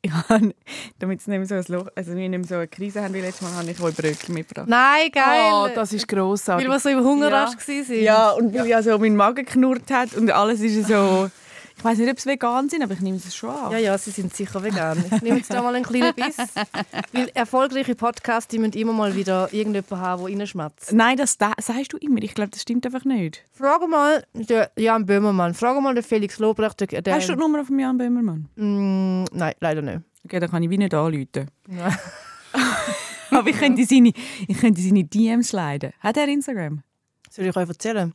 ich 0.02 0.12
habe, 0.12 0.54
damit 0.98 1.20
es 1.20 1.26
nicht 1.26 1.48
so 1.48 1.54
ein 1.54 1.64
Loch, 1.68 1.88
also 1.94 2.14
wir 2.14 2.28
nicht 2.28 2.48
so 2.48 2.54
eine 2.54 2.68
Krise 2.68 3.02
haben 3.02 3.12
wie 3.12 3.20
letztes 3.20 3.42
Mal, 3.42 3.54
habe 3.54 3.70
ich 3.70 3.80
euch 3.80 3.94
Brötchen 3.94 4.34
mitgebracht. 4.34 4.68
Nein, 4.68 5.10
geil. 5.12 5.50
Oh, 5.52 5.68
das 5.74 5.92
ist 5.92 6.08
grossartig. 6.08 6.66
Weil 6.66 6.74
wir 6.74 6.80
so 6.80 6.88
im 6.88 7.04
Hungerrasch 7.04 7.50
Ja. 7.50 7.58
waren. 7.58 8.02
Ja, 8.02 8.30
und 8.30 8.54
weil 8.54 8.66
ja 8.66 8.82
so 8.82 8.98
mein 8.98 9.14
Magen 9.14 9.44
knurrt 9.44 9.90
hat 9.90 10.14
und 10.14 10.30
alles 10.30 10.60
ist 10.60 10.88
so... 10.88 11.30
Ich 11.80 11.84
weiß 11.84 11.96
nicht, 11.96 12.10
ob 12.10 12.18
es 12.18 12.26
vegan 12.26 12.68
sind, 12.68 12.82
aber 12.82 12.92
ich 12.92 13.00
nehme 13.00 13.16
es 13.16 13.34
schon 13.34 13.48
an. 13.48 13.72
Ja, 13.72 13.78
ja, 13.78 13.96
sie 13.96 14.10
sind 14.10 14.36
sicher 14.36 14.62
vegan. 14.62 15.02
Ich 15.02 15.22
nehme 15.22 15.38
jetzt 15.38 15.50
da 15.50 15.62
mal 15.62 15.74
einen 15.74 15.82
kleinen 15.82 16.14
Biss. 16.14 16.36
Weil 17.14 17.30
erfolgreiche 17.32 17.94
Podcasts, 17.94 18.48
die 18.48 18.58
müssen 18.58 18.74
immer 18.74 18.92
mal 18.92 19.16
wieder 19.16 19.50
irgendjemanden 19.50 19.98
haben, 19.98 20.26
der 20.26 20.38
reinschmatzt. 20.38 20.92
Nein, 20.92 21.16
das 21.16 21.38
da, 21.38 21.54
sagst 21.58 21.94
du 21.94 21.96
immer. 21.96 22.22
Ich 22.22 22.34
glaube, 22.34 22.50
das 22.50 22.60
stimmt 22.60 22.84
einfach 22.84 23.06
nicht. 23.06 23.46
Frage 23.52 23.88
mal 23.88 24.22
den 24.34 24.66
Jan 24.76 25.06
Böhmermann. 25.06 25.54
Frage 25.54 25.80
mal 25.80 25.94
den 25.94 26.04
Felix 26.04 26.38
Lobrecht. 26.38 26.78
Der, 26.80 27.14
Hast 27.14 27.30
du 27.30 27.32
die 27.32 27.38
Nummer 27.38 27.64
von 27.64 27.78
Jan 27.78 27.96
Böhmermann? 27.96 28.50
Mm, 28.56 29.24
nein, 29.32 29.54
leider 29.60 29.80
nicht. 29.80 30.00
Okay, 30.26 30.38
dann 30.38 30.50
kann 30.50 30.62
ich 30.62 30.68
wie 30.68 30.76
nicht 30.76 30.92
anrufen. 30.92 31.48
Nein. 31.66 31.96
aber 33.30 33.48
ich 33.48 33.56
könnte 33.56 33.86
seine, 33.86 34.12
ich 34.46 34.58
könnte 34.58 34.82
seine 34.82 35.04
DMs 35.04 35.52
leiden. 35.52 35.94
Hat 36.00 36.18
er 36.18 36.28
Instagram? 36.28 36.82
Soll 37.30 37.46
ich 37.46 37.56
euch 37.56 37.68
erzählen, 37.68 38.12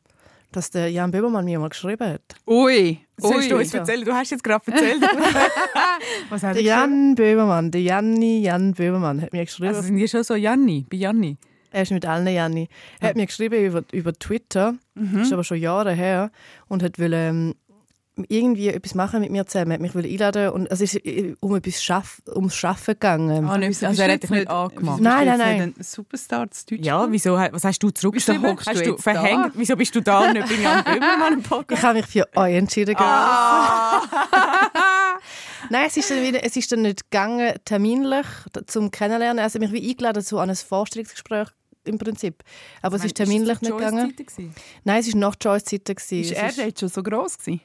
dass 0.55 0.69
der 0.69 0.89
Jan 0.91 1.11
Böhmermann 1.11 1.45
mir 1.45 1.59
mal 1.59 1.69
geschrieben 1.69 2.07
hat? 2.07 2.21
Ui, 2.47 2.99
Sollst 3.17 3.49
du 3.51 3.55
ui. 3.55 3.61
uns 3.61 3.73
erzählen? 3.73 4.05
Du 4.05 4.13
hast 4.13 4.31
jetzt 4.31 4.43
gerade 4.43 4.71
erzählt. 4.71 5.01
Was 6.29 6.43
hat 6.43 6.49
er 6.51 6.53
Der? 6.55 6.63
Jan 6.63 7.15
Böhmermann, 7.15 7.71
der 7.71 7.81
Janni 7.81 8.41
Jan 8.41 8.73
Böhmermann, 8.73 9.21
hat 9.21 9.33
mir 9.33 9.45
geschrieben. 9.45 9.69
Also 9.69 9.81
sind 9.81 9.97
die 9.97 10.07
schon 10.07 10.23
so 10.23 10.35
Janni, 10.35 10.85
bei 10.89 10.97
Janni? 10.97 11.37
er 11.71 11.81
ist 11.81 11.91
mit 11.91 12.05
allen 12.05 12.25
Janni. 12.27 12.69
Er 13.01 13.09
hat 13.09 13.15
mir 13.17 13.25
geschrieben 13.25 13.65
über, 13.65 13.83
über 13.91 14.13
Twitter, 14.13 14.75
ist 15.21 15.33
aber 15.33 15.43
schon 15.43 15.57
Jahre 15.57 15.91
her, 15.91 16.31
und 16.69 16.81
hat 16.81 16.99
will 16.99 17.11
ähm, 17.13 17.55
irgendwie 18.29 18.69
etwas 18.69 18.95
machen 18.95 19.19
mit 19.19 19.31
mir 19.31 19.45
zusammen. 19.45 19.73
Hat 19.73 19.81
mich 19.81 19.93
will 19.93 20.05
einladen 20.05 20.49
und 20.49 20.67
es 20.71 20.79
ist 20.81 20.95
äh, 21.05 21.35
um 21.41 21.55
etwas 21.55 21.83
Schaff, 21.83 22.21
ums 22.33 22.55
Schaffen 22.55 22.93
gegangen. 22.93 23.45
Ah, 23.45 23.57
nicht, 23.57 23.69
Wieso 23.69 23.87
also 23.87 24.01
er 24.01 24.13
hat 24.13 24.23
dich 24.23 24.29
jetzt 24.29 24.37
nicht 24.39 24.49
angemacht. 24.49 25.01
Nein, 25.01 25.25
nein, 25.25 25.27
jetzt 25.27 25.37
nein. 25.39 25.65
nicht 25.67 25.79
ein 25.79 25.83
Superstar 25.83 26.49
zu 26.51 26.65
Deutsch? 26.67 26.85
Ja, 26.85 27.11
wieso, 27.11 27.33
was 27.33 27.63
hast 27.63 27.79
du 27.79 27.89
zurückgeschrieben? 27.89 28.41
Wieso 28.43 28.51
hockst 28.53 28.67
du 28.67 28.71
hast 28.71 28.85
du 28.85 28.89
jetzt 28.91 29.03
verhängt? 29.03 29.45
da? 29.47 29.51
Wieso 29.55 29.75
bist 29.75 29.95
du 29.95 30.01
da 30.01 30.19
und 30.27 30.33
nicht 30.33 30.47
bei 30.47 30.55
Jan 30.55 30.83
Böhmermann 30.83 31.33
im 31.33 31.43
Podcast? 31.43 31.79
Ich 31.81 31.85
habe 31.85 31.97
mich 31.97 32.05
für 32.07 32.27
euch 32.35 32.55
entschieden. 32.55 32.95
Ah. 32.97 34.01
Nein, 35.69 35.85
es 35.87 35.97
ist, 35.97 36.11
dann 36.11 36.21
wieder, 36.21 36.43
es 36.43 36.55
ist 36.55 36.71
dann 36.71 36.83
nicht 36.83 37.09
gegangen, 37.09 37.53
terminlich 37.65 38.25
zum 38.67 38.91
Kennenlernen. 38.91 39.39
Er 39.39 39.45
hat 39.45 39.55
mich 39.59 39.71
wie 39.71 39.89
eingeladen 39.89 40.23
zu 40.23 40.37
einem 40.37 40.55
Vorstellungsgespräch 40.55 41.47
im 41.85 41.97
Prinzip. 41.97 42.43
Aber 42.81 42.95
es 42.97 43.03
ist 43.05 43.15
terminlich 43.15 43.61
nicht 43.61 43.71
gegangen. 43.71 44.13
Nein, 44.83 44.99
es 44.99 45.11
war 45.13 45.19
nach 45.19 45.35
Joyce-Zeiten. 45.41 45.95
gewesen. 45.95 46.19
Ist 46.21 46.31
Es 46.31 46.37
er 46.37 46.49
ist- 46.49 46.59
dort 46.59 46.79
schon 46.79 46.89
so 46.89 47.03
gross 47.03 47.37
gewesen? 47.37 47.61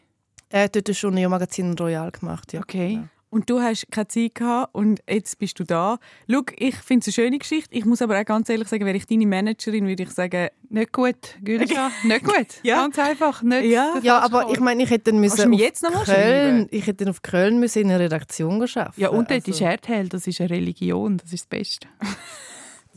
Er 0.51 0.65
hat 0.65 0.75
dort 0.75 0.95
schon 0.97 1.17
ein 1.17 1.31
Magazin 1.31 1.75
Royal 1.79 2.11
gemacht. 2.11 2.53
Ja. 2.53 2.61
Okay. 2.61 3.01
Und 3.33 3.49
du 3.49 3.61
hast 3.61 3.87
keine 3.93 4.09
Zeit 4.09 4.35
gehabt 4.35 4.75
und 4.75 5.01
jetzt 5.09 5.39
bist 5.39 5.57
du 5.61 5.63
da. 5.63 5.99
Schau, 6.29 6.43
ich 6.57 6.75
finde 6.75 7.09
es 7.09 7.17
eine 7.17 7.25
schöne 7.25 7.39
Geschichte. 7.39 7.73
Ich 7.73 7.85
muss 7.85 8.03
aber 8.03 8.21
auch 8.21 8.25
ganz 8.25 8.49
ehrlich 8.49 8.67
sagen, 8.67 8.85
wäre 8.85 8.97
ich 8.97 9.07
deine 9.07 9.25
Managerin, 9.25 9.87
würde 9.87 10.03
ich 10.03 10.11
sagen, 10.11 10.49
Nicht 10.69 10.93
gut, 10.93 11.37
Gülscha. 11.41 11.93
nicht 12.03 12.25
gut. 12.25 12.49
Ja. 12.65 12.83
Ganz 12.83 12.99
einfach. 12.99 13.45
Nicht 13.45 13.67
Ja. 13.67 13.95
Ja, 14.03 14.19
aber 14.19 14.47
Ort. 14.47 14.55
ich 14.55 14.59
meine, 14.59 14.83
ich 14.83 14.91
hätte 14.91 15.13
dann 15.13 15.21
müssen 15.21 15.53
jetzt 15.53 15.85
noch 15.85 16.05
Köln, 16.05 16.67
ich 16.73 16.89
hätte 16.89 17.05
dann 17.05 17.11
auf 17.11 17.23
Köln 17.23 17.61
müssen 17.61 17.83
in 17.83 17.91
einer 17.91 18.01
Redaktion 18.01 18.59
geschafft. 18.59 18.99
Ja, 18.99 19.11
und 19.11 19.31
dort 19.31 19.47
also, 19.47 19.53
ist 19.53 19.61
Erdhell, 19.61 20.09
das 20.09 20.27
ist 20.27 20.41
eine 20.41 20.51
Religion, 20.51 21.19
das 21.19 21.33
ist 21.33 21.45
das 21.45 21.47
Beste. 21.47 21.87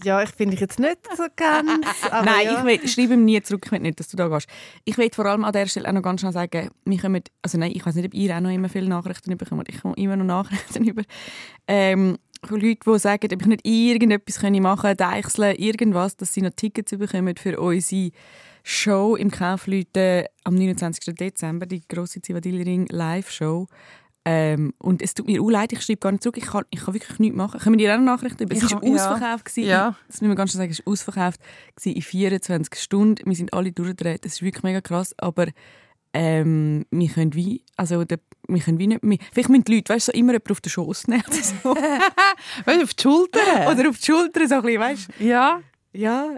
Ja, 0.03 0.23
ich 0.23 0.30
finde 0.30 0.55
ich 0.55 0.59
jetzt 0.59 0.80
nicht 0.80 0.97
so 1.16 1.25
ganz. 1.36 1.69
Nein, 2.11 2.45
ja. 2.45 2.58
ich 2.58 2.63
will, 2.66 2.88
schreibe 2.88 3.13
ihm 3.13 3.25
nie 3.25 3.41
zurück, 3.41 3.63
ich 3.66 3.72
will 3.72 3.80
nicht, 3.80 4.00
dass 4.00 4.09
du 4.09 4.17
da 4.17 4.27
gehst. 4.27 4.47
Ich 4.85 4.97
will 4.97 5.09
vor 5.13 5.25
allem 5.25 5.44
an 5.44 5.53
der 5.53 5.67
Stelle 5.67 5.88
auch 5.88 5.94
noch 5.94 6.02
ganz 6.02 6.22
schnell 6.22 6.33
sagen, 6.33 6.69
wir 6.85 7.00
kommen, 7.00 7.22
also 7.41 7.58
nein, 7.58 7.72
ich 7.75 7.85
weiß 7.85 7.95
nicht, 7.95 8.05
ob 8.05 8.13
ihr 8.13 8.35
auch 8.35 8.41
noch 8.41 8.50
immer 8.50 8.69
viele 8.69 8.88
Nachrichten 8.88 9.38
bekommt. 9.38 9.69
Ich 9.69 9.81
komme 9.81 9.95
immer 9.97 10.16
noch 10.16 10.25
Nachrichten 10.25 10.83
über 10.88 11.03
ähm, 11.67 12.17
von 12.45 12.59
Leuten, 12.59 12.91
die 12.91 13.00
sagen, 13.00 13.30
ob 13.33 13.41
ich 13.41 13.47
nicht 13.47 13.67
irgendetwas 13.67 14.41
machen 14.41 14.81
kann, 14.81 14.97
deichseln, 14.97 15.55
irgendwas, 15.55 16.17
dass 16.17 16.33
sie 16.33 16.41
noch 16.41 16.52
Tickets 16.55 16.97
bekommen 16.97 17.35
für 17.38 17.59
unsere 17.59 18.11
Show 18.63 19.16
im 19.16 19.29
Kaufleuten 19.29 20.25
am 20.44 20.56
29. 20.56 21.16
Dezember, 21.16 21.66
die 21.66 21.85
grosse 21.88 22.22
Zivadili-Ring 22.22 22.88
Live-Show. 22.89 23.68
Ähm, 24.25 24.73
und 24.78 25.01
es 25.01 25.13
tut 25.13 25.25
mir 25.28 25.41
auch 25.41 25.50
leid, 25.50 25.73
ich 25.73 25.81
schreibe 25.81 26.00
gar 26.00 26.11
nicht 26.13 26.23
zurück, 26.23 26.38
ich 26.38 26.45
kann, 26.45 26.63
ich 26.69 26.79
kann 26.85 26.94
wirklich 26.94 27.19
nichts 27.19 27.35
machen. 27.35 27.59
Können 27.59 27.78
wir 27.78 27.85
dir 27.85 27.94
auch 27.94 27.97
noch 28.00 28.06
Nachrichten 28.06 28.44
über? 28.44 28.56
Es 28.56 28.61
war 28.72 28.79
kann- 28.79 28.88
ja. 28.88 28.94
ausverkauft. 28.95 29.45
gewesen. 29.45 29.67
Ja. 29.69 29.95
Das 30.07 30.22
müssen 30.22 30.31
wir 30.31 30.35
ganz 30.35 30.51
schnell 30.51 30.61
sagen, 30.63 30.72
es 30.72 30.85
war 30.85 30.91
ausverkauft 30.94 31.39
gewesen 31.75 31.95
in 31.97 32.01
24 32.01 32.81
Stunden. 32.81 33.25
Wir 33.29 33.35
sind 33.35 33.53
alle 33.53 33.72
durchgedreht, 33.73 34.23
das 34.23 34.33
ist 34.33 34.41
wirklich 34.41 34.63
mega 34.63 34.79
krass, 34.79 35.13
aber 35.17 35.47
ähm, 36.13 36.85
wir 36.91 37.09
können 37.09 37.33
wie, 37.33 37.63
also 37.75 38.03
der, 38.06 38.19
wir 38.47 38.62
können 38.62 38.79
wie 38.79 38.88
nicht 38.88 39.03
mehr, 39.03 39.17
vielleicht 39.33 39.50
müssen 39.50 39.63
die 39.66 39.75
Leute, 39.78 39.94
weißt 39.94 40.06
so 40.06 40.12
immer 40.12 40.33
jemanden 40.33 40.51
auf 40.51 40.62
den 40.62 40.69
Schoss 40.69 41.07
nehmen 41.07 41.23
oder 41.28 41.35
so. 41.44 41.75
Weißt 42.66 42.83
auf 42.83 42.94
die 42.94 43.01
Schulter? 43.01 43.39
oder 43.72 43.89
auf 43.89 43.97
die 43.97 44.06
Schulter, 44.06 44.47
so 44.47 44.56
ein 44.56 44.62
bisschen, 44.62 44.79
weißt 44.79 45.07
du. 45.19 45.25
ja. 45.25 45.59
Ja, 45.95 46.35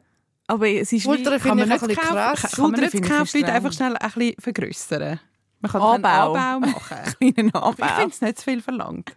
aber 0.47 0.67
es 0.69 0.91
ist 0.91 1.03
Schulter 1.03 1.35
wie... 1.35 1.39
finde 1.39 1.63
ich 1.63 1.69
nicht 1.69 1.79
kaufen- 1.81 1.95
krass. 1.95 2.41
Kann, 2.41 2.51
kann 2.51 2.71
man 2.71 2.79
nicht 2.81 3.29
streng. 3.29 3.45
einfach 3.45 3.71
schnell 3.73 3.95
ein 3.95 4.11
bisschen 4.11 4.35
vergrössern? 4.39 5.19
Man 5.65 5.71
kann 5.71 5.81
Anbau. 5.81 6.33
einen 6.33 6.63
Anbau 6.63 6.67
machen. 6.67 6.97
kleinen 7.19 7.47
ich 7.47 7.55
Anbau. 7.55 7.71
finde 7.71 8.09
es 8.09 8.21
nicht 8.21 8.37
zu 8.37 8.43
viel 8.43 8.61
verlangt. 8.61 9.15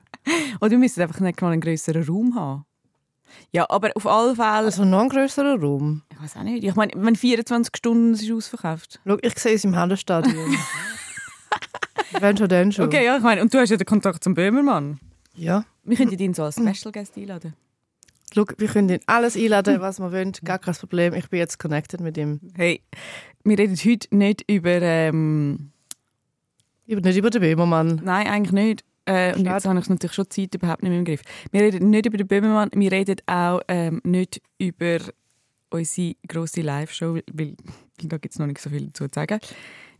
Oder 0.61 0.71
wir 0.71 0.79
müssen 0.79 1.03
einfach 1.03 1.21
nicht 1.21 1.41
mal 1.43 1.53
einen 1.53 1.61
grösseren 1.61 2.05
Raum 2.05 2.35
haben. 2.35 2.65
Ja, 3.53 3.67
aber 3.69 3.91
auf 3.95 4.07
alle 4.07 4.35
Fälle... 4.35 4.49
Also 4.49 4.85
noch 4.85 5.03
ein 5.03 5.09
grösserer 5.11 5.61
Raum. 5.61 6.03
ich 6.11 6.23
weiß 6.23 6.37
auch 6.37 6.43
nicht. 6.43 6.65
Ich 6.65 6.75
meine, 6.75 6.93
wenn 6.97 7.17
24 7.17 7.77
Stunden 7.77 8.15
ist 8.15 8.31
ausverkauft. 8.31 8.99
Schau, 9.07 9.19
ich 9.21 9.39
sehe 9.39 9.55
es 9.55 9.65
im 9.65 9.77
Hallenstadion. 9.77 10.57
Wenn 12.21 12.39
schon, 12.39 12.49
dann 12.49 12.73
schon. 12.73 12.87
Okay, 12.87 13.05
ja, 13.05 13.19
ich 13.19 13.23
meine, 13.23 13.43
und 13.43 13.53
du 13.53 13.59
hast 13.59 13.69
ja 13.69 13.77
den 13.77 13.85
Kontakt 13.87 14.25
zum 14.25 14.33
Böhmermann. 14.33 14.99
Ja. 15.35 15.65
Wir 15.85 15.97
könnten 15.97 16.19
ihn 16.19 16.33
so 16.33 16.43
als 16.43 16.55
Special 16.55 16.91
Guest 16.91 17.19
einladen. 17.19 17.53
Schau, 18.35 18.45
wir 18.57 18.69
können 18.69 18.89
ihn 18.89 19.01
alles 19.07 19.37
einladen, 19.37 19.81
was 19.81 19.99
wir 19.99 20.11
wollen. 20.11 20.33
Gar 20.43 20.59
kein 20.59 20.75
Problem. 20.75 21.13
Ich 21.13 21.29
bin 21.29 21.39
jetzt 21.39 21.59
connected 21.59 22.01
mit 22.01 22.17
ihm. 22.17 22.41
Hey, 22.57 22.83
wir 23.45 23.59
reden 23.59 23.77
heute 23.77 24.17
nicht 24.17 24.45
über. 24.51 24.81
Ähm, 24.81 25.73
Über, 26.89 27.03
nicht 27.03 27.19
über 27.19 27.31
den 27.31 27.43
Böhmermann. 27.43 28.01
nein, 28.03 28.27
eigentlich 28.27 28.53
nicht. 28.53 28.85
Äh, 29.05 29.35
und 29.35 29.45
Schade. 29.45 29.51
jetzt 29.51 29.67
habe 29.67 29.79
ich 29.79 29.89
natürlich 29.89 30.15
schon 30.15 30.31
Zeit 30.31 30.55
überhaupt 30.55 30.83
nicht 30.83 30.91
mehr 30.91 30.99
im 30.99 31.05
Griff. 31.05 31.23
Wir 31.53 31.61
reden 31.63 31.91
nicht 31.91 32.07
über 32.07 32.17
den 32.17 32.27
Böhmermann, 32.27 32.71
wir 32.75 32.91
reden 32.91 33.17
auch 33.27 33.61
ähm, 33.69 34.01
nicht 34.05 34.41
über 34.59 34.99
unsere 35.71 36.15
grosse 36.27 36.63
Live-Show, 36.63 37.15
weil, 37.15 37.23
weil 37.33 37.57
da 38.03 38.17
gibt 38.17 38.33
es 38.33 38.39
noch 38.39 38.47
nicht 38.47 38.61
so 38.61 38.71
viel 38.71 38.91
zu 38.93 39.07
sagen. 39.15 39.39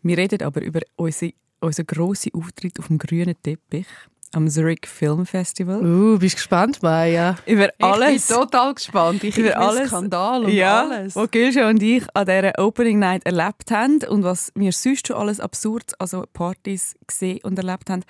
Wir 0.03 0.17
reden 0.17 0.43
aber 0.43 0.63
über 0.63 0.81
unsere, 0.97 1.33
unseren 1.61 1.87
grossen 1.87 2.33
Auftritt 2.35 2.79
auf 2.79 2.89
dem 2.89 2.99
grünen 2.99 3.35
Teppich 3.43 3.87
am 4.33 4.49
Zurich 4.49 4.87
Film 4.87 5.27
Festival. 5.27 5.85
Uh, 5.85 6.19
bist 6.19 6.35
du 6.35 6.37
gespannt, 6.37 6.83
Maya? 6.83 7.37
Über 7.47 7.71
alles. 7.81 8.23
Ich 8.23 8.29
bin 8.29 8.37
total 8.37 8.75
gespannt. 8.75 9.25
Ich 9.25 9.37
Über 9.37 9.57
alles. 9.57 9.89
Skandal 9.89 10.45
und 10.45 10.53
ja, 10.53 10.83
alles. 10.83 11.17
was 11.17 11.31
Gülscha 11.31 11.69
und 11.69 11.83
ich 11.83 12.05
an 12.15 12.27
dieser 12.27 12.53
Opening 12.59 12.99
Night 12.99 13.25
erlebt 13.27 13.71
haben 13.71 14.01
und 14.09 14.25
was 14.25 14.53
wir 14.55 14.73
sonst 14.73 15.09
schon 15.09 15.17
alles 15.17 15.41
absurd, 15.41 15.95
also 15.99 16.25
Partys 16.33 16.95
gesehen 17.07 17.41
und 17.43 17.59
erlebt 17.59 17.91
haben. 17.91 18.05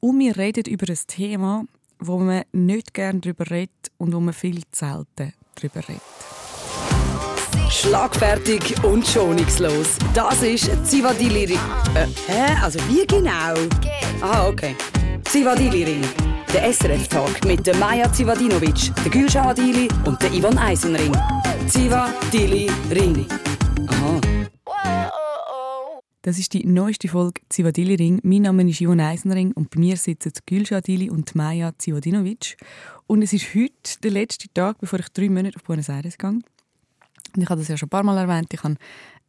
Und 0.00 0.18
wir 0.18 0.36
reden 0.36 0.64
über 0.66 0.86
ein 0.88 0.98
Thema, 1.06 1.64
wo 1.98 2.18
man 2.18 2.42
nicht 2.52 2.94
gerne 2.94 3.20
darüber 3.20 3.50
redet 3.50 3.90
und 3.98 4.14
wo 4.14 4.20
man 4.20 4.32
viel 4.32 4.62
zu 4.70 4.86
selten 4.86 5.34
darüber 5.56 5.88
redet. 5.88 6.02
Schlagfertig 7.70 8.82
und 8.82 9.06
schonungslos. 9.06 9.96
Das 10.12 10.42
ist 10.42 10.70
Zivadili. 10.86 11.54
Äh, 11.94 12.06
hä? 12.26 12.56
Also 12.62 12.80
wie 12.88 13.06
genau? 13.06 13.54
Aha, 14.20 14.48
okay. 14.48 14.74
Zivadili 15.32 15.84
Ring. 15.84 16.04
Der 16.52 16.72
SRF-Talk 16.72 17.44
mit 17.44 17.64
der 17.64 17.76
Maja 17.76 18.12
Zivadinovic, 18.12 18.92
der 19.04 19.12
Gülşah 19.12 19.50
Adili 19.50 19.88
und 20.04 20.20
der 20.20 20.32
Ivan 20.32 20.58
Eisenring. 20.58 21.14
Zivadili 21.68 22.68
Ring. 22.90 23.28
Aha. 23.86 24.20
Das 26.22 26.36
ist 26.36 26.52
die 26.52 26.66
neueste 26.66 27.06
Folge 27.06 27.42
Zivadili 27.48 27.94
Ring. 27.94 28.18
Mein 28.24 28.42
Name 28.42 28.68
ist 28.68 28.80
Ivan 28.80 28.98
Eisenring 28.98 29.52
und 29.52 29.70
bei 29.70 29.78
mir 29.78 29.96
sitzen 29.96 30.32
Gülşah 30.48 30.78
Adili 30.78 31.08
und 31.08 31.32
Maja 31.36 31.70
Zivadinovic. 31.78 32.56
Und 33.06 33.22
es 33.22 33.32
ist 33.32 33.54
heute 33.54 34.00
der 34.02 34.10
letzte 34.10 34.52
Tag, 34.52 34.78
bevor 34.80 34.98
ich 34.98 35.10
drei 35.10 35.28
Monate 35.28 35.54
auf 35.54 35.62
Buenos 35.62 35.88
Aires 35.88 36.18
gehe. 36.18 36.40
Und 37.36 37.42
ich 37.42 37.48
habe 37.48 37.60
das 37.60 37.68
ja 37.68 37.76
schon 37.76 37.86
ein 37.86 37.90
paar 37.90 38.02
Mal 38.02 38.18
erwähnt. 38.18 38.52
Ich 38.52 38.64
habe 38.64 38.74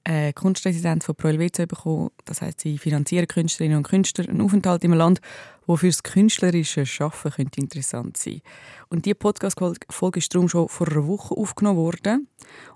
äh, 0.03 0.33
Kunstresidenz 0.33 1.05
von 1.05 1.15
Pro 1.15 1.27
Helvetia 1.27 1.65
bekommen. 1.65 2.09
Das 2.25 2.41
heißt, 2.41 2.61
sie 2.61 2.77
finanzieren 2.77 3.27
Künstlerinnen 3.27 3.77
und 3.77 3.87
Künstler 3.87 4.27
einen 4.27 4.41
Aufenthalt 4.41 4.83
im 4.83 4.93
Land, 4.93 5.21
wo 5.67 5.77
für 5.77 5.87
das 5.87 6.03
künstlerische 6.03 6.85
Schaffen 6.85 7.31
könnte 7.31 7.61
interessant 7.61 8.17
sein. 8.17 8.41
Und 8.89 9.05
die 9.05 9.13
Podcast-Folge 9.13 10.19
ist 10.19 10.33
darum 10.33 10.49
schon 10.49 10.67
vor 10.67 10.87
einer 10.87 11.07
Woche 11.07 11.35
aufgenommen 11.35 11.77
worden. 11.77 12.27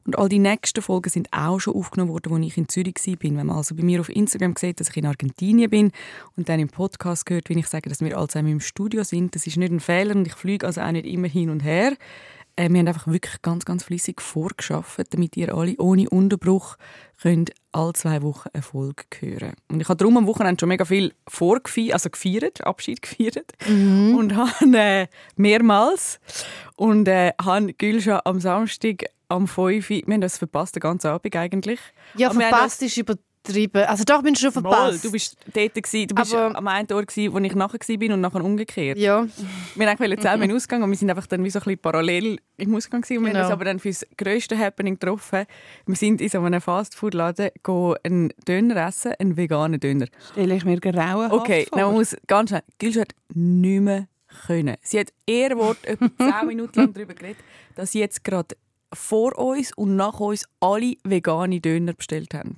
Und 0.05 0.17
all 0.17 0.29
die 0.29 0.39
nächsten 0.39 0.81
Folgen 0.81 1.09
sind 1.09 1.27
auch 1.31 1.59
schon 1.59 1.75
aufgenommen 1.75 2.11
worden, 2.11 2.33
als 2.33 2.45
ich 2.45 2.57
in 2.57 2.69
Zürich 2.69 2.95
war. 2.95 3.15
Wenn 3.19 3.35
man 3.35 3.49
also 3.49 3.75
bei 3.75 3.83
mir 3.83 3.99
auf 3.99 4.09
Instagram 4.09 4.55
sieht, 4.55 4.79
dass 4.79 4.89
ich 4.89 4.97
in 4.97 5.07
Argentinien 5.07 5.69
bin 5.69 5.91
und 6.37 6.47
dann 6.47 6.59
im 6.59 6.69
Podcast 6.69 7.25
gehört, 7.25 7.49
wenn 7.49 7.57
ich 7.57 7.67
sage, 7.67 7.89
dass 7.89 8.01
wir 8.01 8.17
alle 8.17 8.27
zusammen 8.27 8.51
im 8.51 8.59
Studio 8.59 9.03
sind, 9.03 9.35
das 9.35 9.47
ist 9.47 9.57
nicht 9.57 9.71
ein 9.71 9.79
Fehler 9.79 10.15
und 10.15 10.27
ich 10.27 10.33
fliege 10.33 10.65
also 10.65 10.81
auch 10.81 10.91
nicht 10.91 11.05
immer 11.05 11.27
hin 11.27 11.49
und 11.49 11.63
her. 11.63 11.97
Äh, 12.55 12.69
wir 12.69 12.79
haben 12.79 12.87
einfach 12.87 13.07
wirklich 13.07 13.41
ganz, 13.41 13.65
ganz 13.65 13.83
flüssig 13.83 14.21
vorgeschafft, 14.21 15.01
damit 15.11 15.35
ihr 15.37 15.53
alle 15.53 15.75
ohne 15.77 16.09
Unterbruch 16.09 16.77
könnt 17.21 17.51
alle 17.71 17.93
zwei 17.93 18.21
Wochen 18.21 18.49
eine 18.53 18.63
Folge 18.63 19.03
hören. 19.19 19.53
Und 19.69 19.81
ich 19.81 19.89
habe 19.89 19.97
darum 19.97 20.17
am 20.17 20.27
Wochenende 20.27 20.59
schon 20.59 20.69
mega 20.69 20.85
viel 20.85 21.13
vorgefeiert, 21.27 21.93
also 21.93 22.09
gefeiert, 22.09 22.65
Abschied 22.65 23.01
gefeiert. 23.01 23.51
Mhm. 23.67 24.15
Und 24.15 24.35
habe 24.35 24.77
äh, 24.77 25.07
mehrmals. 25.35 26.19
Und 26.75 27.07
äh, 27.07 27.31
habe 27.41 27.73
Gülscha 27.73 28.21
am 28.25 28.39
Samstag 28.39 29.05
am 29.27 29.47
5 29.47 29.89
Uhr, 29.89 30.01
wir 30.05 30.13
haben 30.13 30.21
das 30.21 30.37
verpasst, 30.37 30.75
den 30.75 30.81
ganzen 30.81 31.07
Abend 31.07 31.35
eigentlich. 31.35 31.79
Ja, 32.15 32.29
Aber 32.29 32.39
verpasst 32.39 32.81
ist 32.83 32.97
übertrieben. 33.49 33.83
Also 33.85 34.03
doch, 34.03 34.21
bin 34.23 34.33
ich 34.33 34.39
schon 34.39 34.53
Mal, 34.53 34.61
verpasst. 34.61 35.03
du 35.05 35.11
bist 35.11 35.37
dort, 35.53 35.73
gewesen, 35.73 36.07
du 36.07 36.15
bist 36.15 36.33
Aber- 36.33 36.57
am 36.57 36.67
einen 36.67 36.91
Ort, 36.91 37.07
gewesen, 37.07 37.33
wo 37.33 37.37
ich 37.39 37.55
nachher 37.55 37.79
war 37.79 38.13
und 38.15 38.21
nachher 38.21 38.43
umgekehrt. 38.43 38.97
ja. 38.97 39.25
Wir 39.75 39.87
wollten 39.87 40.17
zusammen 40.17 40.43
in 40.43 40.49
den 40.49 40.55
Ausgang 40.57 40.83
und 40.83 40.89
wir 40.89 40.97
sind 40.97 41.09
einfach 41.09 41.27
dann 41.27 41.43
wie 41.43 41.49
so 41.49 41.59
ein 41.59 41.63
bisschen 41.63 41.79
parallel 41.79 42.39
im 42.57 42.75
Ausgang 42.75 43.01
gewesen. 43.01 43.17
und 43.19 43.23
wir 43.25 43.29
haben 43.29 43.35
Genau. 43.35 43.45
uns 43.45 43.53
aber 43.53 43.65
dann 43.65 43.79
für 43.79 43.89
das 43.89 44.05
grösste 44.17 44.57
Happening 44.57 44.97
getroffen. 44.99 45.45
Wir 45.85 45.95
sind 45.95 46.21
in 46.21 46.29
so 46.29 46.41
einem 46.41 46.61
Fastfood-Laden 46.61 47.49
einen 48.03 48.33
Döner 48.47 48.87
essen, 48.87 49.13
einen 49.19 49.37
veganen 49.37 49.79
Döner. 49.79 50.07
Stelle 50.31 50.55
ich 50.55 50.65
mir 50.65 50.79
grauenhaft 50.79 51.33
Okay, 51.33 51.65
vor. 51.69 51.79
dann 51.79 51.93
muss 51.93 52.15
ganz 52.27 52.49
schnell. 52.49 52.63
Gilsch 52.77 52.97
hat 52.97 53.13
nicht 53.33 53.81
mehr 53.81 54.07
können. 54.47 54.75
Sie 54.81 54.99
hat 54.99 55.13
ihr 55.25 55.55
Wort 55.57 55.77
etwa 55.85 56.09
10 56.39 56.47
Minuten 56.47 56.79
lang 56.79 56.93
darüber 56.93 57.13
geredet, 57.13 57.37
dass 57.75 57.91
sie 57.91 57.99
jetzt 57.99 58.23
gerade 58.23 58.55
vor 58.93 59.37
uns 59.37 59.73
und 59.75 59.95
nach 59.95 60.19
uns 60.19 60.45
alle 60.59 60.95
vegane 61.03 61.59
Döner 61.59 61.93
bestellt 61.93 62.33
haben. 62.33 62.55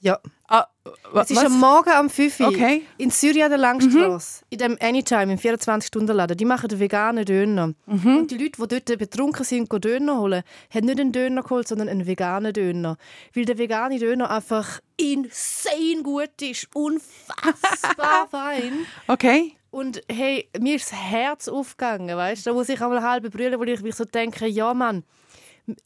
Ja. 0.00 0.18
Ah, 0.50 0.66
Es 1.14 1.30
ist 1.30 1.44
am 1.44 1.58
Morgen 1.60 1.90
am 1.90 2.08
5 2.08 2.40
Uhr 2.40 2.48
Okay. 2.48 2.82
in 2.96 3.10
an 3.42 3.50
der 3.50 3.58
Langstrasse, 3.58 4.42
in 4.48 4.58
dem 4.58 4.78
Anytime, 4.80 5.32
im 5.34 5.38
24-Stunden-Laden. 5.38 6.36
Die 6.38 6.46
machen 6.46 6.68
den 6.68 6.80
veganen 6.80 7.26
Döner. 7.26 7.74
Und 7.86 8.30
die 8.30 8.38
Leute, 8.38 8.62
die 8.66 8.80
dort 8.80 8.98
betrunken 8.98 9.44
sind, 9.44 9.68
gehen 9.68 9.80
Döner 9.82 10.18
holen, 10.18 10.42
haben 10.72 10.86
nicht 10.86 11.00
einen 11.00 11.12
Döner 11.12 11.42
geholt, 11.42 11.68
sondern 11.68 11.90
einen 11.90 12.06
veganen 12.06 12.54
Döner. 12.54 12.96
Weil 13.34 13.44
der 13.44 13.58
vegane 13.58 13.98
Döner 13.98 14.30
einfach 14.30 14.80
insane 14.96 16.02
gut 16.02 16.40
ist. 16.40 16.68
Unfassbar 16.74 18.28
fein. 18.30 18.86
Okay. 19.06 19.52
Und 19.70 20.00
hey, 20.10 20.48
mir 20.58 20.76
ist 20.76 20.90
das 20.92 20.98
Herz 20.98 21.46
aufgegangen, 21.48 22.16
weißt 22.16 22.46
du? 22.46 22.50
Da 22.50 22.54
muss 22.54 22.70
ich 22.70 22.80
einmal 22.80 23.02
halb 23.02 23.30
brüllen, 23.30 23.60
weil 23.60 23.68
ich 23.68 23.82
mich 23.82 23.94
so 23.94 24.04
denke, 24.06 24.46
ja 24.46 24.72
Mann, 24.72 25.04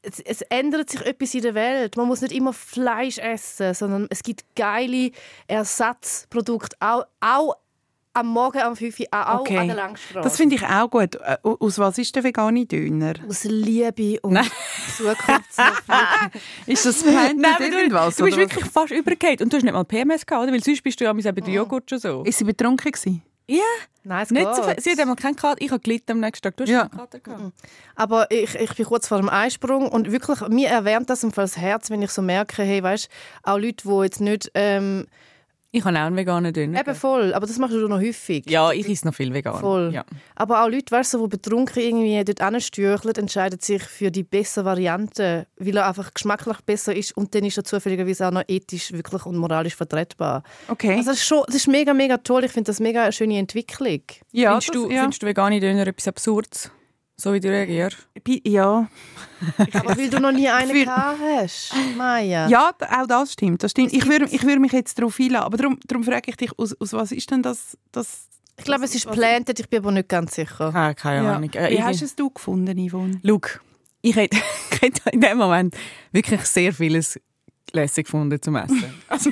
es, 0.02 0.20
es 0.20 0.42
ändert 0.42 0.90
sich 0.90 1.00
etwas 1.04 1.34
in 1.34 1.42
der 1.42 1.54
Welt. 1.54 1.96
Man 1.96 2.06
muss 2.06 2.20
nicht 2.20 2.32
immer 2.32 2.52
Fleisch 2.52 3.18
essen, 3.18 3.74
sondern 3.74 4.06
es 4.10 4.22
gibt 4.22 4.44
geile 4.56 5.10
Ersatzprodukte, 5.48 6.76
auch, 6.80 7.04
auch 7.20 7.54
am 8.14 8.26
Morgen 8.26 8.58
am 8.60 8.76
5 8.76 9.00
Uhr, 9.00 9.06
auch 9.12 9.40
Okay. 9.40 9.56
an 9.58 9.66
der 9.68 9.76
Langstrasse. 9.76 10.20
Das 10.22 10.36
finde 10.36 10.56
ich 10.56 10.66
auch 10.66 10.90
gut. 10.90 11.14
Äh, 11.14 11.38
Aus 11.42 11.78
was 11.78 11.96
ist 11.96 12.14
der 12.14 12.22
vegane 12.22 12.66
Döner? 12.66 13.14
aus 13.26 13.44
Liebe 13.44 14.20
und 14.20 14.38
Zukunftshoffnung. 14.96 15.98
Ist 16.66 16.84
das 16.84 17.02
du, 17.02 17.08
irgendwas? 17.08 18.16
du 18.16 18.24
bist 18.24 18.36
wirklich 18.36 18.64
fast 18.66 18.92
übergeht 18.92 19.40
und 19.40 19.50
du 19.50 19.56
hast 19.56 19.64
nicht 19.64 19.72
mal 19.72 19.84
PMS 19.84 20.26
gehabt, 20.26 20.42
oder? 20.44 20.52
Weil 20.52 20.62
sonst 20.62 20.82
bist 20.82 21.00
du 21.00 21.04
ja 21.04 21.12
bei 21.14 21.22
den 21.32 21.54
Joghurt 21.54 21.88
schon 21.88 21.98
so. 21.98 22.22
Ist 22.24 22.38
sie 22.38 22.44
betrunken 22.44 22.92
gewesen? 22.92 23.22
Ja, 23.46 23.60
Nein, 24.04 24.22
es 24.24 24.30
nicht 24.30 24.54
so. 24.54 24.62
Sie 24.78 24.90
hat 24.90 24.98
einmal 24.98 25.16
keinen 25.16 25.36
Kater. 25.36 25.60
Ich 25.60 25.70
habe 25.70 25.80
gelitten 25.80 26.12
am 26.12 26.20
nächsten 26.20 26.42
Tag. 26.42 26.56
Du 26.56 26.64
hast 26.64 26.70
Ja. 26.70 26.86
keinen 26.88 26.98
Kater 26.98 27.20
gehabt. 27.20 27.52
Aber 27.94 28.30
ich, 28.30 28.54
ich 28.56 28.74
bin 28.74 28.86
kurz 28.86 29.06
vor 29.06 29.18
dem 29.18 29.28
Einsprung 29.28 29.88
und 29.88 30.10
wirklich, 30.10 30.40
mir 30.48 30.68
erwärmt 30.70 31.08
das 31.10 31.22
im 31.22 31.32
Fall 31.32 31.44
das 31.44 31.56
Herz, 31.56 31.90
wenn 31.90 32.02
ich 32.02 32.10
so 32.10 32.22
merke, 32.22 32.62
hey, 32.62 32.82
weißt, 32.82 33.08
auch 33.44 33.58
Leute, 33.58 33.86
die 33.88 34.02
jetzt 34.02 34.20
nicht 34.20 34.50
ähm, 34.54 35.06
Ich 35.74 35.86
habe 35.86 35.96
auch 35.96 36.02
einen 36.02 36.16
veganen 36.16 36.52
Döner. 36.52 36.80
Eben 36.80 36.94
voll, 36.94 37.32
aber 37.32 37.46
das 37.46 37.58
machst 37.58 37.74
du 37.74 37.88
noch 37.88 37.98
häufig. 37.98 38.44
Ja, 38.48 38.72
ich 38.72 38.86
esse 38.90 39.06
noch 39.06 39.14
viel 39.14 39.32
vegan. 39.32 39.58
Voll. 39.58 39.90
Ja. 39.94 40.04
Aber 40.34 40.62
auch 40.62 40.68
Leute, 40.68 40.90
weißt 40.90 41.14
du, 41.14 41.22
die 41.22 41.28
betrunken 41.28 41.82
irgendwie 41.82 42.22
dort 42.24 42.42
anstürcheln, 42.42 43.14
entscheiden 43.14 43.58
sich 43.58 43.82
für 43.82 44.10
die 44.10 44.22
bessere 44.22 44.66
Variante, 44.66 45.46
weil 45.56 45.78
er 45.78 45.88
einfach 45.88 46.12
geschmacklich 46.12 46.58
besser 46.66 46.94
ist 46.94 47.16
und 47.16 47.34
dann 47.34 47.46
ist 47.46 47.56
er 47.56 47.64
zufälligerweise 47.64 48.26
auch 48.26 48.32
noch 48.32 48.44
ethisch 48.48 48.92
wirklich 48.92 49.24
und 49.24 49.38
moralisch 49.38 49.74
vertretbar. 49.74 50.42
Okay. 50.68 50.96
Also 50.96 51.12
das 51.12 51.20
ist, 51.20 51.26
schon, 51.26 51.42
das 51.46 51.54
ist 51.54 51.68
mega, 51.68 51.94
mega 51.94 52.18
toll. 52.18 52.44
Ich 52.44 52.52
finde 52.52 52.68
das 52.68 52.78
mega 52.78 53.04
eine 53.04 53.12
schöne 53.12 53.38
Entwicklung. 53.38 54.02
ja, 54.30 54.50
findest, 54.50 54.68
das, 54.68 54.74
du, 54.74 54.90
ja. 54.90 55.00
findest 55.00 55.22
du 55.22 55.26
vegane 55.26 55.58
Döner 55.58 55.86
etwas 55.86 56.06
Absurdes? 56.06 56.70
So 57.16 57.32
wie 57.32 57.40
du 57.40 57.48
reagierst? 57.50 58.08
Ja. 58.44 58.88
Aber 59.74 59.96
weil 59.96 60.08
du 60.10 60.18
noch 60.18 60.32
nie 60.32 60.48
einen 60.48 60.70
Für- 60.70 60.84
gehabt 60.84 61.18
hast, 61.20 61.74
Maya. 61.96 62.48
Ja, 62.48 62.70
auch 62.90 63.06
das 63.06 63.32
stimmt. 63.34 63.62
Das 63.62 63.70
stimmt. 63.72 63.92
Ich 63.92 64.06
würde 64.06 64.26
ich 64.30 64.42
würd 64.42 64.58
mich 64.60 64.72
jetzt 64.72 64.98
darauf 64.98 65.18
einladen. 65.20 65.44
Aber 65.44 65.56
darum, 65.56 65.78
darum 65.86 66.04
frage 66.04 66.30
ich 66.30 66.36
dich, 66.36 66.58
aus, 66.58 66.74
aus 66.80 66.92
was 66.94 67.12
ist 67.12 67.30
denn 67.30 67.42
das? 67.42 67.76
das 67.92 68.28
Ich 68.58 68.64
glaube, 68.64 68.84
es 68.84 68.94
ist 68.94 69.10
planted, 69.10 69.60
ich 69.60 69.68
bin 69.68 69.80
aber 69.80 69.92
nicht 69.92 70.08
ganz 70.08 70.34
sicher. 70.34 70.72
Ah, 70.74 70.94
keine 70.94 71.26
Ja. 71.26 71.36
Ahnung. 71.36 71.50
Äh, 71.52 71.70
Wie 71.70 71.74
ich- 71.74 71.82
hast 71.82 72.02
es 72.02 72.16
du 72.16 72.30
gefunden, 72.30 72.88
Yvonne? 72.88 73.20
Luke, 73.22 73.60
ich 74.00 74.16
hätte, 74.16 74.36
ich 74.72 74.80
hätte 74.82 75.10
in 75.10 75.20
dem 75.20 75.38
Moment 75.38 75.76
wirklich 76.12 76.40
sehr 76.42 76.72
vieles 76.72 77.20
lässig 77.72 78.06
gefunden 78.06 78.40
zum 78.42 78.56
Essen. 78.56 78.82
Also, 79.08 79.30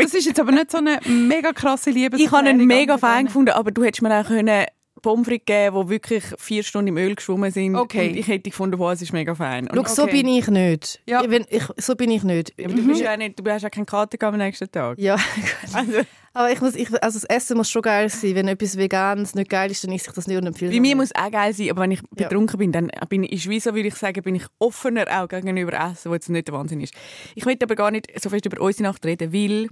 Das 0.00 0.14
ist 0.14 0.26
jetzt 0.26 0.40
aber 0.40 0.52
nicht 0.52 0.70
so 0.70 0.78
eine 0.78 1.00
mega 1.06 1.52
krasse 1.52 1.90
Liebe. 1.90 2.16
ich 2.16 2.30
habe 2.30 2.48
ihn 2.50 2.64
mega 2.66 2.96
fein 2.98 3.26
gefunden, 3.26 3.50
aber 3.50 3.70
du 3.72 3.82
hättest 3.84 4.02
mir 4.02 4.14
auch 4.20 4.26
können 4.26 4.64
Pommes 5.02 5.26
frites 5.26 5.46
geben, 5.46 5.76
die 5.82 5.88
wirklich 5.90 6.24
vier 6.38 6.62
Stunden 6.62 6.88
im 6.88 6.96
Öl 6.96 7.14
geschwommen 7.14 7.50
sind. 7.50 7.74
Okay. 7.76 8.08
Und 8.10 8.16
ich 8.16 8.28
hätte 8.28 8.50
gefunden, 8.50 8.78
wow, 8.78 8.92
es 8.92 9.02
ist 9.02 9.12
mega 9.12 9.34
fein. 9.34 9.68
Und, 9.68 9.76
Schau, 9.88 9.94
so 9.94 10.02
Okay. 10.04 10.22
bin 10.22 10.28
ich 10.28 10.46
nicht. 10.48 11.00
Ja. 11.06 11.22
Ich, 11.22 11.30
wenn, 11.30 11.44
ich, 11.48 11.64
so 11.78 11.94
bin 11.94 12.10
ich 12.10 12.22
nicht. 12.22 12.52
aber 12.62 12.74
du, 12.74 12.86
bist 12.86 13.00
ja 13.00 13.16
nicht, 13.16 13.38
du 13.38 13.50
hast 13.50 13.62
ja 13.62 13.70
keinen 13.70 13.86
Kater 13.86 14.26
am 14.28 14.36
nächsten 14.36 14.70
Tag. 14.70 14.98
Ja, 14.98 15.16
Also, 15.72 16.00
aber 16.32 16.52
ich 16.52 16.60
muss, 16.60 16.74
ich, 16.76 16.88
also 17.02 17.18
das 17.18 17.24
Essen 17.24 17.56
muss 17.56 17.68
schon 17.70 17.82
geil 17.82 18.08
sein. 18.08 18.34
Wenn 18.36 18.46
etwas 18.48 18.76
Veganes 18.76 19.34
nicht 19.34 19.50
geil 19.50 19.70
ist, 19.70 19.82
dann 19.82 19.90
esse 19.92 20.08
ich 20.10 20.14
das 20.14 20.26
nicht 20.28 20.36
und 20.36 20.46
empfehle 20.46 20.70
bei 20.70 20.76
es 20.76 20.80
mir 20.80 20.94
muss 20.96 21.06
es 21.06 21.14
auch 21.16 21.30
geil 21.30 21.52
sein, 21.52 21.70
aber 21.70 21.82
wenn 21.82 21.90
ich 21.90 22.00
Ja. 22.16 22.28
betrunken 22.28 22.58
bin, 22.58 22.70
dann 22.72 22.90
bin 23.08 23.24
ich, 23.24 23.32
ist 23.32 23.48
wie 23.48 23.58
so, 23.58 23.74
würde 23.74 23.88
ich 23.88 23.94
sagen, 23.96 24.22
bin 24.22 24.34
ich 24.36 24.44
offener 24.60 25.06
auch 25.10 25.26
gegenüber 25.28 25.72
Essen, 25.72 26.10
wo 26.10 26.14
jetzt 26.14 26.28
nicht 26.28 26.46
der 26.46 26.54
Wahnsinn 26.54 26.80
ist. 26.80 26.94
Ich 27.34 27.44
möchte 27.46 27.64
aber 27.66 27.74
gar 27.74 27.90
nicht 27.90 28.06
so 28.22 28.30
fest 28.30 28.46
über 28.46 28.60
unsere 28.60 28.84
Nacht 28.84 29.04
reden, 29.04 29.32
weil 29.32 29.68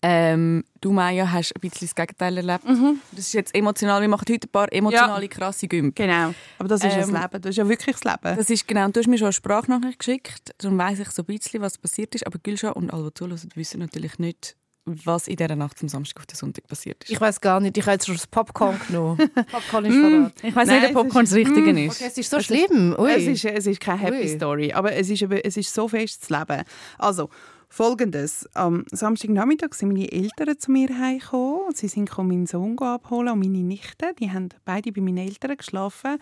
ähm, 0.00 0.64
du, 0.80 0.92
Maya, 0.92 1.30
hast 1.32 1.52
ein 1.56 1.60
bisschen 1.60 1.88
das 1.88 1.94
Gegenteil 1.94 2.36
erlebt. 2.36 2.64
Das 3.12 3.26
ist 3.26 3.32
jetzt 3.32 3.54
emotional. 3.54 4.00
Wir 4.00 4.08
machen 4.08 4.26
heute 4.30 4.46
ein 4.46 4.50
paar 4.50 4.72
emotionale, 4.72 5.28
krasse 5.28 5.66
Gümpfe. 5.66 6.04
Genau. 6.04 6.32
Aber 6.58 6.68
das 6.68 6.84
ist 6.84 6.92
Ähm, 6.94 7.00
das 7.00 7.08
Leben. 7.10 7.42
Das 7.42 7.50
ist 7.50 7.56
ja 7.56 7.68
wirklich 7.68 7.96
das 7.96 8.04
Leben. 8.04 8.36
Das 8.36 8.48
ist 8.50 8.68
genau, 8.68 8.88
du 8.88 9.00
hast 9.00 9.08
mir 9.08 9.18
schon 9.18 9.26
eine 9.26 9.32
Sprachnachricht 9.32 9.98
geschickt, 9.98 10.54
darum 10.58 10.78
weiss 10.78 11.00
ich 11.00 11.10
so 11.10 11.22
ein 11.22 11.26
bisschen, 11.26 11.60
was 11.62 11.78
passiert 11.78 12.14
ist. 12.14 12.26
Aber 12.26 12.38
Gülscha 12.38 12.70
und 12.70 12.92
alle, 12.92 13.08
die 13.10 13.14
zuhören, 13.14 13.40
wissen 13.56 13.80
natürlich 13.80 14.18
nicht, 14.20 14.54
was 14.84 15.28
in 15.28 15.36
dieser 15.36 15.56
Nacht 15.56 15.78
vom 15.78 15.88
Samstag 15.88 16.20
auf 16.20 16.26
den 16.26 16.36
Sonntag 16.36 16.66
passiert 16.68 17.02
ist. 17.04 17.10
Ich 17.10 17.20
weiß 17.20 17.40
gar 17.40 17.58
nicht. 17.60 17.76
Ich 17.76 17.84
habe 17.84 17.92
jetzt 17.94 18.06
schon 18.06 18.14
das 18.14 18.26
Popcorn 18.26 18.80
genommen. 18.86 19.18
Popcorn 19.50 19.84
ist 19.84 19.94
verraten. 19.96 20.32
Ich 20.42 20.54
weiss 20.56 20.68
Nein, 20.68 20.80
nicht, 20.80 20.90
ob 20.90 20.96
es 20.96 21.02
Popcorn 21.02 21.24
das 21.24 21.34
Richtige 21.34 21.70
ist. 21.84 21.96
Okay, 21.96 22.04
es 22.06 22.18
ist 22.18 22.30
so 22.30 22.40
schlimm. 22.40 22.94
Ui. 22.98 23.10
Es 23.10 23.26
ist, 23.26 23.44
es 23.44 23.66
ist 23.66 23.80
keine 23.80 24.00
Happy 24.00 24.16
Ui. 24.20 24.28
Story, 24.28 24.72
aber 24.72 24.92
es 24.94 25.10
ist, 25.10 25.22
es 25.22 25.56
ist 25.56 25.74
so 25.74 25.88
fest 25.88 26.22
das 26.22 26.30
Leben. 26.38 26.62
Also, 26.96 27.28
folgendes. 27.68 28.48
Am 28.54 28.84
Samstagnachmittag 28.90 29.74
sind 29.74 29.92
meine 29.92 30.10
Eltern 30.10 30.58
zu 30.58 30.70
mir 30.70 30.88
heimgekommen. 30.98 31.74
Sie 31.74 31.88
sind 31.88 32.16
meinen 32.16 32.46
Sohn 32.46 32.78
abholen 32.78 33.32
und 33.32 33.40
meine 33.40 33.58
Nichte. 33.62 34.14
Die 34.18 34.30
haben 34.30 34.48
beide 34.64 34.92
bei 34.92 35.00
meinen 35.00 35.18
Eltern 35.18 35.56
geschlafen. 35.56 36.18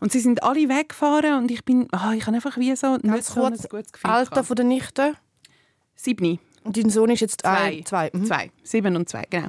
Und 0.00 0.10
sie 0.10 0.20
sind 0.20 0.42
alle 0.42 0.68
weggefahren 0.68 1.34
und 1.38 1.50
ich 1.52 1.64
bin, 1.64 1.86
ah, 1.92 2.12
ich 2.12 2.26
habe 2.26 2.34
einfach 2.34 2.58
wie 2.58 2.74
so 2.74 2.96
nicht 2.96 3.24
so 3.24 3.44
ein 3.44 3.52
gutes 3.52 3.92
Gefühl 3.92 4.10
Alter 4.10 4.30
gehabt. 4.30 4.46
von 4.48 4.56
der 4.56 4.64
Nichte. 4.64 5.14
Siebni. 5.94 6.40
Und 6.64 6.76
dein 6.76 6.90
Sohn 6.90 7.10
ist 7.10 7.20
jetzt 7.20 7.42
Zwei. 7.42 7.78
ein, 7.78 7.86
zwei. 7.86 8.10
Mhm. 8.12 8.24
Zwei. 8.24 8.50
Sieben 8.64 8.96
und 8.96 9.08
zwei, 9.08 9.24
genau. 9.30 9.48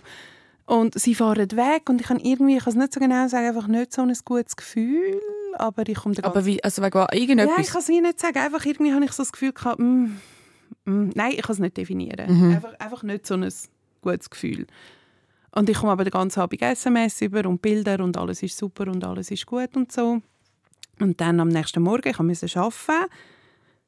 Und 0.65 0.97
sie 0.99 1.15
fahren 1.15 1.51
weg 1.51 1.89
und 1.89 2.01
ich 2.01 2.07
kann 2.07 2.19
irgendwie, 2.19 2.57
ich 2.57 2.63
kann 2.63 2.71
es 2.73 2.77
nicht 2.77 2.93
so 2.93 2.99
genau 2.99 3.27
sagen, 3.27 3.47
einfach 3.47 3.67
nicht 3.67 3.91
so 3.93 4.01
ein 4.03 4.13
gutes 4.23 4.55
Gefühl, 4.55 5.19
aber 5.55 5.87
ich 5.87 5.95
komme 5.97 6.15
da 6.15 6.23
Aber 6.27 6.45
wie, 6.45 6.63
also 6.63 6.81
wegen 6.81 6.93
was? 6.93 7.07
Ja, 7.11 7.13
ich 7.17 7.21
irgendetwas? 7.23 7.71
kann 7.71 7.81
es 7.81 7.87
wie 7.89 8.01
nicht 8.01 8.19
sagen. 8.19 8.37
Einfach 8.37 8.63
irgendwie 8.65 8.93
habe 8.93 9.03
ich 9.03 9.11
so 9.11 9.23
das 9.23 9.31
Gefühl 9.31 9.51
gehabt, 9.53 9.79
mm, 9.79 9.83
mm, 9.83 10.17
nein, 10.85 11.33
ich 11.33 11.41
kann 11.41 11.53
es 11.53 11.59
nicht 11.59 11.77
definieren. 11.77 12.35
Mhm. 12.35 12.53
Einfach, 12.55 12.79
einfach 12.79 13.03
nicht 13.03 13.25
so 13.25 13.35
ein 13.35 13.49
gutes 14.01 14.29
Gefühl. 14.29 14.67
Und 15.55 15.69
ich 15.69 15.77
komme 15.77 15.91
aber 15.91 16.03
den 16.03 16.11
ganzen 16.11 16.39
Abend 16.39 16.61
SMS 16.61 17.21
über 17.21 17.47
und 17.47 17.61
Bilder 17.61 18.03
und 18.03 18.17
alles 18.17 18.41
ist 18.41 18.57
super 18.57 18.87
und 18.87 19.03
alles 19.03 19.29
ist 19.29 19.45
gut 19.45 19.75
und 19.75 19.91
so. 19.91 20.21
Und 20.99 21.21
dann 21.21 21.39
am 21.39 21.49
nächsten 21.49 21.81
Morgen, 21.81 22.09
ich 22.09 22.19
musste 22.19 22.47
arbeiten, 22.59 23.09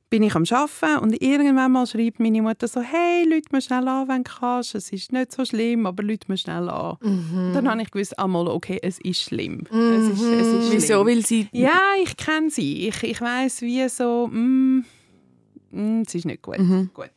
bin 0.10 0.24
ich 0.24 0.36
am 0.36 0.44
Arbeiten 0.50 1.00
und 1.00 1.22
irgendwann 1.22 1.72
mal 1.72 1.88
schreibt 1.88 2.20
meine 2.20 2.42
Mutter 2.42 2.68
so, 2.68 2.82
hey, 2.82 3.28
Leute 3.28 3.50
mir 3.52 3.62
schnell 3.62 3.88
an, 3.88 4.08
wenn 4.08 4.24
du 4.24 4.32
kannst. 4.32 4.76
Es 4.76 4.92
ist 4.92 5.12
nicht 5.12 5.32
so 5.32 5.44
schlimm, 5.44 5.86
aber 5.88 6.04
Leute 6.04 6.28
mir 6.28 6.38
schnell 6.38 6.70
an. 6.70 6.98
Und 7.02 7.54
dann 7.54 7.70
habe 7.70 7.82
ich 7.82 7.92
gewusst, 7.92 8.18
einmal, 8.20 8.48
okay, 8.48 8.80
es 8.82 9.00
ist 9.00 9.24
schlimm. 9.24 9.64
Es 9.72 10.10
ist, 10.10 10.22
es 10.22 10.48
ist 10.48 10.72
Wieso? 10.72 11.04
schlimm. 11.04 11.08
Weil 11.08 11.26
sie... 11.26 11.50
Ja, 11.52 11.80
ich 12.04 12.16
kenne 12.16 12.50
sie. 12.50 12.88
Ich, 12.88 13.04
ich 13.04 13.20
weiß 13.20 13.62
wie 13.64 13.90
so, 13.90 14.28
mm, 14.28 14.38
mm, 14.78 14.86
es 16.08 16.16
ist 16.16 16.26
nicht 16.26 16.42
gut. 16.42 16.58
gut. 16.94 17.10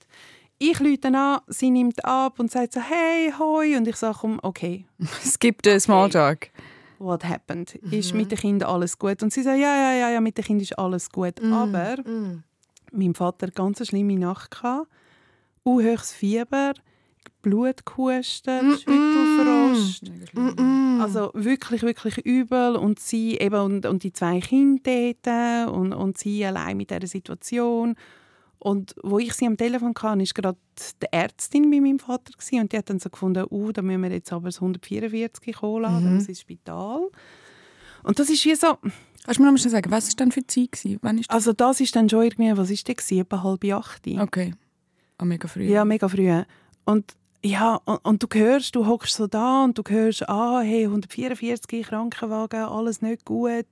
Ich 0.58 0.80
lüte 0.80 1.08
an, 1.08 1.40
sie 1.46 1.70
nimmt 1.70 2.04
ab 2.04 2.40
und 2.40 2.50
sagt 2.50 2.72
so, 2.72 2.80
hey, 2.80 3.32
hoi. 3.38 3.76
Und 3.76 3.86
ich 3.86 3.96
sage, 3.96 4.18
komm, 4.20 4.40
okay, 4.42 4.86
Es 5.24 5.38
gibt 5.38 5.66
einen 5.68 5.78
Smalltalk. 5.80 6.50
what 6.98 7.24
happened? 7.24 7.76
Ist 7.92 8.12
mit 8.14 8.32
den 8.32 8.38
Kindern 8.38 8.68
alles 8.70 8.98
gut? 8.98 9.22
Und 9.22 9.32
sie 9.32 9.42
sagt, 9.42 9.58
ja, 9.58 9.76
ja, 9.76 9.92
ja, 9.92 10.10
ja, 10.10 10.20
mit 10.20 10.36
den 10.36 10.44
Kindern 10.44 10.62
ist 10.64 10.78
alles 10.78 11.10
gut. 11.10 11.40
Aber 11.42 11.96
Mhm. 12.04 12.42
mein 12.92 13.14
Vater 13.14 13.46
hatte 13.46 13.54
ganz 13.54 13.78
eine 13.80 13.86
schlimme 13.86 14.18
Nacht. 14.18 14.50
gehabt. 14.50 14.88
Uh, 15.64 15.80
höchstes 15.80 16.12
Fieber. 16.12 16.72
Blut 17.42 17.86
gehustet, 17.86 18.62
mm 18.62 18.70
-mm. 18.70 18.78
Schüttelfrost. 18.78 20.02
Mm 20.34 21.00
also 21.00 21.30
wirklich, 21.34 21.82
wirklich 21.82 22.18
übel. 22.26 22.74
Und 22.74 22.98
sie 22.98 23.38
eben, 23.38 23.60
und, 23.60 23.86
und 23.86 24.02
die 24.02 24.12
zwei 24.12 24.40
Kinder 24.40 25.12
dort 25.22 25.68
und, 25.72 25.92
und 25.92 26.18
sie 26.18 26.44
allein 26.44 26.76
mit 26.76 26.90
dieser 26.90 27.06
Situation. 27.06 27.94
Und 28.58 28.94
wo 29.02 29.18
ich 29.18 29.34
sie 29.34 29.46
am 29.46 29.56
Telefon 29.56 29.90
hatte, 29.90 30.18
war 30.18 30.26
gerade 30.34 30.58
die 31.02 31.06
Ärztin 31.12 31.70
bei 31.70 31.80
meinem 31.80 31.98
Vater 31.98 32.32
und 32.52 32.72
die 32.72 32.78
hat 32.78 32.90
dann 32.90 32.98
so 32.98 33.08
gefunden, 33.08 33.44
uh, 33.50 33.72
da 33.72 33.82
müssen 33.82 34.02
wir 34.02 34.10
jetzt 34.10 34.32
aber 34.32 34.48
das 34.48 34.56
144 34.56 35.56
kommen 35.56 35.82
lassen, 35.82 36.14
mhm. 36.14 36.26
ins 36.26 36.40
Spital. 36.40 37.08
Und 38.02 38.18
das 38.18 38.30
ist 38.30 38.44
wie 38.44 38.54
so... 38.54 38.78
Kannst 39.24 39.40
du 39.40 39.42
mir 39.42 39.52
noch 39.52 39.62
mal 39.62 39.70
sagen, 39.70 39.90
was 39.90 40.08
war 40.08 40.16
denn 40.16 40.32
für 40.32 40.40
die 40.40 40.70
Zeit? 40.70 40.98
Wann 41.02 41.18
ist 41.18 41.30
das? 41.30 41.34
Also 41.34 41.52
das 41.52 41.80
ist 41.80 41.94
dann 41.94 42.08
schon 42.08 42.22
irgendwie, 42.22 42.56
was 42.56 42.70
ist 42.70 42.88
das? 42.88 43.10
Etwa 43.10 43.42
halb 43.42 43.64
acht. 43.64 44.06
Okay. 44.06 44.54
Oh, 45.20 45.24
mega 45.24 45.48
früh. 45.48 45.64
Ja, 45.64 45.84
mega 45.84 46.08
früh. 46.08 46.32
Und 46.84 47.14
ja, 47.44 47.76
und, 47.84 47.98
und, 48.04 48.22
du 48.22 48.26
hörst, 48.32 48.74
du 48.74 48.86
hockst 48.86 49.14
so 49.14 49.26
da 49.26 49.64
und 49.64 49.76
du 49.78 49.82
hörst, 49.86 50.28
ah, 50.28 50.60
hey, 50.60 50.84
144 50.84 51.86
Krankenwagen, 51.86 52.62
alles 52.62 53.02
nicht 53.02 53.24
gut. 53.24 53.66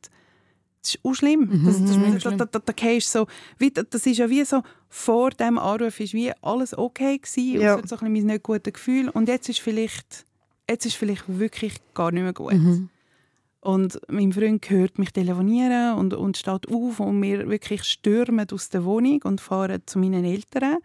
Das 0.86 0.94
ist 0.94 1.00
auch 1.04 1.14
schlimm. 1.14 1.40
Mhm, 1.40 1.66
das, 1.66 1.80
das, 1.80 1.86
das, 1.86 2.22
schlimm. 2.22 2.38
Da, 2.38 2.44
da, 2.44 2.60
da, 2.60 2.72
da 2.72 3.00
so, 3.00 3.26
wie, 3.58 3.70
das 3.70 4.06
ist 4.06 4.18
ja 4.18 4.30
wie 4.30 4.44
so, 4.44 4.62
vor 4.88 5.30
dem 5.30 5.58
Anruf 5.58 6.00
ist 6.00 6.14
wie 6.14 6.32
alles 6.42 6.76
okay 6.76 7.18
gewesen, 7.18 7.60
ja. 7.60 7.74
und 7.74 7.88
so 7.88 7.96
ein 7.96 8.00
bisschen 8.00 8.12
mein 8.12 8.34
nicht 8.34 8.42
gutes 8.42 8.72
Gefühl. 8.72 9.08
Und 9.08 9.28
jetzt 9.28 9.48
ist 9.48 9.60
vielleicht, 9.60 10.26
jetzt 10.68 10.86
ist 10.86 10.96
vielleicht 10.96 11.24
wirklich 11.26 11.74
gar 11.94 12.12
nicht 12.12 12.22
mehr 12.22 12.32
gut. 12.32 12.54
Mhm. 12.54 12.88
Und 13.60 14.00
mein 14.08 14.32
Freund 14.32 14.68
hört 14.70 14.98
mich 14.98 15.10
telefonieren 15.12 15.94
und, 15.94 16.14
und 16.14 16.36
steht 16.36 16.68
auf 16.68 17.00
und 17.00 17.20
wir 17.20 17.48
wirklich 17.48 17.82
stürmen 17.82 18.46
aus 18.52 18.68
der 18.68 18.84
Wohnung 18.84 19.20
und 19.24 19.40
fahren 19.40 19.82
zu 19.86 19.98
meinen 19.98 20.24
Eltern 20.24 20.76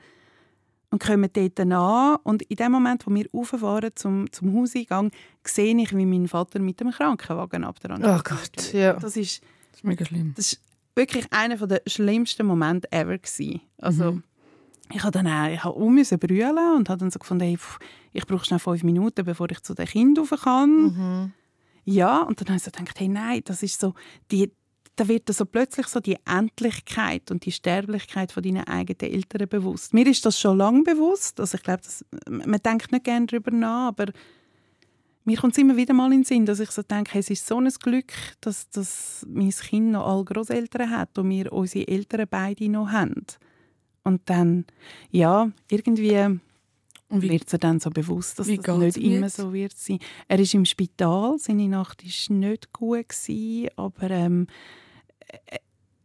und 0.89 1.01
kommen 1.01 1.29
dort 1.31 1.60
an. 1.60 2.17
Und 2.24 2.41
in 2.43 2.55
dem 2.55 2.72
Moment, 2.72 3.05
wo 3.05 3.13
wir 3.13 3.25
rauffahren 3.34 3.91
zum, 3.96 4.31
zum 4.31 4.55
Hauseingang, 4.58 5.12
sehe 5.43 5.75
ich, 5.79 5.96
wie 5.96 6.05
mein 6.05 6.27
Vater 6.27 6.60
mit 6.60 6.79
dem 6.79 6.91
Krankenwagen 6.91 7.63
ab 7.63 7.79
der 7.79 7.91
Oh 7.91 8.22
Gott, 8.24 8.74
ja. 8.74 8.93
Das 8.93 9.15
ist, 9.15 9.41
das 9.71 9.79
ist 9.79 9.83
mega 9.83 10.05
schlimm. 10.05 10.33
Das 10.35 10.53
ist 10.53 10.61
wirklich 10.95 11.25
einer 11.31 11.55
der 11.55 11.81
schlimmsten 11.87 12.45
Momente 12.45 12.91
ever 12.91 13.17
gewesen. 13.17 13.61
Also, 13.77 14.13
mhm. 14.13 14.23
ich 14.93 15.01
habe 15.03 15.11
dann 15.11 15.27
auch, 15.27 15.47
ich 15.47 15.63
habe 15.63 15.75
um 15.75 15.95
brüllen 15.95 16.75
und 16.75 16.89
habe 16.89 16.99
dann 16.99 17.11
so 17.11 17.19
gefunden, 17.19 17.45
hey, 17.45 17.57
pff, 17.57 17.79
ich 18.13 18.25
brauche 18.25 18.45
schnell 18.45 18.59
fünf 18.59 18.83
Minuten, 18.83 19.25
bevor 19.25 19.49
ich 19.51 19.61
zu 19.61 19.73
den 19.73 19.85
Kindern 19.85 20.25
rauf 20.25 20.41
kann. 20.43 20.83
Mhm. 20.83 21.33
Ja, 21.85 22.21
und 22.21 22.39
dann 22.39 22.49
habe 22.49 22.57
ich 22.57 22.63
so 22.63 22.71
gedacht, 22.71 22.99
hey, 22.99 23.07
nein, 23.07 23.41
das 23.45 23.63
ist 23.63 23.79
so, 23.79 23.93
die, 24.31 24.51
da 24.95 25.07
wird 25.07 25.33
so 25.33 25.45
plötzlich 25.45 25.87
so 25.87 25.99
die 25.99 26.17
Endlichkeit 26.25 27.31
und 27.31 27.45
die 27.45 27.51
Sterblichkeit 27.51 28.31
von 28.31 28.43
deinen 28.43 28.65
eigenen 28.65 29.13
Eltern 29.13 29.47
bewusst. 29.47 29.93
Mir 29.93 30.05
ist 30.05 30.25
das 30.25 30.39
schon 30.39 30.57
lange 30.57 30.83
bewusst. 30.83 31.39
Also 31.39 31.55
ich 31.55 31.63
glaube, 31.63 31.81
man 32.29 32.59
denkt 32.63 32.91
nicht 32.91 33.05
gerne 33.05 33.25
darüber 33.25 33.51
nach, 33.51 33.87
aber 33.87 34.07
mir 35.31 35.38
kommt 35.38 35.53
es 35.53 35.59
immer 35.59 35.77
wieder 35.77 35.93
mal 35.93 36.11
in 36.11 36.19
den 36.19 36.23
Sinn, 36.25 36.45
dass 36.45 36.59
ich 36.59 36.71
so 36.71 36.81
denke, 36.81 37.17
es 37.17 37.29
ist 37.29 37.47
so 37.47 37.57
ein 37.57 37.69
Glück, 37.69 38.11
dass, 38.41 38.69
dass 38.69 39.25
mein 39.29 39.50
Kind 39.50 39.91
noch 39.91 40.05
alle 40.05 40.25
Großeltern 40.25 40.89
hat 40.89 41.17
und 41.17 41.29
wir 41.29 41.53
unsere 41.53 41.88
Eltern 41.88 42.27
beide 42.29 42.67
noch 42.67 42.89
haben. 42.89 43.25
Und 44.03 44.21
dann, 44.25 44.65
ja, 45.09 45.50
irgendwie 45.69 46.39
und 47.07 47.21
wird 47.21 47.51
er 47.53 47.59
dann 47.59 47.79
so 47.79 47.89
bewusst, 47.89 48.39
dass 48.39 48.47
das 48.47 48.77
nicht 48.77 48.97
immer 48.97 49.27
jetzt? 49.27 49.38
so 49.38 49.53
wird 49.53 49.77
sein. 49.77 50.00
Er 50.27 50.39
ist 50.39 50.53
im 50.53 50.65
Spital, 50.65 51.38
seine 51.39 51.67
Nacht 51.69 52.03
war 52.03 52.35
nicht 52.35 52.73
gut 52.73 53.09
gewesen, 53.09 53.69
aber 53.77 54.11
ähm, 54.11 54.47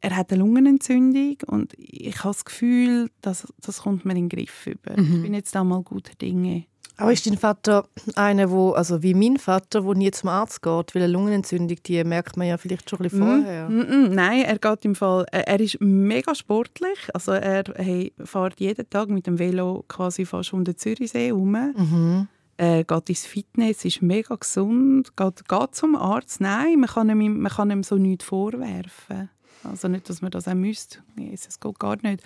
er 0.00 0.16
hat 0.16 0.30
eine 0.30 0.40
Lungenentzündung 0.40 1.38
und 1.47 1.75
ich 1.78 2.16
habe 2.18 2.28
das 2.28 2.45
Gefühl, 2.45 3.11
dass 3.23 3.52
das 3.61 3.83
kommt 3.83 4.04
mir 4.04 4.16
in 4.16 4.28
den 4.28 4.28
Griff 4.28 4.68
über. 4.68 5.00
Mhm. 5.00 5.16
Ich 5.16 5.23
bin 5.23 5.35
jetzt 5.35 5.56
einmal 5.56 5.83
guter 5.83 6.14
Dinge. 6.14 6.66
Aber 6.99 7.12
ist 7.12 7.26
dein 7.26 7.37
Vater 7.37 7.87
einer, 8.15 8.50
wo, 8.50 8.73
also 8.73 9.03
wie 9.03 9.15
mein 9.15 9.37
Vater, 9.37 9.83
der 9.83 9.95
nie 9.95 10.11
zum 10.11 10.31
Arzt 10.31 10.62
geht, 10.62 10.95
weil 10.95 11.03
eine 11.03 11.12
Lungenentzündung, 11.12 11.76
die 11.85 12.03
merkt 12.05 12.37
man 12.37 12.47
ja 12.47 12.57
vielleicht 12.57 12.88
schon 12.88 13.00
ein 13.00 13.03
bisschen 13.03 13.21
mm, 13.21 13.43
vorher? 13.43 13.69
Mm, 13.69 13.81
mm, 13.81 14.15
nein, 14.15 14.43
er 14.43 14.59
geht 14.59 14.85
im 14.85 14.95
Fall, 14.95 15.26
er 15.31 15.61
ist 15.61 15.79
mega 15.81 16.35
sportlich, 16.35 16.99
also 17.12 17.33
er 17.33 17.65
hey, 17.76 18.12
fährt 18.25 18.61
jeden 18.61 18.88
Tag 18.88 19.11
mit 19.11 19.26
dem 19.26 19.38
Velo 19.38 19.85
quasi 19.88 20.25
fast 20.25 20.55
um 20.55 20.65
den 20.65 20.76
Zürichsee 20.76 21.26
herum. 21.26 21.50
Mhm. 21.50 22.29
Er 22.59 22.85
geht 22.85 23.09
ins 23.11 23.26
Fitness, 23.26 23.85
ist 23.85 24.00
mega 24.00 24.35
gesund, 24.35 25.15
geht, 25.15 25.47
geht 25.47 25.75
zum 25.75 25.95
Arzt. 25.95 26.41
Nein, 26.41 26.81
man 26.81 26.88
kann 26.88 27.11
ihm, 27.11 27.41
man 27.41 27.53
kann 27.53 27.71
ihm 27.71 27.83
so 27.83 27.97
nichts 27.97 28.25
vorwerfen. 28.25 29.29
Also 29.70 29.88
nicht, 29.88 30.08
dass 30.08 30.23
man 30.23 30.30
das 30.30 30.49
auch 30.49 30.54
müsste. 30.54 31.00
es 31.32 31.61
geht 31.61 31.78
gar 31.78 31.96
nicht. 32.02 32.23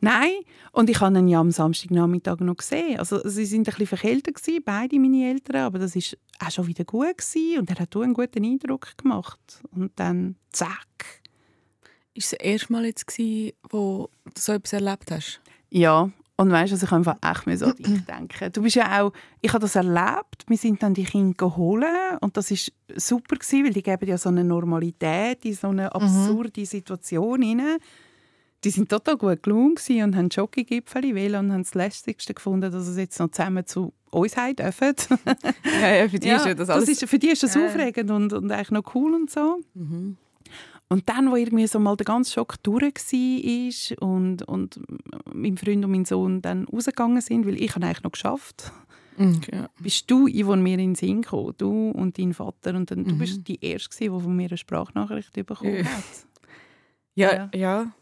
Nein, 0.00 0.32
und 0.72 0.90
ich 0.90 1.00
habe 1.00 1.18
ihn 1.18 1.28
ja 1.28 1.40
am 1.40 1.50
Samstagnachmittag 1.50 2.40
noch 2.40 2.56
gesehen. 2.56 2.98
Also 2.98 3.20
sie 3.28 3.44
sind 3.44 3.60
ein 3.60 3.64
bisschen 3.72 3.86
verkältet 3.86 4.36
gewesen, 4.36 4.62
beide 4.64 4.98
meine 4.98 5.30
Eltern, 5.30 5.62
aber 5.62 5.78
das 5.78 5.96
ist 5.96 6.16
auch 6.38 6.50
schon 6.50 6.66
wieder 6.66 6.84
gut 6.84 7.18
gewesen 7.18 7.60
und 7.60 7.70
er 7.70 7.78
hat 7.78 7.96
einen 7.96 8.14
guten 8.14 8.44
Eindruck 8.44 8.96
gemacht. 8.98 9.62
Und 9.74 9.92
dann 9.96 10.36
zack. 10.50 11.22
Ist 12.14 12.24
es 12.24 12.30
das 12.32 12.40
erste 12.40 12.72
Mal 12.72 12.84
jetzt 12.84 13.06
gewesen, 13.06 13.52
wo 13.70 14.10
du 14.24 14.40
so 14.40 14.52
etwas 14.52 14.74
erlebt 14.74 15.10
hast? 15.10 15.40
Ja, 15.70 16.10
und 16.36 16.50
weißt 16.50 16.72
du, 16.72 16.74
also 16.76 16.86
ich 16.86 16.92
einfach 16.92 17.16
echt 17.22 17.46
mehr 17.46 17.58
so 17.58 17.66
an 17.66 17.76
dich 17.76 18.04
denken. 18.06 18.52
Du 18.52 18.62
bist 18.62 18.76
ja 18.76 19.02
auch, 19.02 19.12
ich 19.40 19.52
habe 19.52 19.60
das 19.60 19.76
erlebt, 19.76 20.44
wir 20.46 20.56
sind 20.56 20.82
dann 20.82 20.94
die 20.94 21.04
Kinder 21.04 21.34
geholt 21.36 21.84
und 22.20 22.36
das 22.36 22.50
ist 22.50 22.72
super 22.96 23.36
gewesen, 23.36 23.64
weil 23.64 23.72
die 23.72 23.82
geben 23.82 24.08
ja 24.08 24.18
so 24.18 24.28
eine 24.28 24.44
Normalität 24.44 25.44
in 25.44 25.54
so 25.54 25.68
eine 25.68 25.84
mhm. 25.84 25.88
absurde 25.90 26.60
mhm. 26.60 26.66
Situation 26.66 27.42
hinein. 27.42 27.78
Die 28.64 28.70
sind 28.70 28.88
total 28.88 29.16
gut 29.16 29.42
gelungen 29.42 29.76
und 30.04 30.16
haben 30.16 30.30
Schokogipfel 30.30 31.14
wählen 31.14 31.46
und 31.46 31.52
haben 31.52 31.62
das 31.64 31.74
Lästigste 31.74 32.32
gefunden, 32.32 32.70
dass 32.70 32.86
sie 32.86 33.00
jetzt 33.00 33.18
noch 33.18 33.30
zusammen 33.30 33.66
zu 33.66 33.92
uns 34.10 34.36
heim 34.36 34.54
dürfen. 34.54 34.94
ja, 35.80 35.94
ja, 35.94 36.08
für 36.08 36.18
die 36.20 36.28
ja, 36.28 36.36
ist 36.36 36.58
das 36.58 36.70
alles... 36.70 36.84
Das 36.86 37.02
ist, 37.02 37.08
für 37.08 37.18
die 37.18 37.30
ist 37.30 37.42
das 37.42 37.54
ja. 37.54 37.66
aufregend 37.66 38.10
und, 38.10 38.32
und 38.32 38.52
eigentlich 38.52 38.70
noch 38.70 38.94
cool 38.94 39.14
und 39.14 39.30
so. 39.30 39.58
Mhm. 39.74 40.16
Und 40.92 41.08
dann, 41.08 41.30
wo 41.30 41.36
irgendwie 41.36 41.66
so 41.66 41.78
mal 41.78 41.96
der 41.96 42.04
ganze 42.04 42.32
Schock 42.32 42.62
durch 42.62 42.94
war 42.94 44.08
und, 44.08 44.42
und 44.42 44.80
mein 45.32 45.56
Freund 45.56 45.84
und 45.84 45.90
mein 45.90 46.04
Sohn 46.04 46.42
dann 46.42 46.64
rausgegangen 46.64 47.20
sind, 47.20 47.46
weil 47.46 47.60
ich 47.60 47.74
eigentlich 47.76 48.02
noch 48.02 48.12
geschafft 48.12 48.72
okay. 49.18 49.66
bist 49.80 50.10
du, 50.10 50.28
Yvonne, 50.28 50.62
mir 50.62 50.74
in 50.74 50.78
den 50.78 50.94
Sinn 50.94 51.22
gekommen, 51.22 51.54
du 51.58 51.90
und 51.90 52.18
dein 52.18 52.34
Vater. 52.34 52.74
Und 52.74 52.90
dann, 52.90 53.00
mhm. 53.00 53.08
du 53.08 53.18
bist 53.18 53.46
die 53.46 53.62
Erste, 53.64 53.98
die 53.98 54.08
von 54.08 54.34
mir 54.34 54.48
eine 54.48 54.56
Sprachnachricht 54.56 55.32
bekommen 55.34 55.84
hat. 55.84 56.04
Ja, 57.14 57.34
ja. 57.34 57.50
ja. 57.54 57.92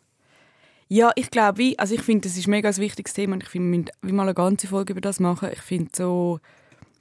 Ja, 0.93 1.13
ich 1.15 1.31
glaube, 1.31 1.75
also 1.79 1.95
ich 1.95 2.03
finde, 2.03 2.29
das 2.29 2.37
ist 2.37 2.49
ein 2.49 2.51
mega 2.51 2.77
wichtiges 2.77 3.13
Thema 3.13 3.35
und 3.35 3.45
ich 3.45 3.49
finde, 3.49 3.93
wir 4.01 4.07
müssen 4.07 4.17
mal 4.17 4.25
eine 4.25 4.35
ganze 4.35 4.67
Folge 4.67 4.93
über 4.93 5.01
das 5.01 5.21
machen. 5.21 5.51
Ich 5.53 5.61
finde 5.61 5.91
so, 5.95 6.41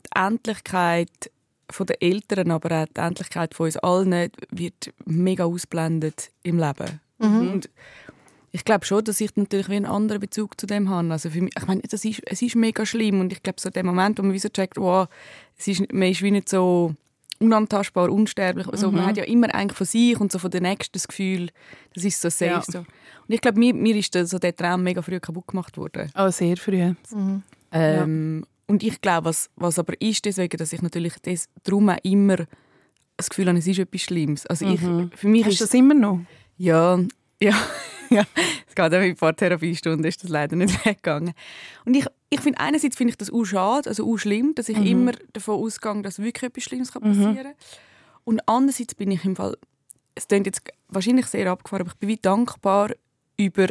die 0.06 0.20
Endlichkeit 0.20 1.32
von 1.70 1.86
den 1.86 1.98
Eltern, 2.00 2.52
aber 2.52 2.84
auch 2.84 2.88
die 2.88 3.00
Endlichkeit 3.00 3.54
von 3.54 3.66
uns 3.66 3.78
allen 3.78 4.32
wird 4.52 4.94
mega 5.06 5.46
ausblendet 5.46 6.32
im 6.44 6.58
Leben. 6.58 7.00
Mhm. 7.20 7.52
Und 7.52 7.70
ich 8.52 8.66
glaube 8.66 8.86
schon, 8.86 9.04
dass 9.04 9.22
ich 9.22 9.36
natürlich 9.36 9.70
wie 9.70 9.76
einen 9.76 9.86
anderen 9.86 10.20
Bezug 10.20 10.60
zu 10.60 10.66
dem 10.66 10.90
habe. 10.90 11.12
Also 11.12 11.30
für 11.30 11.42
mich, 11.42 11.54
ich 11.58 11.68
meine, 11.68 11.82
das 11.82 12.04
ist, 12.04 12.22
es 12.26 12.42
ist 12.42 12.56
mega 12.56 12.86
schlimm 12.86 13.20
und 13.20 13.32
ich 13.32 13.44
glaube, 13.44 13.62
so 13.62 13.70
der 13.70 13.84
Moment, 13.84 14.18
wo 14.18 14.24
man 14.24 14.34
wie 14.34 14.40
so 14.40 14.50
checkt, 14.50 14.78
wow, 14.78 15.08
es 15.58 15.68
ist, 15.68 15.94
man 15.94 16.10
ist 16.10 16.22
wie 16.22 16.32
nicht 16.32 16.50
so 16.50 16.96
unantastbar, 17.40 18.10
unsterblich. 18.10 18.68
Also, 18.68 18.90
mhm. 18.90 18.98
Man 18.98 19.06
hat 19.08 19.18
ja 19.18 19.24
immer 19.24 19.54
eigentlich 19.54 19.78
von 19.78 19.88
sich 19.88 20.20
und 20.20 20.32
so 20.32 20.40
von 20.40 20.52
der 20.52 20.62
Nächsten 20.62 20.94
das 20.94 21.08
Gefühl, 21.08 21.50
das 21.94 22.04
ist 22.04 22.22
so 22.22 22.30
safe. 22.30 22.46
Ja. 22.46 22.62
So. 22.62 22.80
Und 22.80 22.88
ich 23.28 23.42
glaube, 23.42 23.60
mir, 23.60 23.74
mir 23.74 23.96
ist 23.96 24.14
so 24.14 24.40
der 24.40 24.56
Traum 24.56 24.84
mega 24.84 25.02
früh 25.02 25.20
kaputt 25.20 25.48
gemacht 25.48 25.78
worden. 25.78 26.12
Oh, 26.18 26.30
sehr 26.30 26.58
früh. 26.58 26.94
Mhm. 27.12 27.44
Ähm, 27.72 28.40
ja. 28.42 28.48
Und 28.70 28.84
ich 28.84 29.02
glaube, 29.02 29.26
was, 29.26 29.50
was 29.56 29.80
aber 29.80 30.00
ist, 30.00 30.26
deswegen, 30.26 30.56
dass 30.58 30.72
ich 30.74 30.84
natürlich 30.84 31.16
das, 31.24 31.50
auch 31.72 31.98
immer 32.04 32.36
das 33.18 33.28
Gefühl 33.28 33.48
habe, 33.48 33.58
es 33.58 33.66
ist 33.66 33.80
etwas 33.80 34.02
Schlimmes. 34.02 34.46
Also 34.46 34.68
ich, 34.68 34.80
mhm. 34.80 35.10
für 35.16 35.28
mich 35.28 35.44
Hast 35.44 35.54
ist 35.54 35.62
das 35.62 35.74
immer 35.74 35.96
noch? 35.96 36.20
Ja, 36.56 37.00
ja, 37.42 37.58
ja. 38.12 38.24
Es 38.68 38.76
geht 38.76 38.86
auch 38.86 38.92
mit 38.92 39.10
ein 39.10 39.16
paar 39.16 39.36
Therapiestunden 39.36 40.06
ist 40.06 40.24
das 40.24 40.30
leider 40.30 40.56
nicht 40.56 40.86
weggegangen. 40.86 41.34
Und 41.84 41.96
ich, 41.96 42.06
ich 42.30 42.42
finde 42.42 42.60
einerseits 42.60 42.96
finde 42.96 43.10
ich 43.10 43.18
das 43.18 43.34
auch 43.34 43.44
schade, 43.44 43.90
also 43.90 44.08
auch 44.08 44.18
schlimm, 44.18 44.54
dass 44.54 44.70
ich 44.70 44.78
mhm. 44.78 44.86
immer 44.86 45.12
davon 45.34 45.56
ausgehe, 45.56 46.04
dass 46.04 46.20
wirklich 46.20 46.52
etwas 46.52 46.64
Schlimmes 46.64 46.94
mhm. 46.94 47.02
passieren 47.02 47.36
kann. 47.36 47.54
Und 48.24 48.48
andererseits 48.48 48.94
bin 48.94 49.10
ich 49.10 49.26
im 49.26 49.36
Fall, 49.36 49.58
es 50.14 50.28
klingt 50.28 50.46
jetzt 50.46 50.62
wahrscheinlich 50.90 51.26
sehr 51.26 51.50
abgefahren, 51.50 51.82
aber 51.82 51.92
ich 51.92 51.98
bin 51.98 52.10
wie 52.10 52.18
dankbar 52.18 52.92
über 53.36 53.70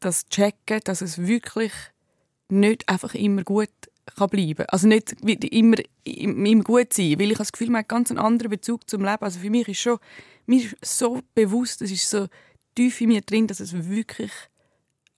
das 0.00 0.26
Checken, 0.30 0.80
dass 0.84 1.02
es 1.02 1.18
wirklich 1.18 1.72
nicht 2.48 2.88
einfach 2.88 3.14
immer 3.14 3.42
gut 3.44 3.68
kann 4.14 4.30
bleiben 4.30 4.66
Also 4.68 4.86
nicht 4.86 5.12
immer, 5.22 5.76
immer 6.04 6.62
gut 6.62 6.92
sein, 6.92 7.18
weil 7.18 7.30
ich 7.30 7.34
habe 7.34 7.38
das 7.38 7.52
Gefühl, 7.52 7.70
man 7.70 7.80
hat 7.80 7.88
ganz 7.88 8.10
einen 8.10 8.18
anderen 8.18 8.50
Bezug 8.50 8.88
zum 8.88 9.02
Leben. 9.04 9.22
Also 9.22 9.40
für 9.40 9.50
mich 9.50 9.68
ist 9.68 9.80
schon, 9.80 9.98
mir 10.46 10.62
ist 10.62 10.76
so 10.82 11.20
bewusst, 11.34 11.82
es 11.82 11.90
ist 11.90 12.08
so 12.08 12.28
tief 12.74 13.00
in 13.00 13.08
mir 13.08 13.22
drin, 13.22 13.46
dass 13.46 13.60
es 13.60 13.72
wirklich 13.88 14.30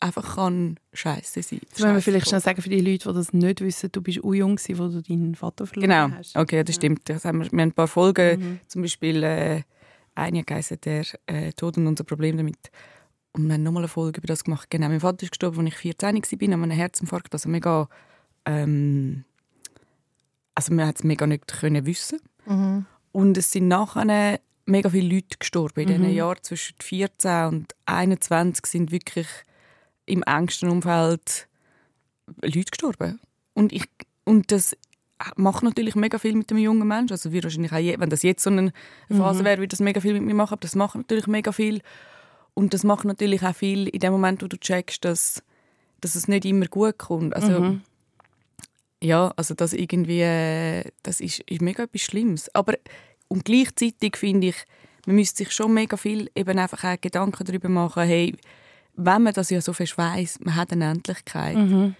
einfach 0.00 0.36
kann 0.36 0.78
scheiße 0.92 1.42
sein. 1.42 1.60
Das 1.70 1.82
wollen 1.82 1.94
wir 1.94 2.02
vielleicht 2.02 2.28
schnell 2.28 2.40
sagen 2.40 2.62
für 2.62 2.68
die 2.68 2.80
Leute, 2.80 3.08
die 3.08 3.14
das 3.14 3.32
nicht 3.32 3.60
wissen, 3.60 3.90
du 3.92 4.00
bist 4.00 4.22
auch 4.22 4.32
jung 4.32 4.56
gewesen, 4.56 4.78
wo 4.78 4.88
du 4.88 5.02
deinen 5.02 5.34
Vater 5.34 5.66
verloren 5.66 5.90
genau. 5.90 6.16
hast. 6.16 6.34
Genau, 6.34 6.42
okay, 6.42 6.64
das 6.64 6.76
stimmt. 6.76 7.08
Das 7.08 7.24
haben 7.24 7.40
wir, 7.40 7.50
wir 7.50 7.60
haben 7.60 7.68
ein 7.68 7.72
paar 7.72 7.88
Folgen, 7.88 8.40
mhm. 8.40 8.60
zum 8.68 8.82
Beispiel 8.82 9.22
äh, 9.22 9.62
eine 10.14 10.44
geheißen, 10.44 10.80
der 10.80 11.04
äh, 11.26 11.52
Tod 11.52 11.76
und 11.78 11.86
unser 11.86 12.04
Problem 12.04 12.36
damit. 12.36 12.70
Und 13.32 13.46
wir 13.46 13.54
haben 13.54 13.62
nochmal 13.62 13.82
eine 13.82 13.88
Folge 13.88 14.18
über 14.18 14.26
das 14.26 14.44
gemacht. 14.44 14.70
Genau, 14.70 14.88
mein 14.88 15.00
Vater 15.00 15.24
ist 15.24 15.32
gestorben, 15.32 15.60
als 15.60 15.68
ich 15.68 15.76
14 15.76 16.16
war, 16.16 16.54
an 16.54 16.62
einem 16.62 16.70
Herzinfarkt, 16.70 17.32
also 17.32 17.48
mega 17.48 17.88
ähm, 18.48 19.24
also 20.54 20.74
man 20.74 20.86
hat 20.86 20.96
es 20.96 21.04
mega 21.04 21.26
nicht 21.26 21.46
können 21.46 21.86
wissen. 21.86 22.20
Mhm. 22.46 22.86
Und 23.12 23.36
es 23.36 23.52
sind 23.52 23.68
nachher 23.68 24.40
mega 24.64 24.90
viele 24.90 25.14
Leute 25.14 25.38
gestorben. 25.38 25.80
In 25.80 25.88
mhm. 25.88 26.02
den 26.02 26.14
Jahren 26.14 26.42
zwischen 26.42 26.76
14 26.80 27.46
und 27.46 27.74
21 27.86 28.66
sind 28.66 28.90
wirklich 28.90 29.26
im 30.06 30.22
engsten 30.22 30.70
Umfeld 30.70 31.48
Leute 32.42 32.70
gestorben. 32.70 33.20
Und, 33.54 33.72
ich, 33.72 33.84
und 34.24 34.50
das 34.50 34.76
macht 35.36 35.62
natürlich 35.62 35.94
mega 35.94 36.18
viel 36.18 36.34
mit 36.34 36.50
dem 36.50 36.58
jungen 36.58 36.88
Menschen. 36.88 37.12
Also 37.12 37.32
wir 37.32 37.42
wahrscheinlich 37.42 37.72
auch 37.72 37.78
je, 37.78 37.98
wenn 37.98 38.10
das 38.10 38.22
jetzt 38.22 38.42
so 38.42 38.50
eine 38.50 38.72
Phase 39.10 39.40
mhm. 39.40 39.44
wäre, 39.44 39.58
würde 39.58 39.68
das 39.68 39.80
mega 39.80 40.00
viel 40.00 40.14
mit 40.14 40.22
mir 40.22 40.34
machen. 40.34 40.54
Aber 40.54 40.62
das 40.62 40.74
macht 40.74 40.96
natürlich 40.96 41.26
mega 41.26 41.52
viel. 41.52 41.82
Und 42.54 42.74
das 42.74 42.84
macht 42.84 43.04
natürlich 43.04 43.42
auch 43.42 43.54
viel 43.54 43.88
in 43.88 44.00
dem 44.00 44.12
Moment, 44.12 44.42
wo 44.42 44.46
du 44.46 44.58
checkst, 44.58 45.04
dass, 45.04 45.42
dass 46.00 46.14
es 46.14 46.28
nicht 46.28 46.44
immer 46.44 46.66
gut 46.66 46.98
kommt. 46.98 47.34
Also, 47.34 47.60
mhm. 47.60 47.82
Ja, 49.02 49.32
also 49.36 49.54
das 49.54 49.72
irgendwie, 49.72 50.22
das 51.02 51.20
ist, 51.20 51.40
ist 51.40 51.62
mega 51.62 51.84
etwas 51.84 52.02
Schlimmes. 52.02 52.54
Aber 52.54 52.74
und 53.28 53.44
gleichzeitig 53.44 54.16
finde 54.16 54.48
ich, 54.48 54.56
man 55.06 55.16
müsste 55.16 55.38
sich 55.38 55.52
schon 55.52 55.72
mega 55.72 55.96
viel 55.96 56.30
eben 56.34 56.58
einfach 56.58 56.84
auch 56.84 57.00
Gedanken 57.00 57.44
darüber 57.44 57.68
machen, 57.68 58.02
hey, 58.02 58.34
wenn 58.94 59.22
man 59.22 59.32
das 59.32 59.50
ja 59.50 59.60
so 59.60 59.72
fest 59.72 59.96
weiss, 59.96 60.40
man 60.40 60.56
hat 60.56 60.72
eine 60.72 60.90
Endlichkeit. 60.90 61.56
Mhm. 61.56 61.94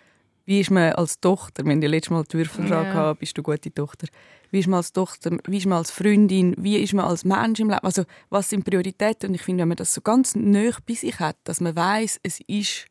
Wie 0.45 0.61
ist 0.61 0.71
man 0.71 0.93
als 0.95 1.21
Tochter, 1.21 1.63
haben 1.63 1.83
ja 1.83 1.89
letztes 1.89 2.11
Mal 2.11 2.25
die 2.25 2.39
Würfelfrage 2.39 2.89
ja. 2.89 3.13
bist 3.13 3.37
du 3.37 3.43
eine 3.43 3.55
gute 3.55 3.73
Tochter? 3.73 4.09
Wie 4.51 4.61
ist 4.61 4.67
man 4.67 4.79
als 4.79 4.93
Tochter, 4.93 5.37
wie 5.47 5.59
ist 5.59 5.67
man 5.67 5.79
als 5.79 5.91
Freundin, 5.91 6.55
wie 6.57 6.79
ist 6.79 6.95
man 6.95 7.05
als 7.05 7.25
Mensch 7.25 7.61
im 7.61 7.69
Leben? 7.69 7.85
Also 7.85 8.05
was 8.31 8.49
sind 8.49 8.65
Prioritäten? 8.65 9.29
Und 9.29 9.35
ich 9.35 9.43
finde, 9.43 9.63
wenn 9.63 9.69
man 9.69 9.77
das 9.77 9.93
so 9.93 10.01
ganz 10.01 10.35
nah 10.35 10.71
bei 10.87 10.95
sich 10.95 11.21
hat, 11.21 11.37
dass 11.45 11.61
man 11.61 11.77
weiß, 11.77 12.21
es 12.23 12.41
ist 12.47 12.87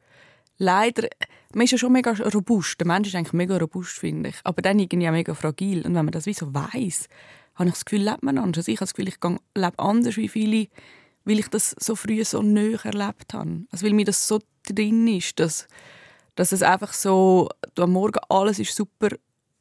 leider, 0.60 1.08
man 1.58 1.66
ist 1.66 1.72
ja 1.72 1.78
schon 1.80 1.92
mega 1.92 2.12
robust, 2.12 2.80
der 2.80 2.86
Mensch 2.88 3.08
ist 3.08 3.16
eigentlich 3.16 3.34
mega 3.34 3.58
robust, 3.58 3.98
finde 3.98 4.30
ich, 4.30 4.36
aber 4.44 4.62
dann 4.62 4.78
irgendwie 4.78 5.08
auch 5.08 5.12
mega 5.12 5.34
fragil. 5.34 5.80
Und 5.80 5.96
wenn 5.96 6.06
man 6.06 6.12
das 6.12 6.28
wie 6.28 6.34
so 6.34 6.54
weiss, 6.54 7.08
habe 7.56 7.70
ich 7.70 7.74
das 7.74 7.86
Gefühl, 7.86 8.04
lebt 8.04 8.22
man 8.22 8.38
anders. 8.38 8.60
Also 8.60 8.72
ich 8.72 8.78
habe 8.78 8.86
das 8.86 8.94
Gefühl, 8.94 9.08
ich 9.08 9.18
lebe 9.56 9.80
anders 9.80 10.18
wie 10.18 10.28
viele, 10.28 10.68
weil 11.26 11.40
ich 11.40 11.48
das 11.48 11.76
so 11.80 11.96
früh 11.96 12.24
so 12.24 12.44
näher 12.44 12.86
erlebt 12.86 13.34
habe. 13.34 13.66
Also 13.72 13.86
weil 13.86 13.94
mir 13.94 14.06
das 14.06 14.28
so 14.28 14.40
drin 14.68 15.08
ist, 15.08 15.40
dass 15.40 15.68
dass 16.38 16.52
es 16.52 16.62
einfach 16.62 16.94
so, 16.94 17.50
am 17.78 17.92
Morgen 17.92 18.20
alles 18.30 18.60
ist 18.60 18.76
super 18.76 19.10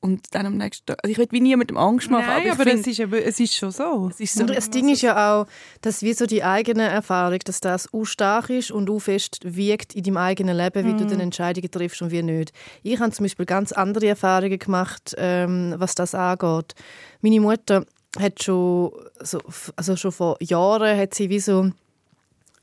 und 0.06 0.22
dann 0.30 0.46
am 0.46 0.56
nächsten 0.56 0.86
Tag. 0.86 0.98
Also 1.02 1.10
ich 1.10 1.18
will 1.18 1.26
wie 1.30 1.40
niemandem 1.40 1.76
Angst 1.76 2.10
machen. 2.10 2.26
Nein, 2.26 2.42
aber, 2.42 2.52
aber 2.52 2.70
find, 2.70 2.86
es, 2.86 2.98
ist, 2.98 3.12
es 3.12 3.40
ist 3.40 3.54
schon 3.54 3.72
so. 3.72 4.10
Ist 4.16 4.34
so 4.34 4.42
und 4.42 4.50
das 4.50 4.70
Ding 4.70 4.88
ist 4.88 5.02
ja 5.02 5.40
auch, 5.40 5.46
dass 5.80 6.02
wie 6.02 6.12
so 6.12 6.26
die 6.26 6.44
eigene 6.44 6.84
Erfahrung, 6.84 7.40
dass 7.44 7.60
das 7.60 7.92
auch 7.92 8.04
stark 8.04 8.48
ist 8.50 8.70
und 8.70 8.88
auch 8.88 9.00
fest 9.00 9.40
wiegt 9.42 9.94
in 9.94 10.04
deinem 10.04 10.18
eigenen 10.18 10.56
Leben, 10.56 10.86
wie 10.86 10.94
mm. 10.94 10.98
du 10.98 11.06
dann 11.06 11.20
Entscheidungen 11.20 11.70
triffst 11.70 12.00
und 12.02 12.12
wie 12.12 12.22
nicht. 12.22 12.52
Ich 12.84 13.00
habe 13.00 13.10
zum 13.10 13.24
Beispiel 13.24 13.46
ganz 13.46 13.72
andere 13.72 14.06
Erfahrungen 14.06 14.58
gemacht, 14.58 15.14
ähm, 15.18 15.74
was 15.76 15.96
das 15.96 16.14
angeht. 16.14 16.74
Meine 17.20 17.40
Mutter 17.40 17.84
hat 18.18 18.42
schon, 18.42 18.92
so, 19.20 19.40
also 19.74 19.96
schon 19.96 20.12
vor 20.12 20.36
Jahren 20.40 20.96
hat 20.96 21.14
sie 21.14 21.28
wie 21.28 21.40
so 21.40 21.70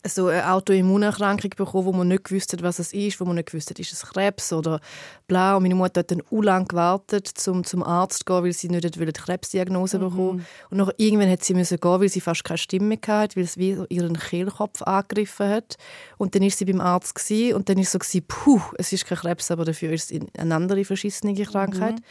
so 0.05 0.27
eine 0.27 0.51
Autoimmunerkrankung 0.51 1.51
bekommen, 1.55 1.85
wo 1.85 1.93
man 1.93 2.09
nicht 2.09 2.25
gewusst 2.25 2.51
hat, 2.53 2.61
was 2.61 2.79
es 2.79 2.93
ist, 2.93 3.19
wo 3.19 3.25
man 3.25 3.35
nicht 3.35 3.51
gewusst 3.51 3.69
hat, 3.69 3.79
ist 3.79 3.93
es 3.93 4.05
Krebs 4.05 4.51
oder 4.51 4.79
blau. 5.27 5.57
Und 5.57 5.63
meine 5.63 5.75
Mutter 5.75 5.99
hat 5.99 6.11
dann 6.11 6.21
u 6.29 6.41
lang 6.41 6.67
gewartet, 6.67 7.31
um 7.47 7.63
zum 7.63 7.83
Arzt 7.83 8.19
zu 8.19 8.25
gehen, 8.25 8.43
weil 8.43 8.53
sie 8.53 8.69
nicht 8.69 8.97
eine 8.97 9.11
Krebsdiagnose 9.11 9.99
mhm. 9.99 10.03
bekommen 10.03 10.45
Und 10.69 10.77
noch 10.77 10.91
irgendwann 10.97 11.29
hat 11.29 11.43
sie 11.43 11.53
müssen 11.53 11.79
gehen, 11.79 12.01
weil 12.01 12.09
sie 12.09 12.21
fast 12.21 12.43
keine 12.43 12.57
Stimme 12.57 12.97
hatte, 13.07 13.37
weil 13.37 13.43
es 13.43 13.57
wie 13.57 13.77
ihren 13.89 14.17
Kehlkopf 14.17 14.81
angegriffen 14.81 15.49
hat. 15.49 15.77
Und 16.17 16.35
dann 16.35 16.43
ist 16.43 16.57
sie 16.57 16.65
beim 16.65 16.81
Arzt 16.81 17.15
gewesen, 17.15 17.55
und 17.55 17.69
dann 17.69 17.77
ist 17.77 17.91
so 17.91 17.99
gewesen, 17.99 18.25
puh, 18.27 18.61
es 18.77 18.91
ist 18.91 19.05
kein 19.05 19.17
Krebs, 19.17 19.51
aber 19.51 19.65
dafür 19.65 19.91
ist 19.91 20.11
es 20.11 20.21
eine 20.37 20.55
andere 20.55 20.83
verschissene 20.83 21.33
Krankheit. 21.33 21.95
Mhm. 21.95 22.03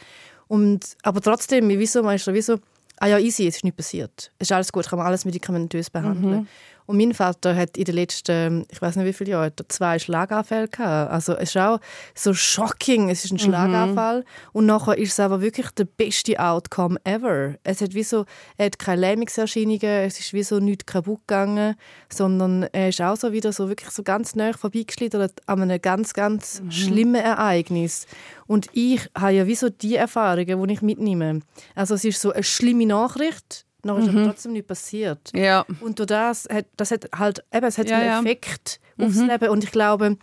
Und, 0.47 0.97
aber 1.03 1.21
trotzdem, 1.21 1.69
wieso, 1.69 2.03
man 2.03 2.15
ist 2.15 2.25
so, 2.25 2.33
wieso, 2.33 2.57
ah 2.97 3.07
ja, 3.07 3.19
easy, 3.19 3.47
es 3.47 3.57
ist 3.57 3.63
nicht 3.63 3.77
passiert. 3.77 4.31
Es 4.39 4.47
ist 4.47 4.51
alles 4.51 4.71
gut, 4.71 4.87
kann 4.87 4.97
man 4.97 5.07
alles 5.07 5.25
medikamentös 5.25 5.89
behandeln. 5.89 6.41
Mhm. 6.41 6.47
Und 6.85 6.97
mein 6.97 7.13
Vater 7.13 7.55
hat 7.55 7.77
in 7.77 7.85
den 7.85 7.95
letzten, 7.95 8.65
ich 8.69 8.81
weiß 8.81 8.95
nicht 8.95 9.05
wie 9.05 9.13
viele 9.13 9.31
Jahren, 9.31 9.53
zwei 9.67 9.99
Schlaganfälle 9.99 10.67
gehabt. 10.67 11.11
Also 11.11 11.33
es 11.33 11.49
ist 11.49 11.57
auch 11.57 11.79
so 12.15 12.33
shocking, 12.33 13.09
es 13.09 13.25
ist 13.25 13.31
ein 13.31 13.35
mhm. 13.35 13.39
Schlaganfall. 13.39 14.25
Und 14.51 14.65
nachher 14.65 14.97
ist 14.97 15.13
es 15.13 15.19
aber 15.19 15.41
wirklich 15.41 15.69
der 15.71 15.85
beste 15.85 16.39
Outcome 16.39 16.99
ever. 17.03 17.55
Es 17.63 17.81
hat 17.81 17.93
wie 17.93 18.03
so, 18.03 18.25
er 18.57 18.67
hat 18.67 18.79
keine 18.79 19.01
Lähmungserscheinungen, 19.01 19.81
es 19.81 20.19
ist 20.19 20.33
wie 20.33 20.43
so 20.43 20.59
nichts 20.59 20.85
kaputt 20.85 21.21
gegangen, 21.27 21.75
sondern 22.09 22.63
er 22.71 22.89
ist 22.89 23.01
auch 23.01 23.15
so 23.15 23.31
wieder 23.31 23.53
so 23.53 23.69
wirklich 23.69 23.89
so 23.91 24.03
ganz 24.03 24.35
nah 24.35 24.53
vorbeigeschlittert 24.53 25.41
an 25.47 25.61
einem 25.61 25.81
ganz, 25.81 26.13
ganz 26.13 26.61
mhm. 26.61 26.71
schlimmen 26.71 27.15
Ereignis. 27.21 28.07
Und 28.47 28.67
ich 28.73 29.01
habe 29.17 29.33
ja 29.33 29.47
wie 29.47 29.55
so 29.55 29.69
die 29.69 29.95
Erfahrungen, 29.95 30.67
die 30.67 30.73
ich 30.73 30.81
mitnehme. 30.81 31.39
Also 31.75 31.95
es 31.95 32.03
ist 32.03 32.21
so 32.21 32.31
eine 32.31 32.43
schlimme 32.43 32.85
Nachricht, 32.85 33.65
noch 33.85 33.97
ist 33.97 34.11
mhm. 34.11 34.17
aber 34.17 34.27
trotzdem 34.27 34.53
nicht 34.53 34.67
passiert. 34.67 35.31
Ja. 35.35 35.65
Und 35.81 35.99
durch 35.99 36.07
das 36.07 36.47
hat, 36.51 36.65
das 36.77 36.91
hat 36.91 37.09
halt, 37.15 37.43
eben, 37.53 37.65
es 37.65 37.77
hat 37.77 37.89
ja, 37.89 37.97
einen 37.97 38.25
Effekt 38.25 38.79
ja. 38.97 39.05
aufs 39.05 39.17
mhm. 39.17 39.29
Leben. 39.29 39.49
Und 39.49 39.63
ich 39.63 39.71
glaube, 39.71 40.17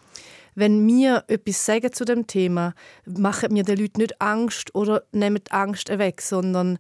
wenn 0.55 0.87
wir 0.87 1.25
etwas 1.29 1.65
sagen 1.65 1.93
zu 1.93 2.05
dem 2.05 2.27
Thema, 2.27 2.75
machen 3.07 3.55
wir 3.55 3.63
den 3.63 3.79
Leuten 3.79 4.01
nicht 4.01 4.21
Angst 4.21 4.75
oder 4.75 5.03
nehmen 5.13 5.41
die 5.47 5.53
Angst 5.53 5.89
weg, 5.89 6.21
sondern 6.21 6.79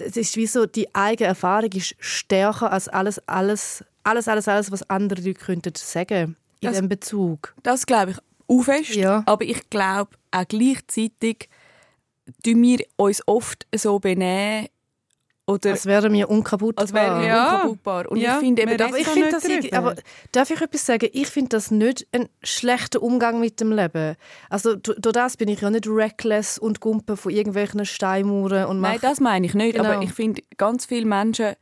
es 0.00 0.16
ist 0.16 0.36
wie 0.36 0.46
so, 0.46 0.66
die 0.66 0.94
eigene 0.94 1.28
Erfahrung 1.28 1.70
ist 1.72 1.94
stärker 1.98 2.72
als 2.72 2.88
alles, 2.88 3.18
alles, 3.26 3.84
alles, 4.04 4.28
alles, 4.28 4.48
alles 4.48 4.70
was 4.70 4.88
andere 4.88 5.20
Leute 5.20 5.40
könnten 5.40 5.72
sagen 5.74 6.36
in 6.60 6.70
diesem 6.70 6.88
Bezug. 6.88 7.54
Das 7.62 7.86
glaube 7.86 8.12
ich 8.12 8.18
auch 8.48 8.62
fest, 8.62 8.94
ja. 8.94 9.22
aber 9.26 9.44
ich 9.44 9.68
glaube 9.70 10.10
auch 10.30 10.44
gleichzeitig 10.48 11.48
tun 12.44 12.62
wir 12.62 12.84
uns 12.96 13.22
oft 13.26 13.66
so 13.74 13.98
benehmen, 13.98 14.68
oder 15.48 15.70
als 15.70 15.86
wären 15.86 16.12
wir 16.12 16.28
unkaputtbar. 16.28 16.82
Als 16.82 16.92
wären 16.92 17.20
wir 17.20 17.26
ja. 17.26 17.54
unkaputtbar. 17.54 18.10
Und 18.10 18.18
ja. 18.18 18.34
ich 18.34 18.40
finde 18.40 18.62
eben, 18.62 18.80
aber 18.80 18.98
ich 18.98 19.08
finde 19.08 19.30
das, 19.30 19.44
ich, 19.44 19.74
aber 19.74 19.94
darf 20.30 20.50
ich 20.50 20.60
etwas 20.60 20.84
sagen? 20.84 21.08
Ich 21.12 21.28
finde 21.28 21.48
das 21.48 21.70
nicht 21.70 22.06
ein 22.12 22.28
schlechter 22.42 23.02
Umgang 23.02 23.40
mit 23.40 23.58
dem 23.58 23.72
Leben. 23.72 24.16
Also 24.50 24.76
durch 24.76 24.98
das 25.00 25.38
bin 25.38 25.48
ich 25.48 25.62
ja 25.62 25.70
nicht 25.70 25.86
reckless 25.88 26.58
und 26.58 26.80
gumpe 26.80 27.16
von 27.16 27.32
irgendwelchen 27.32 27.86
Steinmauern 27.86 28.66
und 28.66 28.80
Nein, 28.82 28.98
das 29.00 29.20
meine 29.20 29.46
ich 29.46 29.54
nicht. 29.54 29.76
Genau. 29.76 29.88
Aber 29.88 30.02
ich 30.02 30.12
finde, 30.12 30.42
ganz 30.58 30.84
viele 30.84 31.06
Menschen 31.06 31.54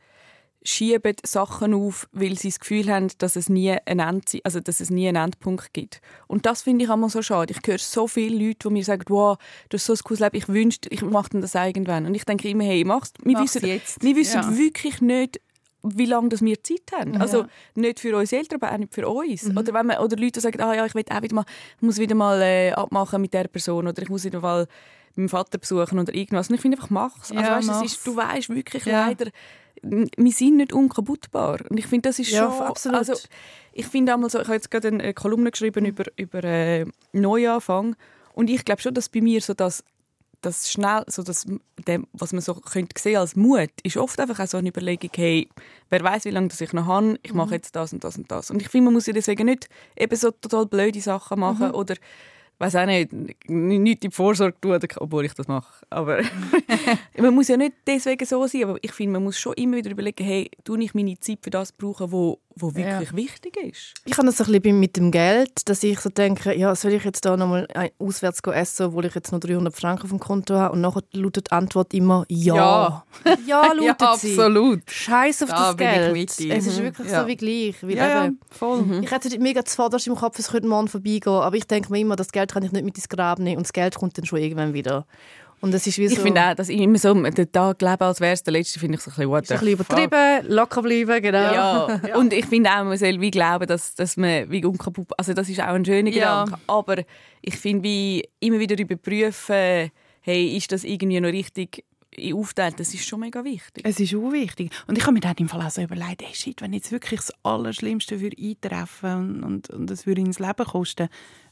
schieben 0.67 1.15
Sachen 1.23 1.73
auf, 1.73 2.07
weil 2.11 2.37
sie 2.37 2.49
das 2.49 2.59
Gefühl 2.59 2.91
haben, 2.91 3.07
dass 3.19 3.35
es 3.35 3.47
nie 3.47 3.71
einen, 3.85 3.99
End, 3.99 4.37
also 4.43 4.59
dass 4.59 4.79
es 4.79 4.89
nie 4.89 5.07
einen 5.07 5.23
Endpunkt 5.23 5.73
gibt. 5.73 6.01
Und 6.27 6.45
das 6.45 6.63
finde 6.63 6.85
ich 6.85 6.91
immer 6.91 7.09
so 7.09 7.21
schade. 7.21 7.53
Ich 7.53 7.65
höre 7.65 7.77
so 7.77 8.07
viele 8.07 8.47
Leute, 8.47 8.67
die 8.67 8.73
mir 8.73 8.83
sagen, 8.83 9.03
wow, 9.07 9.37
du 9.69 9.77
hast 9.77 9.85
so 9.85 9.93
ein 9.93 9.99
cooles 10.03 10.19
Leben, 10.19 10.35
ich 10.35 10.47
wünschte, 10.49 10.89
ich 10.89 11.01
mache 11.01 11.39
das 11.39 11.55
irgendwann. 11.55 12.05
Und 12.05 12.15
ich 12.15 12.25
denke 12.25 12.49
immer, 12.49 12.65
hey, 12.65 12.83
mach's. 12.83 13.13
Wir 13.23 13.33
mach's 13.33 13.55
wissen, 13.55 13.67
jetzt. 13.67 14.03
Wir 14.03 14.15
wissen 14.15 14.41
ja. 14.41 14.57
wirklich 14.57 15.01
nicht, 15.01 15.39
wie 15.83 16.05
lange 16.05 16.29
das 16.29 16.41
wir 16.41 16.61
Zeit 16.61 16.91
haben. 16.93 17.13
Ja. 17.13 17.21
Also 17.21 17.45
nicht 17.75 17.99
für 17.99 18.15
uns 18.17 18.33
Eltern, 18.33 18.59
aber 18.61 18.73
auch 18.73 18.77
nicht 18.77 18.93
für 18.93 19.07
uns. 19.07 19.43
Mhm. 19.43 19.57
Oder, 19.57 19.73
wenn 19.73 19.85
man, 19.85 19.99
oder 19.99 20.17
Leute 20.17 20.41
sagen, 20.41 20.59
ah 20.61 20.73
ja, 20.73 20.85
ich 20.85 20.95
will 20.95 21.05
auch 21.09 21.21
wieder 21.21 21.35
mal, 21.35 21.45
muss 21.79 21.97
wieder 21.97 22.15
mal 22.15 22.41
äh, 22.41 22.71
abmachen 22.71 23.21
mit 23.21 23.33
der 23.33 23.47
Person 23.47 23.87
oder 23.87 24.01
ich 24.01 24.09
muss 24.09 24.25
wieder 24.25 24.41
mal 24.41 24.67
meinen 25.15 25.29
Vater 25.29 25.57
besuchen 25.57 25.99
oder 25.99 26.13
irgendwas. 26.13 26.49
Und 26.49 26.55
ich 26.55 26.61
finde 26.61 26.77
einfach, 26.77 26.89
mach's. 26.89 27.31
Also, 27.31 27.51
weißt, 27.51 27.67
mach's. 27.67 27.93
Ist, 27.93 28.05
du 28.05 28.15
weißt 28.15 28.49
wirklich 28.49 28.85
leider, 28.85 29.31
wir 29.81 30.31
sind 30.31 30.57
nicht 30.57 30.73
unkaputtbar. 30.73 31.59
Und 31.69 31.77
ich 31.77 31.87
finde, 31.87 32.09
das 32.09 32.19
ist 32.19 32.31
ja, 32.31 32.51
schon... 32.51 32.67
Absolut. 32.67 32.97
Also, 32.97 33.13
ich 33.73 33.85
finde 33.85 34.13
einmal 34.13 34.29
so, 34.29 34.39
ich 34.39 34.45
habe 34.45 34.55
jetzt 34.55 34.71
gerade 34.71 34.87
eine 34.87 35.13
Kolumne 35.13 35.51
geschrieben 35.51 35.85
über, 35.85 36.05
über 36.15 36.43
äh, 36.43 36.85
Neuanfang 37.13 37.95
und 38.33 38.49
ich 38.49 38.65
glaube 38.65 38.81
schon, 38.81 38.93
dass 38.93 39.09
bei 39.09 39.21
mir 39.21 39.41
so 39.41 39.53
das, 39.53 39.83
das 40.41 40.71
schnell, 40.71 41.03
so 41.07 41.23
das, 41.23 41.45
dem, 41.87 42.07
was 42.13 42.33
man 42.33 42.41
so 42.41 42.55
könnte 42.55 42.99
sehen 42.99 43.17
als 43.17 43.35
Mut, 43.35 43.69
ist 43.83 43.97
oft 43.97 44.19
einfach 44.19 44.39
auch 44.39 44.47
so 44.47 44.57
eine 44.57 44.69
Überlegung, 44.69 45.11
hey, 45.15 45.49
wer 45.89 46.03
weiß, 46.03 46.25
wie 46.25 46.31
lange 46.31 46.47
das 46.47 46.61
ich 46.61 46.73
noch 46.73 46.85
habe, 46.85 47.19
ich 47.23 47.33
mache 47.33 47.47
mhm. 47.47 47.53
jetzt 47.53 47.75
das 47.75 47.93
und 47.93 48.03
das 48.03 48.17
und 48.17 48.31
das. 48.31 48.51
Und 48.51 48.61
ich 48.61 48.69
finde, 48.69 48.85
man 48.85 48.93
muss 48.95 49.05
ja 49.07 49.13
deswegen 49.13 49.45
nicht 49.45 49.69
eben 49.95 50.15
so 50.15 50.31
total 50.31 50.65
blöde 50.65 51.01
Sachen 51.01 51.39
machen 51.39 51.69
mhm. 51.69 51.75
oder 51.75 51.95
weiß 52.59 52.75
auch 52.75 52.85
nicht, 52.85 53.11
nicht 53.47 54.03
die 54.03 54.11
Vorsorge 54.11 54.59
tun, 54.59 54.79
obwohl 54.97 55.25
ich 55.25 55.33
das 55.33 55.47
mache. 55.47 55.85
Aber 55.89 56.21
man 57.17 57.33
muss 57.33 57.47
ja 57.47 57.57
nicht 57.57 57.73
deswegen 57.85 58.25
so 58.25 58.45
sein, 58.47 58.63
aber 58.63 58.77
ich 58.81 58.91
finde, 58.91 59.13
man 59.13 59.23
muss 59.23 59.39
schon 59.39 59.53
immer 59.53 59.77
wieder 59.77 59.91
überlegen, 59.91 60.23
hey, 60.23 60.49
tue 60.63 60.81
ich 60.83 60.93
meine 60.93 61.19
Zeit 61.19 61.39
für 61.41 61.49
das 61.49 61.71
brauchen, 61.71 62.11
wo, 62.11 62.39
wo 62.61 62.73
wirklich 62.73 63.11
ja. 63.11 63.15
wichtig 63.15 63.57
ist. 63.57 63.93
Ich 64.05 64.17
habe 64.17 64.27
das 64.27 64.39
ein 64.41 64.51
bisschen 64.51 64.79
mit 64.79 64.97
dem 64.97 65.11
Geld, 65.11 65.51
dass 65.65 65.83
ich 65.83 65.99
so 65.99 66.09
denke, 66.09 66.55
ja, 66.55 66.75
soll 66.75 66.93
ich 66.93 67.03
jetzt 67.03 67.25
da 67.25 67.37
nochmal 67.37 67.67
auswärts 67.99 68.41
essen, 68.41 68.87
obwohl 68.87 69.05
ich 69.05 69.15
jetzt 69.15 69.31
noch 69.31 69.39
300 69.39 69.75
Franken 69.75 70.03
auf 70.03 70.09
dem 70.09 70.19
Konto 70.19 70.55
habe? 70.55 70.73
Und 70.73 70.81
nachher 70.81 71.03
lautet 71.13 71.47
die 71.47 71.51
Antwort 71.51 71.93
immer 71.93 72.25
ja. 72.29 72.55
Ja, 72.55 73.05
ja 73.45 73.73
lautet 73.73 74.01
ja, 74.01 74.11
absolut. 74.11 74.89
sie. 74.89 74.95
Scheiß 74.95 75.43
auf 75.43 75.49
da 75.49 75.73
das 75.73 75.77
Geld. 75.77 76.29
Es 76.29 76.39
ist 76.39 76.81
wirklich 76.81 77.09
ja. 77.09 77.21
so 77.21 77.27
wie 77.27 77.35
gleich. 77.35 77.75
Wie 77.87 77.95
ja, 77.95 78.25
ja, 78.25 78.31
voll. 78.49 78.81
Mhm. 78.83 79.03
Ich 79.03 79.11
hätte 79.11 79.37
mega 79.39 79.63
zuvorderst 79.63 80.07
im 80.07 80.15
Kopf, 80.15 80.39
es 80.39 80.49
könnte 80.49 80.67
morgen 80.67 80.87
vorbeigehen, 80.87 81.35
aber 81.35 81.55
ich 81.55 81.67
denke 81.67 81.91
mir 81.91 81.99
immer, 81.99 82.15
das 82.15 82.31
Geld 82.31 82.53
kann 82.53 82.63
ich 82.63 82.71
nicht 82.71 82.85
mit 82.85 82.95
ins 82.95 83.09
Grab 83.09 83.39
nehmen 83.39 83.57
und 83.57 83.65
das 83.65 83.73
Geld 83.73 83.95
kommt 83.95 84.17
dann 84.17 84.25
schon 84.25 84.39
irgendwann 84.39 84.73
wieder. 84.73 85.05
Und 85.59 85.73
das 85.73 85.87
ist 85.87 85.97
wie 85.97 86.07
so... 86.07 86.15
Ich 86.15 86.19
finde 86.19 86.41
auch, 86.41 86.53
dass 86.53 86.69
ich 86.69 86.79
immer 86.79 86.97
so 86.97 87.13
den 87.13 87.51
Tag 87.51 87.81
lebe, 87.81 88.05
als 88.05 88.19
wäre 88.19 88.33
es 88.33 88.43
der 88.43 88.53
letzte, 88.53 88.79
finde 88.79 88.97
ich 88.97 89.01
so 89.01 89.09
ein 89.09 89.15
bisschen, 89.15 89.29
what 89.29 89.51
ein 89.51 89.59
bisschen 89.59 89.73
übertrieben, 89.73 90.47
locker 90.53 90.81
bleiben, 90.83 91.21
genau. 91.21 91.37
Ja. 91.37 92.01
ja. 92.07 92.17
und 92.17 92.31
ich 92.31 92.45
finde 92.45 92.69
auch, 92.69 92.83
man 92.83 92.97
soll 92.97 93.19
wie 93.19 93.31
glauben, 93.31 93.65
dass, 93.67 93.95
dass 93.95 94.17
man 94.17 94.49
wie 94.51 94.63
unkaputt... 94.63 95.07
Also 95.17 95.33
das 95.33 95.49
ist 95.49 95.59
auch 95.59 95.67
ein 95.67 95.85
schöner 95.85 96.11
ja. 96.11 96.43
Gedanke. 96.43 96.61
Aber 96.67 96.97
ich 97.41 97.55
finde, 97.55 97.83
wie 97.83 98.27
immer 98.39 98.59
wieder 98.59 98.77
überprüfen, 98.77 99.91
hey, 100.21 100.55
ist 100.55 100.71
das 100.71 100.83
irgendwie 100.83 101.19
noch 101.19 101.29
richtig 101.29 101.83
aufteilt, 102.33 102.79
das 102.79 102.93
ist 102.93 103.07
schon 103.07 103.19
mega 103.19 103.43
wichtig. 103.43 103.83
Es 103.85 103.99
ist 103.99 104.15
auch 104.15 104.31
wichtig. 104.31 104.71
Und 104.87 104.97
ich 104.97 105.03
habe 105.03 105.13
mir 105.13 105.19
dann 105.19 105.35
im 105.37 105.49
Fall 105.49 105.61
auch 105.61 105.69
so 105.69 105.81
überlegt, 105.81 106.23
hey, 106.23 106.33
shit, 106.33 106.61
wenn 106.61 106.73
jetzt 106.73 106.91
wirklich 106.91 107.19
das 107.19 107.31
Allerschlimmste 107.43 108.19
würde 108.19 108.37
eintreffen 108.41 109.43
und, 109.43 109.43
und, 109.43 109.69
und 109.69 109.89
das 109.89 110.05
würde 110.05 110.21
ins 110.21 110.39
Leben 110.39 110.65
kosten, 110.65 111.09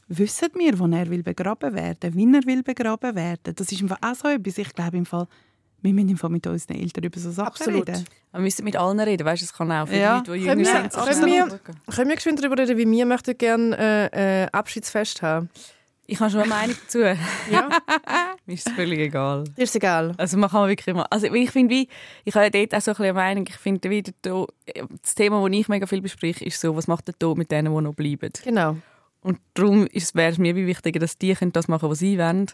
wissen 0.08 0.48
wir, 0.54 0.78
wo 0.78 0.86
er 0.86 1.10
will 1.10 1.22
begraben 1.22 1.74
werden, 1.74 2.14
wie 2.14 2.24
er 2.24 2.46
will 2.46 2.62
begraben 2.62 3.14
werden. 3.14 3.54
Das 3.54 3.70
ist 3.72 3.80
im 3.80 3.88
Fall 3.88 3.98
auch 4.00 4.14
so 4.14 4.28
etwas. 4.28 4.58
Ich 4.58 4.72
glaube 4.72 4.96
im 4.96 5.06
Fall, 5.06 5.26
wir 5.82 5.92
müssen 5.92 6.08
im 6.10 6.16
Fall 6.16 6.30
mit 6.30 6.46
unseren 6.46 6.76
Eltern 6.76 7.04
über 7.04 7.18
so 7.18 7.30
Sachen 7.30 7.48
Absolut. 7.48 7.88
reden. 7.88 8.04
Wir 8.32 8.40
müssen 8.40 8.64
mit 8.64 8.76
allen 8.76 9.00
reden, 9.00 9.24
weißt 9.24 9.42
du, 9.42 9.44
es 9.46 9.52
kann 9.52 9.70
auch 9.72 9.88
für 9.88 9.96
ja. 9.96 10.18
Leute, 10.18 10.32
die 10.32 10.38
jünger 10.38 10.64
sind. 10.64 10.92
Können 10.92 11.26
wir, 11.26 11.60
können 11.94 12.08
wir 12.08 12.16
geschwind 12.16 12.42
darüber 12.42 12.58
reden, 12.58 12.76
wie 12.76 12.90
wir 12.90 13.06
möchten 13.06 13.36
gerne 13.36 14.10
äh, 14.12 14.44
äh, 14.44 14.48
Abschiedsfest 14.52 15.22
haben? 15.22 15.48
Ich 16.08 16.20
habe 16.20 16.30
schon 16.30 16.40
eine 16.40 16.48
Meinung 16.48 16.76
dazu. 16.84 17.00
Ja. 17.00 17.68
Mir 18.46 18.54
ist 18.54 18.68
es 18.68 18.72
völlig 18.74 19.00
egal. 19.00 19.42
Ist 19.56 19.74
egal. 19.74 20.14
Also 20.16 20.38
man 20.38 20.48
kann 20.50 20.68
wirklich 20.68 20.94
mal, 20.94 21.06
also 21.10 21.26
ich 21.26 21.50
finde 21.50 21.74
wie, 21.74 21.88
ich 22.24 22.34
habe 22.34 22.48
dort 22.48 22.74
auch 22.74 22.80
so 22.80 22.92
ein 22.92 22.94
bisschen 22.94 23.04
eine 23.06 23.12
Meinung, 23.14 23.44
ich 23.48 23.56
finde 23.56 23.90
wieder 23.90 24.12
da, 24.22 24.44
das 25.02 25.16
Thema, 25.16 25.42
das 25.42 25.58
ich 25.58 25.68
mega 25.68 25.86
viel 25.86 26.00
bespreche, 26.00 26.44
ist 26.44 26.60
so, 26.60 26.76
was 26.76 26.86
macht 26.86 27.08
der 27.08 27.18
Tod 27.18 27.36
mit 27.36 27.50
denen, 27.50 27.74
die 27.74 27.80
noch 27.82 27.94
bleiben? 27.94 28.30
Genau. 28.44 28.76
Und 29.26 29.40
darum 29.54 29.88
wäre 29.90 30.30
es 30.30 30.38
mir 30.38 30.54
wie 30.54 30.68
wichtiger, 30.68 31.00
dass 31.00 31.18
die 31.18 31.34
können 31.34 31.50
das 31.50 31.66
machen 31.66 31.80
können, 31.80 31.90
was 31.90 31.98
sie 31.98 32.16
wollen, 32.16 32.46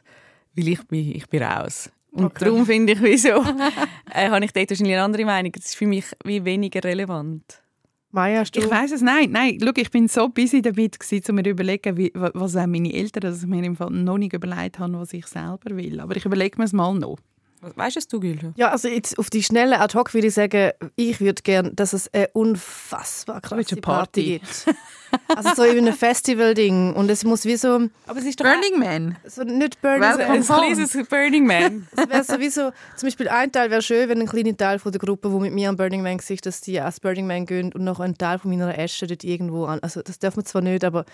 weil 0.56 0.68
ich 0.68 0.82
bin, 0.84 1.14
ich 1.14 1.28
bin 1.28 1.42
raus. 1.42 1.90
Und 2.12 2.24
okay. 2.24 2.46
darum 2.46 2.64
finde 2.64 2.94
ich, 2.94 3.02
wieso, 3.02 3.28
äh, 4.10 4.30
habe 4.30 4.42
ich 4.42 4.52
dort 4.52 4.70
wahrscheinlich 4.70 4.94
eine 4.94 5.02
andere 5.02 5.26
Meinung. 5.26 5.52
Das 5.52 5.66
ist 5.66 5.76
für 5.76 5.86
mich 5.86 6.06
wie 6.24 6.42
weniger 6.46 6.82
relevant. 6.82 7.62
Maya, 8.10 8.42
ich 8.42 8.70
weiß 8.70 8.92
es 8.92 9.02
nein, 9.02 9.30
nein. 9.32 9.58
Schau, 9.62 9.72
ich 9.76 9.90
bin 9.90 10.08
so 10.08 10.30
busy 10.30 10.62
damit 10.62 10.98
gewesen, 10.98 11.24
um 11.28 11.34
mir 11.34 11.44
zu 11.44 11.50
überlegen, 11.50 11.98
wie, 11.98 12.10
was 12.14 12.56
auch 12.56 12.66
meine 12.66 12.94
Eltern, 12.94 13.20
dass 13.20 13.42
ich 13.42 13.48
mir 13.48 13.62
im 13.62 13.76
Fall 13.76 13.90
noch 13.90 14.16
nicht 14.16 14.32
überlegt 14.32 14.78
habe, 14.78 14.98
was 14.98 15.12
ich 15.12 15.26
selber 15.26 15.76
will. 15.76 16.00
Aber 16.00 16.16
ich 16.16 16.24
überlege 16.24 16.56
mir 16.56 16.64
es 16.64 16.72
mal 16.72 16.94
noch. 16.94 17.18
Weißt 17.60 18.10
du, 18.10 18.18
Gülde? 18.18 18.54
Ja, 18.56 18.70
also 18.70 18.88
jetzt 18.88 19.18
auf 19.18 19.28
die 19.28 19.42
schnelle 19.42 19.78
ad 19.78 19.96
hoc 19.96 20.14
würde 20.14 20.28
ich 20.28 20.34
sagen, 20.34 20.72
ich 20.96 21.20
würde 21.20 21.42
gerne, 21.42 21.74
dass 21.74 21.92
es 21.92 22.12
eine 22.14 22.28
unfassbar 22.28 23.42
krasse 23.42 23.76
Party, 23.76 23.80
Party 23.80 24.22
gibt. 24.38 24.66
also 25.28 25.50
so 25.54 25.62
wie 25.62 25.78
ein 25.78 25.92
Festival-Ding. 25.92 26.94
Und 26.94 27.10
es 27.10 27.24
muss 27.24 27.44
wie 27.44 27.56
so... 27.56 27.88
Aber 28.06 28.18
es 28.18 28.24
ist 28.24 28.40
doch 28.40 28.44
Burning 28.44 28.78
Man. 28.78 29.16
So 29.26 29.42
nicht 29.42 29.80
Burning 29.80 30.00
Man. 30.00 30.20
Ein 30.20 30.42
kleines 30.42 30.96
Burning 31.08 31.46
Man. 31.46 31.88
es 31.96 32.08
wäre 32.08 32.24
sowieso... 32.24 32.70
Zum 32.96 33.06
Beispiel 33.06 33.28
ein 33.28 33.50
Teil 33.52 33.70
wäre 33.70 33.82
schön, 33.82 34.08
wenn 34.08 34.20
ein 34.20 34.26
kleiner 34.26 34.56
Teil 34.56 34.78
von 34.78 34.92
der 34.92 35.00
Gruppe, 35.00 35.28
die 35.28 35.40
mit 35.40 35.52
mir 35.52 35.68
am 35.68 35.76
Burning 35.76 36.02
Man 36.02 36.18
sieht, 36.18 36.44
dass 36.46 36.60
die 36.60 36.80
ans 36.80 37.00
Burning 37.00 37.26
Man 37.26 37.46
gehen 37.46 37.72
und 37.72 37.82
noch 37.82 38.00
ein 38.00 38.16
Teil 38.16 38.38
von 38.38 38.50
meiner 38.50 38.76
Asche 38.78 39.06
dort 39.06 39.24
irgendwo 39.24 39.64
an... 39.64 39.78
Also 39.80 40.02
das 40.02 40.18
darf 40.18 40.36
man 40.36 40.44
zwar 40.44 40.62
nicht, 40.62 40.84
aber 40.84 41.04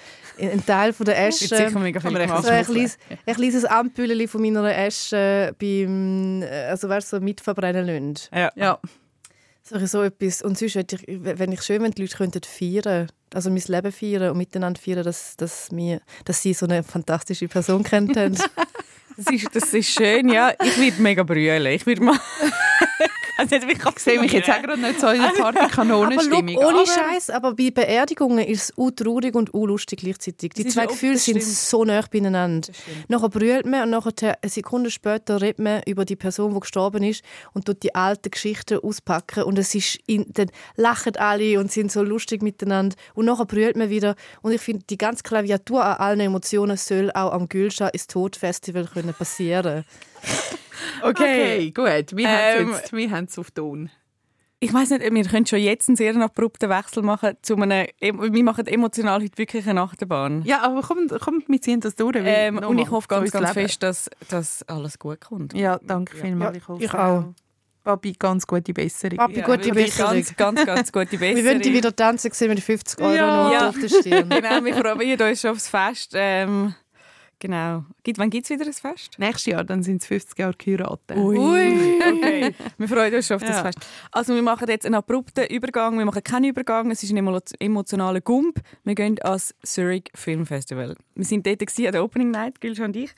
ein 0.41 0.65
Teil 0.65 0.93
von 0.93 1.07
der 1.07 1.19
Asche... 1.19 1.49
sicher 1.49 1.79
mega 1.79 2.01
viel 2.01 2.13
gemacht. 2.13 2.45
So 2.45 2.51
ein, 2.51 2.65
kleines, 2.65 2.99
ein 3.27 3.35
kleines 3.35 3.65
Ampüllchen 3.65 4.29
von 4.29 4.43
meiner 4.43 4.65
Asche 4.65 5.55
beim... 5.59 6.43
Also 6.69 6.89
wärst 6.89 7.11
so 7.11 7.21
mitverbrennen 7.21 7.87
lassen. 7.87 8.29
Ja. 8.35 8.51
ja. 8.55 8.79
So, 9.71 10.03
etwas. 10.03 10.43
Und 10.43 10.59
sonst 10.59 10.77
wenn 10.77 11.53
ich 11.53 11.63
schön, 11.63 11.83
wenn 11.83 11.91
die 11.91 12.03
Leute 12.03 12.17
könnten 12.17 12.43
feiern, 12.43 13.09
also 13.35 13.51
mein 13.51 13.63
Leben 13.67 13.93
feiern 13.93 14.31
und 14.31 14.39
miteinander 14.39 14.81
feiern, 14.81 15.05
dass, 15.05 15.37
dass, 15.37 15.69
wir, 15.71 16.01
dass 16.25 16.43
sie 16.43 16.55
so 16.55 16.67
eine 16.67 16.83
fantastische 16.83 17.49
Person 17.49 17.83
kennt 17.83 18.17
haben. 18.17 18.35
das, 19.17 19.27
ist, 19.33 19.49
das 19.55 19.75
ist 19.75 19.91
schön, 19.91 20.29
ja. 20.29 20.53
Ich 20.63 20.79
würde 20.79 21.03
mega 21.03 21.23
brüllen. 21.23 21.67
Ich 21.67 21.87
würde 21.87 22.03
mal... 22.03 22.19
Also 23.39 23.55
ich 23.55 23.99
sehe 23.99 24.21
mich 24.21 24.33
jetzt 24.33 24.51
auch 24.51 24.61
gerade 24.61 24.81
nicht 24.81 24.99
so 24.99 25.07
in 25.11 25.23
der 25.23 25.29
Partykanonenstimmung. 25.29 26.57
Ohne 26.57 26.85
Scheiß, 26.85 27.31
aber 27.31 27.55
bei 27.55 27.71
Beerdigungen 27.71 28.45
ist 28.45 28.73
es 28.77 28.95
traurig 28.97 29.37
und 29.37 29.53
lustig 29.55 30.01
gleichzeitig. 30.01 30.55
Die 30.55 30.67
zwei 30.67 30.87
Gefühle 30.87 31.17
sind 31.17 31.41
so 31.45 31.85
nah 31.85 32.03
beieinander. 32.11 32.69
Nachher 33.07 33.29
brüllt 33.29 33.65
man 33.65 33.85
und 33.85 33.91
nachher 33.91 34.39
eine 34.43 34.51
Sekunde 34.51 34.91
später 34.91 35.41
redet 35.41 35.61
man 35.61 35.83
über 35.87 36.05
die 36.05 36.17
Person, 36.17 36.53
die 36.53 36.59
gestorben 36.59 37.05
ist 37.05 37.23
und 37.53 37.65
tut 37.65 37.85
die 37.85 37.95
alten 37.95 38.29
Geschichten 38.29 38.81
auspacken 38.81 39.45
und 39.45 39.57
es 39.57 39.73
ist 39.73 40.01
in, 40.07 40.27
dann 40.33 40.51
lachen 40.75 41.15
alle 41.15 41.61
und 41.61 41.71
sind 41.71 41.93
so 41.93 42.03
lustig 42.03 42.43
miteinander 42.43 42.97
und 43.15 43.27
nachher 43.27 43.47
brüllt 43.47 43.77
man 43.77 43.89
wieder 43.89 44.17
und 44.43 44.51
ich 44.51 44.61
finde, 44.61 44.85
die 44.91 44.99
ganze 44.99 45.23
Klaviatur 45.23 45.85
an 45.85 45.97
allen 45.99 46.21
Emotionen 46.21 46.77
soll 46.77 47.13
auch 47.13 47.33
am 47.33 47.49
Gülscha 47.49 47.87
ins 47.87 48.09
Todfestival 48.09 48.89
passieren 49.17 49.85
Okay, 51.03 51.71
okay 51.71 51.71
gut. 51.71 52.17
Wir 52.17 52.29
ähm, 52.29 53.11
haben 53.11 53.25
es 53.25 53.28
auf 53.37 53.51
Ton. 53.51 53.91
Ich 54.61 54.75
weiß 54.75 54.91
nicht, 54.91 55.03
wir 55.03 55.25
können 55.25 55.47
schon 55.47 55.61
jetzt 55.61 55.89
einen 55.89 55.97
sehr 55.97 56.17
abrupten 56.17 56.69
Wechsel 56.69 57.03
machen 57.03 57.37
zu 57.43 57.55
einem, 57.57 57.87
wir 58.01 58.43
machen 58.43 58.67
emotional 58.67 59.23
heute 59.23 59.39
wirklich 59.39 59.69
eine 59.69 59.83
Achterbahn. 59.83 60.43
Ja, 60.43 60.63
aber 60.63 60.83
komm, 60.83 61.07
komm 61.21 61.45
wir 61.47 61.61
ziehen 61.61 61.81
das 61.81 61.95
durch. 61.95 62.17
Ähm, 62.19 62.59
und 62.59 62.79
ich 62.79 62.91
hoffe 62.91 63.07
ganz, 63.07 63.31
ganz 63.31 63.53
fest, 63.53 63.83
dass, 63.85 64.11
dass 64.29 64.65
alles 64.65 64.99
gut 64.99 65.21
kommt. 65.21 65.55
Ja, 65.55 65.79
danke 65.81 66.17
ja. 66.17 66.25
vielmals. 66.25 66.57
Ja, 66.57 66.59
ich, 66.61 66.69
hoffe, 66.69 66.85
ich 66.85 66.95
auch. 66.95 67.25
Papi, 67.85 68.13
ganz 68.19 68.47
gute 68.47 68.75
Besserung. 68.75 69.17
Papi, 69.17 69.43
gute 69.43 69.69
ja, 69.69 69.75
Besserung. 69.75 70.15
Ganz, 70.15 70.37
ganz, 70.37 70.67
ganz 70.67 70.93
gute 70.93 71.07
Besserung. 71.19 71.37
wir 71.37 71.45
würden 71.45 71.73
wieder 71.73 71.95
tanzen 71.95 72.33
sehen 72.33 72.49
mit 72.49 72.61
50 72.61 73.01
Euro 73.01 73.15
ja. 73.15 73.53
ja. 73.53 73.69
auf 73.69 73.79
der 73.79 73.89
Stirn. 73.89 74.29
genau, 74.29 74.65
wir 74.65 74.75
freuen 74.75 75.21
uns 75.21 75.41
schon 75.41 75.51
aufs 75.53 75.69
Fest. 75.69 76.13
Ähm, 76.15 76.75
Genau. 77.41 77.85
Wann 78.17 78.31
gibt 78.31 78.45
es 78.45 78.51
wieder 78.51 78.67
ein 78.67 78.73
Fest? 78.73 79.19
Nächstes 79.19 79.47
Jahr, 79.47 79.65
dann 79.65 79.83
sind 79.83 80.03
es 80.03 80.09
50 80.09 80.39
Jahre 80.39 80.55
geheiratet. 80.55 81.17
Ui. 81.17 81.39
Ui. 81.39 82.01
Okay. 82.01 82.55
wir 82.79 82.89
freuen 82.89 83.15
uns 83.15 83.27
schon 83.27 83.37
auf 83.37 83.43
das 83.43 83.57
ja. 83.57 83.63
Fest. 83.63 83.79
Also 84.11 84.35
wir 84.35 84.43
machen 84.43 84.69
jetzt 84.69 84.87
einen 84.87 84.97
abrupten 84.97 85.47
Übergang. 85.47 85.97
Wir 85.99 86.05
machen 86.05 86.23
keinen 86.25 86.45
Übergang. 86.47 86.91
Es 86.91 87.03
ist 87.03 87.13
ein 87.13 87.41
emotionaler 87.61 88.21
Gump. 88.21 88.61
Wir 88.85 88.95
gehen 88.95 89.19
ans 89.23 89.55
Zurich 89.63 90.11
Film 90.15 90.47
Festival. 90.47 90.97
Wir 91.15 91.25
sind 91.25 91.47
dort 91.47 91.63
an 91.63 91.93
der 91.93 92.03
Opening 92.03 92.31
Night, 92.31 92.61
Gülsch 92.61 92.81
und 92.81 92.97
ich. 92.97 93.13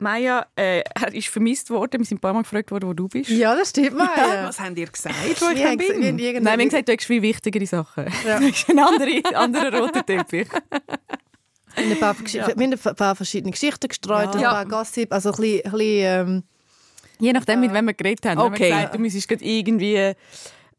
Maya 0.00 0.46
äh, 0.56 0.82
ist 1.12 1.28
vermisst 1.28 1.70
worden. 1.70 2.00
Wir 2.00 2.06
sind 2.06 2.18
ein 2.18 2.20
paar 2.20 2.32
Mal 2.32 2.42
gefragt 2.42 2.70
worden, 2.70 2.88
wo 2.88 2.94
du 2.94 3.06
bist. 3.06 3.30
Ja, 3.30 3.54
das 3.54 3.70
stimmt, 3.70 3.96
Maya. 3.98 4.48
Was 4.48 4.58
haben 4.58 4.74
ihr 4.76 4.86
gesagt, 4.86 5.14
wo 5.40 5.50
ich 5.50 5.78
bin? 5.78 6.00
Nein, 6.00 6.18
wir 6.18 6.42
haben 6.42 6.58
gesagt, 6.58 6.88
du 6.88 6.92
hast 6.92 7.04
viel 7.04 7.22
wichtigere 7.22 7.66
Sachen. 7.66 8.06
Ja. 8.26 8.38
du 8.40 8.46
hast 8.46 8.68
einen 8.70 8.78
anderen, 8.78 9.24
anderen 9.34 9.74
roten 9.74 10.04
Teppich. 10.04 10.48
Ein 11.76 11.98
paar, 11.98 12.16
ja. 12.26 12.46
wir 12.46 12.54
haben 12.54 12.72
ein 12.72 12.96
paar 12.96 13.16
verschiedene 13.16 13.52
Geschichten 13.52 13.88
gestreut, 13.88 14.34
ja. 14.34 14.52
ein 14.52 14.68
paar 14.68 14.78
Gossip, 14.78 15.12
also 15.12 15.30
ein 15.30 15.36
bisschen, 15.36 15.64
ein 15.64 15.72
bisschen 15.72 16.28
ähm, 16.28 16.42
Je 17.20 17.32
nachdem, 17.32 17.60
mit 17.60 17.72
wem 17.72 17.86
wir 17.86 17.94
geredet 17.94 18.24
haben. 18.26 18.40
Okay. 18.40 18.50
Wenn 18.52 18.60
wir 18.60 18.68
gesagt, 18.68 18.94
du 18.94 18.98
müsstest 18.98 19.42
irgendwie 19.42 19.96
äh, 19.96 20.14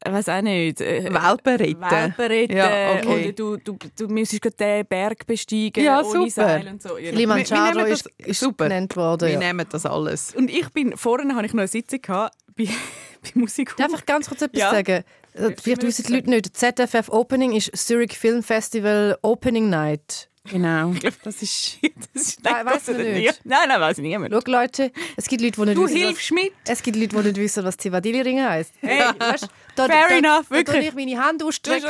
weiß 0.04 0.28
auch 0.30 0.42
nicht. 0.42 0.80
Äh, 0.80 1.04
Welpen 1.04 1.56
retten. 1.56 1.80
Welpen 1.80 2.26
retten. 2.26 2.56
Ja, 2.56 2.94
okay. 2.94 3.24
Oder 3.24 3.32
du, 3.32 3.56
du, 3.56 3.78
du 3.96 4.08
müsstest 4.08 4.58
den 4.58 4.86
Berg 4.86 5.26
besteigen 5.26 5.84
ja, 5.84 6.00
ohne 6.00 6.10
super. 6.10 6.30
Seil 6.30 6.68
und 6.68 6.82
so. 6.82 6.94
Kilimanjaro 6.96 7.78
wir, 7.78 7.86
wir 7.86 7.92
ist, 7.92 8.10
ist 8.18 8.40
super. 8.40 8.68
genannt 8.68 8.96
worden. 8.96 9.28
Wir 9.28 9.34
ja. 9.34 9.38
nehmen 9.38 9.66
das 9.70 9.86
alles. 9.86 10.34
Und 10.34 10.50
ich 10.50 10.68
bin, 10.70 10.96
vorhin 10.96 11.34
hatte 11.36 11.46
ich 11.46 11.52
noch 11.52 11.60
eine 11.60 11.68
Sitzung 11.68 12.02
gehabt, 12.02 12.34
bei, 12.56 12.64
bei 13.22 13.30
Musik. 13.34 13.76
Darf 13.76 13.92
ich 13.94 14.04
ganz 14.04 14.28
kurz 14.28 14.42
etwas 14.42 14.60
ja. 14.60 14.70
sagen? 14.70 15.04
Vielleicht 15.34 15.82
wissen 15.82 16.04
die 16.08 16.12
Leute 16.14 16.30
nicht. 16.30 16.56
ZFF 16.56 17.08
Opening 17.08 17.52
ist 17.52 17.74
Zurich 17.76 18.18
Film 18.18 18.42
Festival 18.42 19.16
Opening 19.22 19.70
Night. 19.70 20.28
Genau. 20.50 20.92
Das 21.22 21.42
ist 21.42 21.78
Das 22.14 22.22
ist 22.22 22.44
nein, 22.44 22.66
weißt 22.66 22.88
du 22.88 22.94
nicht. 22.94 23.40
Nein, 23.44 23.68
nein, 23.68 23.80
weiß 23.80 23.98
ich 23.98 24.04
nicht. 24.04 24.18
Schau, 24.30 24.40
Leute, 24.50 24.90
es 25.16 25.26
gibt 25.26 25.42
Leute, 25.42 25.56
die 25.56 25.66
nicht 25.66 25.76
du 25.76 25.84
wissen, 25.84 25.96
hilfst 25.96 26.30
was, 26.30 26.42
mit. 26.42 26.52
Es 26.66 26.82
gibt 26.82 26.96
Leute, 26.96 27.08
die 27.16 27.22
nicht 27.28 27.36
wissen, 27.36 27.64
was 27.64 27.76
Zivadili-Ring 27.76 28.42
heisst. 28.42 28.72
Hey, 28.80 29.04
weißt, 29.18 29.48
da, 29.74 29.86
Fair 29.86 30.08
da, 30.08 30.16
enough, 30.16 30.48
da, 30.48 30.56
wirklich. 30.56 30.82
Da 30.82 30.88
ich 30.88 30.94
meine 30.94 31.24
Hand 31.24 31.42
ausstrecken 31.42 31.88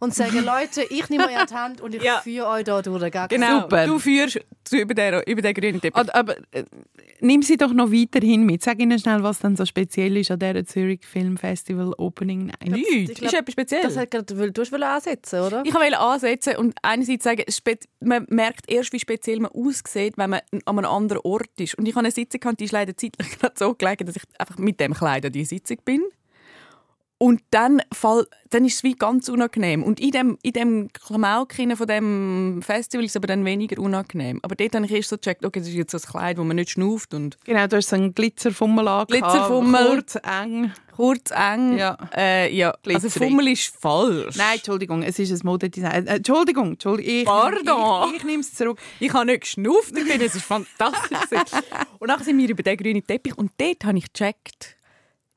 und 0.00 0.14
sage, 0.14 0.40
Leute, 0.40 0.82
ich 0.82 1.08
nehme 1.08 1.26
euch 1.26 1.36
an 1.36 1.46
die 1.48 1.54
Hand 1.54 1.80
und 1.80 1.94
ich 1.94 2.02
ja. 2.02 2.20
führe 2.20 2.48
euch 2.48 2.64
da 2.64 2.82
durch. 2.82 3.10
Genau, 3.28 3.60
Super. 3.60 3.86
du 3.86 3.98
führst 3.98 4.40
über 4.72 4.94
den, 4.94 5.22
über 5.26 5.42
den 5.42 5.54
grünen 5.54 5.80
Teppich. 5.80 5.94
Aber, 5.94 6.14
aber 6.14 6.36
äh, 6.52 6.64
nimm 7.20 7.42
sie 7.42 7.56
doch 7.56 7.72
noch 7.72 7.90
weiterhin 7.90 8.44
mit. 8.44 8.62
Sag 8.62 8.80
ihnen 8.80 8.98
schnell, 8.98 9.22
was 9.22 9.38
dann 9.38 9.56
so 9.56 9.64
speziell 9.64 10.16
ist 10.16 10.30
an 10.30 10.38
dieser 10.38 10.64
Zurich 10.66 11.06
Film 11.06 11.36
Festival 11.36 11.94
Opening 11.98 12.46
Night. 12.46 12.68
Nichts. 12.68 13.20
Ist 13.20 13.34
etwas 13.34 13.52
speziell. 13.52 13.82
Das 13.82 13.96
hat 13.96 14.10
grad, 14.10 14.30
du 14.30 14.38
wolltest 14.38 14.74
ansetzen, 14.74 15.40
oder? 15.40 15.62
Ich 15.64 15.74
wollte 15.74 15.98
ansetzen 15.98 16.56
und 16.56 16.74
einerseits 16.82 17.24
sagen, 17.24 17.44
man 18.00 18.26
merkt 18.28 18.70
erst, 18.70 18.92
wie 18.92 18.98
speziell 18.98 19.40
man 19.40 19.52
aussieht, 19.52 20.14
wenn 20.16 20.30
man 20.30 20.40
an 20.64 20.78
einem 20.78 20.90
anderen 20.90 21.22
Ort 21.24 21.50
ist. 21.58 21.76
Und 21.76 21.86
ich 21.86 21.94
habe 21.94 22.04
eine 22.04 22.10
Sitzung 22.10 22.40
gehabt, 22.40 22.60
die 22.60 22.64
ist 22.64 22.72
leider 22.72 22.96
zeitlich 22.96 23.30
gerade 23.38 23.54
so 23.56 23.74
gelegen, 23.74 24.06
dass 24.06 24.16
ich 24.16 24.22
einfach 24.38 24.58
mit 24.58 24.80
dem 24.80 24.94
Kleid 24.94 25.24
an 25.24 25.32
die 25.32 25.44
Sitzung 25.44 25.78
bin. 25.84 26.02
Und 27.22 27.40
dann, 27.52 27.80
fall, 27.92 28.26
dann 28.50 28.64
ist 28.64 28.74
es 28.74 28.82
wie 28.82 28.94
ganz 28.94 29.28
unangenehm. 29.28 29.84
Und 29.84 30.00
in 30.00 30.10
dem, 30.10 30.38
in 30.42 30.54
dem 30.54 30.92
Klamauk 30.92 31.54
von 31.54 31.86
dem 31.86 32.60
Festival 32.62 33.04
ist 33.04 33.12
es 33.12 33.16
aber 33.16 33.28
dann 33.28 33.44
weniger 33.44 33.80
unangenehm. 33.80 34.40
Aber 34.42 34.56
dort 34.56 34.74
habe 34.74 34.86
ich 34.86 34.90
erst 34.90 35.10
so 35.10 35.16
gecheckt, 35.18 35.44
okay, 35.44 35.60
das 35.60 35.68
ist 35.68 35.74
jetzt 35.74 35.92
so 35.92 35.98
ein 35.98 36.02
Kleid, 36.02 36.38
wo 36.38 36.42
man 36.42 36.56
nicht 36.56 36.70
schnauft. 36.70 37.14
Und 37.14 37.38
genau, 37.44 37.64
du 37.68 37.76
hast 37.76 37.90
so 37.90 37.94
einen 37.94 38.12
Glitzerfummel 38.12 38.88
angehabt. 38.88 39.10
Glitzerfummel. 39.12 39.86
Kurz, 39.86 40.16
eng. 40.16 40.72
Kurz, 40.96 41.30
eng. 41.30 41.78
Ja. 41.78 41.96
Äh, 42.12 42.52
ja. 42.52 42.74
Also 42.86 43.08
Fummel 43.08 43.52
ist 43.52 43.72
falsch. 43.72 44.34
Nein, 44.34 44.56
Entschuldigung, 44.56 45.04
es 45.04 45.16
ist 45.20 45.30
ein 45.30 45.46
Modedesign. 45.46 46.08
Äh, 46.08 46.16
Entschuldigung, 46.16 46.72
Entschuldigung. 46.72 47.14
Ich, 47.20 47.24
Pardon. 47.24 48.08
Ich, 48.08 48.14
ich, 48.14 48.16
ich 48.16 48.24
nehme 48.24 48.40
es 48.40 48.52
zurück. 48.52 48.80
Ich 48.98 49.12
habe 49.12 49.26
nicht 49.26 49.42
geschnauft, 49.42 49.92
es 49.96 50.34
ist 50.34 50.44
fantastisch. 50.44 51.60
und 52.00 52.08
dann 52.08 52.20
sind 52.24 52.36
wir 52.36 52.48
über 52.48 52.64
den 52.64 52.76
grünen 52.76 53.06
Teppich 53.06 53.38
und 53.38 53.52
dort 53.58 53.84
habe 53.84 53.98
ich 53.98 54.12
gecheckt, 54.12 54.76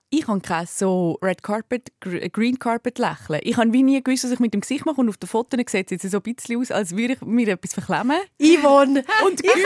ich 0.10 0.28
habe 0.28 0.40
kein 0.42 0.66
so 0.68 1.18
Red 1.22 1.44
Carpet, 1.44 1.92
Green 2.00 2.60
Carpet 2.60 3.00
lächeln. 3.00 3.42
Ich 3.44 3.58
habe 3.58 3.74
wie 3.74 3.84
nie 3.84 4.04
gewusst, 4.04 4.24
was 4.24 4.32
ich 4.32 4.40
mit 4.40 4.54
dem 4.54 4.62
Gesicht 4.62 4.86
mache 4.86 5.02
und 5.02 5.10
auf 5.10 5.18
den 5.18 5.28
Fotos 5.28 5.60
sieht 5.68 5.92
es 5.92 6.04
jetzt 6.04 6.12
so 6.12 6.18
ein 6.18 6.34
bisschen 6.36 6.60
aus, 6.60 6.72
als 6.72 6.96
würde 6.96 7.14
ich 7.14 7.22
mir 7.22 7.48
etwas 7.50 7.74
verklemmen. 7.74 8.20
Yvonne! 8.40 9.04
Und 9.26 9.42
Gülscha! 9.42 9.60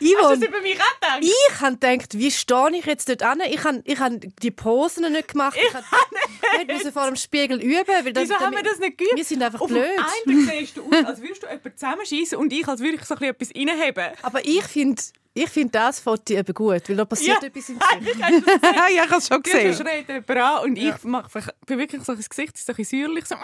Yvonne, 0.00 0.28
Hast 0.28 0.36
du 0.36 0.40
das 0.40 0.48
über 0.48 0.60
mich 0.60 0.74
gedacht? 0.74 1.20
Ich 1.20 1.60
habe 1.60 1.76
gedacht, 1.76 2.16
wie 2.16 2.30
stehe 2.30 2.70
ich 2.76 2.86
jetzt 2.86 3.08
dort 3.08 3.22
an? 3.22 3.40
Ich 3.48 3.64
habe 3.64 3.82
ich 3.84 3.98
hab 3.98 4.12
die 4.42 4.50
Posen 4.50 5.10
nicht 5.12 5.28
gemacht. 5.28 5.58
Ich, 5.58 6.62
ich 6.62 6.68
musste 6.68 6.92
vor 6.92 7.06
dem 7.06 7.16
Spiegel 7.16 7.60
üben. 7.60 7.86
Weil 7.86 8.14
Wieso 8.14 8.36
haben 8.36 8.54
wir 8.54 8.62
das 8.62 8.78
nicht 8.78 8.98
geübt? 8.98 9.16
Wir 9.16 9.24
sind 9.24 9.42
einfach 9.42 9.60
Auf 9.60 9.68
blöd. 9.68 9.98
Auf 9.98 10.12
siehst 10.24 10.76
du 10.76 10.84
aus, 10.84 11.04
als 11.04 11.20
würdest 11.20 11.42
du 11.42 11.46
jemanden 11.46 11.76
zusammenschießen 11.76 12.38
und 12.38 12.52
ich, 12.52 12.68
als 12.68 12.80
würde 12.80 12.94
ich 12.96 13.04
so 13.04 13.14
etwas 13.14 13.50
reinheben. 13.54 14.12
Aber 14.22 14.44
ich 14.44 14.62
finde 14.62 15.02
ich 15.38 15.50
finde 15.50 15.70
das 15.70 16.00
Foto 16.00 16.34
eben 16.34 16.54
gut, 16.54 16.88
weil 16.88 16.96
da 16.96 17.04
passiert 17.04 17.42
ja. 17.42 17.48
etwas 17.48 17.68
im 17.68 17.78
Gesicht. 18.00 18.18
ja, 18.62 18.86
ich 18.90 19.00
habe 19.00 19.16
es 19.16 19.28
schon 19.28 19.42
gesehen. 19.42 19.70
Du 19.70 19.76
schreit 19.76 20.08
jemand 20.08 20.30
an 20.30 20.64
und 20.64 20.76
ja. 20.76 20.94
ich 20.94 21.04
mache, 21.04 21.54
bin 21.66 21.78
wirklich 21.78 22.02
so, 22.02 22.14
das 22.14 22.28
Gesicht 22.28 22.56
ist 22.56 22.66
so 22.66 22.72
ein 22.76 22.84
säuerlich. 22.84 23.24
So. 23.26 23.36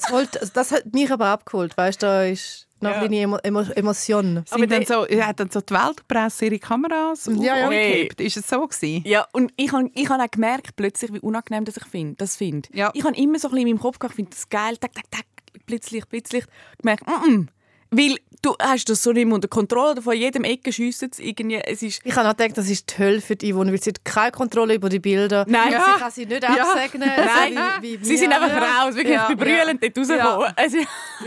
Das, 0.00 0.36
also 0.36 0.52
das 0.54 0.72
hat 0.72 0.92
mich 0.92 1.10
aber 1.10 1.26
abgeholt, 1.26 1.76
weißt 1.76 2.02
du, 2.02 2.06
da 2.06 2.24
ist 2.24 2.68
noch 2.80 2.90
ja. 2.92 3.00
eine 3.00 3.20
Emo 3.20 3.36
Emo 3.42 3.60
Emotion. 3.60 4.44
Aber 4.50 4.66
dann 4.66 4.86
so, 4.86 5.06
hat 5.06 5.40
dann 5.40 5.50
so 5.50 5.60
die 5.60 5.74
Weltpresse 5.74 6.46
ihre 6.46 6.58
Kameras 6.58 7.26
ja, 7.26 7.56
ja. 7.58 7.70
Hey. 7.70 8.08
Ist 8.18 8.36
es 8.36 8.48
so 8.48 8.66
gewesen? 8.66 9.02
Ja, 9.06 9.26
und 9.32 9.52
ich 9.56 9.72
habe 9.72 9.90
ich 9.94 10.08
hab 10.08 10.20
auch 10.20 10.30
gemerkt 10.30 10.76
plötzlich, 10.76 11.12
wie 11.12 11.20
unangenehm 11.20 11.64
das 11.64 11.76
ich 11.76 11.84
find, 11.84 12.20
das 12.20 12.36
finde. 12.36 12.68
Ja. 12.72 12.90
Ich 12.94 13.04
habe 13.04 13.16
immer 13.16 13.38
so 13.38 13.48
ein 13.48 13.52
bisschen 13.52 13.68
in 13.68 13.74
meinem 13.74 13.82
Kopf 13.82 13.98
gedacht, 13.98 14.12
ich 14.12 14.16
finde 14.16 14.30
das 14.30 14.48
geil, 14.48 14.76
tak, 14.78 14.94
tak, 14.94 15.10
tak, 15.10 15.26
plötzlich, 15.66 16.08
plötzlich, 16.08 16.44
gemerkt, 16.78 17.06
mm 17.06 17.10
-mm. 17.10 17.46
Weil 17.90 18.16
du 18.42 18.54
hast 18.60 18.88
das 18.88 19.02
so 19.02 19.12
nicht 19.12 19.26
mehr 19.26 19.34
unter 19.34 19.48
Kontrolle. 19.48 20.00
Von 20.00 20.14
jedem 20.14 20.44
Ecke 20.44 20.72
schiessen 20.72 21.10
sie 21.12 21.28
irgendwie. 21.28 21.56
Es 21.56 21.82
ist 21.82 22.00
ich 22.04 22.14
habe 22.14 22.28
auch 22.28 22.36
gedacht, 22.36 22.56
das 22.56 22.70
ist 22.70 22.88
toll 22.88 23.20
für 23.20 23.36
die 23.36 23.52
Yvonne, 23.52 23.72
weil 23.72 23.82
sie 23.82 23.90
hat 23.90 24.04
keine 24.04 24.30
Kontrolle 24.32 24.74
über 24.74 24.88
die 24.88 25.00
Bilder. 25.00 25.44
Nein. 25.48 25.72
Ja. 25.72 25.84
Sie 25.84 26.00
kann 26.00 26.10
sie 26.10 26.26
nicht 26.26 26.42
ja. 26.42 26.50
absegnen. 26.50 27.08
Nein. 27.08 27.54
So 27.54 27.82
wie, 27.82 28.00
wie 28.00 28.04
sie 28.04 28.16
sind 28.16 28.32
einfach 28.32 28.50
raus, 28.50 28.94
wirklich 28.94 29.14
ja. 29.14 29.28
bebrüllend 29.28 29.82
ja. 29.82 29.88
dort 29.88 29.98
rausgekommen. 29.98 30.46
Ja, 30.46 30.52
also, 30.56 30.76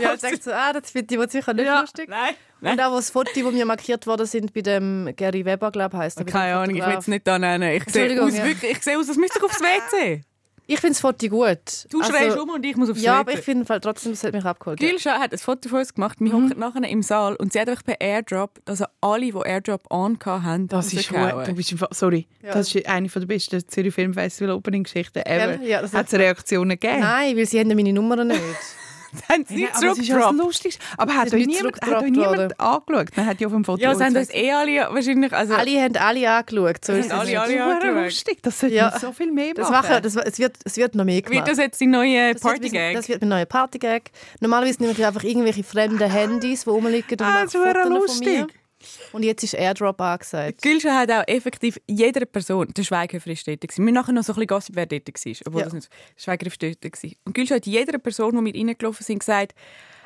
ja 0.00 0.14
ich 0.14 0.20
dachte 0.20 0.42
so, 0.42 0.52
ah, 0.52 0.72
das 0.72 0.90
findet 0.90 1.10
die 1.10 1.30
sicher 1.30 1.54
nicht 1.54 1.66
ja. 1.66 1.80
lustig. 1.80 2.08
Nein. 2.08 2.34
Und 2.60 2.80
auch 2.80 2.96
das 2.96 3.10
Foto, 3.10 3.30
wo 3.44 3.50
mir 3.50 3.66
markiert 3.66 4.06
worden 4.06 4.26
sind 4.26 4.54
bei 4.54 4.62
dem 4.62 5.12
Gary 5.16 5.44
Weber, 5.44 5.70
glaube 5.70 5.96
ich, 5.96 6.02
heisst 6.02 6.18
er. 6.18 6.24
Keine 6.24 6.56
Ahnung, 6.56 6.76
ich 6.76 6.86
will 6.86 6.96
es 6.96 7.08
nicht 7.08 7.26
da 7.26 7.38
nennen. 7.38 7.70
Ich 7.76 7.84
sehe 7.92 8.22
aus, 8.22 8.34
ja. 8.34 8.44
wirklich, 8.44 8.72
ich 8.72 8.82
sehe 8.82 8.98
aus, 8.98 9.08
als 9.08 9.18
müsste 9.18 9.38
ich 9.38 9.44
aufs 9.44 9.60
WC. 9.60 10.24
Ich 10.66 10.80
finde 10.80 10.94
das 10.94 11.00
Foto 11.00 11.28
gut. 11.28 11.58
Du 11.90 12.00
also, 12.00 12.12
schreist 12.12 12.38
um 12.38 12.48
und 12.50 12.64
ich 12.64 12.76
muss 12.76 12.88
aufs 12.88 13.02
Ja, 13.02 13.20
aber 13.20 13.32
ich 13.32 13.40
finde 13.40 13.80
trotzdem, 13.80 14.12
es 14.12 14.24
hat 14.24 14.32
mich 14.32 14.44
abgeholt. 14.44 14.78
Gilscha 14.78 15.18
hat 15.18 15.32
ein 15.32 15.38
Foto 15.38 15.68
von 15.68 15.80
uns 15.80 15.94
gemacht. 15.94 16.18
Wir 16.20 16.32
mhm. 16.32 16.44
hocken 16.50 16.58
nachher 16.58 16.88
im 16.88 17.02
Saal 17.02 17.36
und 17.36 17.52
sie 17.52 17.60
hat 17.60 17.68
einfach 17.68 17.84
per 17.84 18.00
Airdrop, 18.00 18.60
also 18.64 18.86
alle, 19.00 19.26
die 19.26 19.32
Airdrop 19.32 19.82
on 19.90 20.18
haben, 20.24 20.68
Das 20.68 20.92
ist 20.92 21.08
gut. 21.08 21.46
Du 21.46 21.54
bist 21.54 21.74
sorry, 21.90 22.26
ja. 22.42 22.52
das 22.52 22.74
ist 22.74 22.86
eine 22.86 23.08
der 23.08 23.20
besten 23.26 23.68
Zürich 23.68 23.94
Film 23.94 24.14
Festival 24.14 24.54
Opening 24.54 24.84
Geschichten 24.84 25.20
ever. 25.20 25.62
Ja, 25.62 25.82
hat 25.82 26.06
es 26.06 26.14
Reaktionen 26.14 26.78
gegeben? 26.78 27.00
Nein, 27.00 27.36
weil 27.36 27.46
sie 27.46 27.60
haben 27.60 27.68
meine 27.68 27.92
Nummer 27.92 28.24
nicht. 28.24 28.40
haben 29.28 29.44
sie 29.46 29.56
nicht 29.56 29.76
zurückgedroppt. 29.76 30.38
lustig. 30.38 30.78
Aber 30.96 31.14
hat 31.14 31.32
euch 31.32 31.46
niemand, 31.46 31.80
hat 31.80 32.02
euch 32.02 32.10
niemand 32.10 32.60
angeschaut? 32.60 33.16
Man 33.16 33.26
hat 33.26 33.40
ja 33.40 33.46
auf 33.46 33.52
dem 33.52 33.64
Foto 33.64 33.80
Ja, 33.82 33.94
sie 33.94 34.04
haben 34.04 34.16
uns 34.16 34.32
eh 34.32 34.52
alle 34.52 34.88
wahrscheinlich... 34.90 35.32
Also 35.32 35.54
alle 35.54 35.82
haben 35.82 35.96
alle 35.96 36.30
angeschaut. 36.30 36.84
So 36.84 36.92
ist 36.92 37.10
alle, 37.10 37.40
alle 37.40 37.64
angeschaut. 37.64 38.04
lustig. 38.04 38.42
Das 38.42 38.58
sollte 38.58 38.74
ja. 38.74 38.98
so 38.98 39.12
viel 39.12 39.32
mehr 39.32 39.54
das 39.54 39.70
machen. 39.70 40.02
Das, 40.02 40.16
es, 40.16 40.38
wird, 40.38 40.56
es 40.64 40.76
wird 40.76 40.94
noch 40.94 41.04
mehr 41.04 41.22
gemacht. 41.22 41.46
Wird 41.46 41.48
das 41.48 41.58
jetzt 41.58 41.80
die 41.80 41.86
neue 41.86 42.34
Partygag? 42.34 42.94
Das 42.94 43.08
wird 43.08 43.22
ein 43.22 43.28
neuer 43.28 43.46
Partygag. 43.46 44.10
Normalerweise 44.40 44.80
nehme 44.80 44.92
ich 44.92 45.04
einfach 45.04 45.24
irgendwelche 45.24 45.64
fremden 45.64 46.10
Handys, 46.10 46.64
die 46.64 46.70
rumliegen 46.70 47.10
und 47.12 47.22
ah, 47.22 47.44
mache 47.44 47.48
Fotos 47.48 47.88
lustig. 47.88 48.28
von 48.28 48.46
mir. 48.46 48.63
Und 49.12 49.22
jetzt 49.22 49.42
ist 49.42 49.54
Airdrop 49.54 50.00
angesagt. 50.00 50.62
Gülscha 50.62 50.94
hat 50.94 51.10
auch 51.10 51.24
effektiv 51.26 51.78
jeder 51.86 52.24
Person, 52.26 52.68
der 52.76 52.82
Schweighöfer 52.82 53.30
ist 53.30 53.46
dort. 53.46 53.62
Wir 53.62 53.92
nachher 53.92 54.12
noch 54.12 54.22
so 54.22 54.32
ein 54.32 54.36
bisschen 54.36 54.46
Gossip, 54.48 54.76
wer 54.76 54.86
dort 54.86 55.08
war. 55.08 55.32
Obwohl 55.46 55.60
ja. 55.60 55.64
das 55.64 55.74
nicht 55.74 55.88
Schweighöfer 56.16 56.56
dort 56.58 56.84
war. 56.84 57.10
Und 57.24 57.34
Gülscha 57.34 57.54
hat 57.56 57.66
jeder 57.66 57.98
Person, 57.98 58.44
die 58.44 58.52
wir 58.52 58.60
reingelaufen 58.60 59.04
sind, 59.04 59.18
gesagt, 59.18 59.54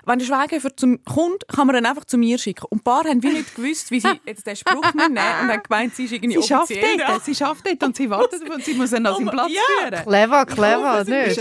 wenn 0.09 0.19
der 0.19 0.27
Schweighöfer 0.27 0.75
zum 0.75 1.05
kommt, 1.05 1.47
kann 1.49 1.67
man 1.67 1.77
ihn 1.77 1.85
einfach 1.85 2.07
zu 2.07 2.17
mir 2.17 2.38
schicken. 2.38 2.64
Und 2.71 2.79
ein 2.79 2.83
paar 2.83 3.05
haben 3.05 3.23
wie 3.23 3.29
nicht 3.29 3.55
gewusst, 3.55 3.91
wie 3.91 4.01
sie 4.01 4.09
jetzt 4.27 4.47
den 4.47 4.57
Spruch 4.57 4.95
nehmen 4.95 5.12
und 5.12 5.19
haben 5.19 5.62
gemeint, 5.62 5.95
sie 5.95 6.05
ist 6.05 6.12
irgendwie 6.12 6.41
sie 6.41 6.49
schafft 6.49 6.71
dort, 6.71 7.25
Sie 7.25 7.35
schafft 7.35 7.67
dort 7.67 7.83
und 7.83 7.97
sie 7.97 8.09
wartet 8.09 8.49
und 8.49 8.64
sie 8.64 8.75
muss 8.75 8.93
ihn 8.93 9.05
an 9.05 9.14
seinen 9.14 9.29
Platz 9.31 9.51
ja. 9.51 9.61
führen. 9.81 10.03
Clever, 10.05 10.47
clever, 10.47 11.05
nicht? 11.05 11.38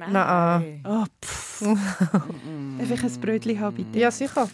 Nein. 0.00 0.12
Nein. 0.12 0.84
Oh, 0.88 1.04
Darf 2.78 2.90
ich 2.90 3.02
ein 3.02 3.20
Brötchen 3.20 3.60
haben, 3.60 3.76
bitte? 3.76 3.98
Ja, 3.98 4.10
sicher. 4.10 4.48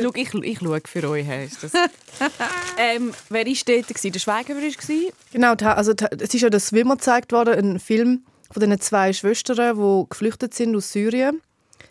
Schau, 0.00 0.10
ich, 0.14 0.32
ich 0.34 0.58
schaue 0.60 0.80
für 0.84 1.10
euch. 1.10 1.28
Ist 1.28 1.64
das. 1.64 1.72
ähm, 2.78 3.12
wer 3.28 3.44
war 3.44 3.54
dort? 3.66 4.14
Der 4.14 4.20
Schweiger 4.20 4.54
war 4.54 5.12
Genau, 5.32 5.52
also, 5.54 5.92
es 5.92 6.34
ist 6.34 6.40
ja 6.40 6.50
das 6.50 6.68
Swimmer 6.68 6.96
gezeigt 6.96 7.32
worden, 7.32 7.54
ein 7.54 7.80
Film 7.80 8.24
von 8.52 8.60
den 8.60 8.78
zwei 8.78 9.12
Schwestern, 9.12 9.76
die 9.76 10.08
geflüchtet 10.08 10.54
sind 10.54 10.76
aus 10.76 10.92
Syrien. 10.92 11.40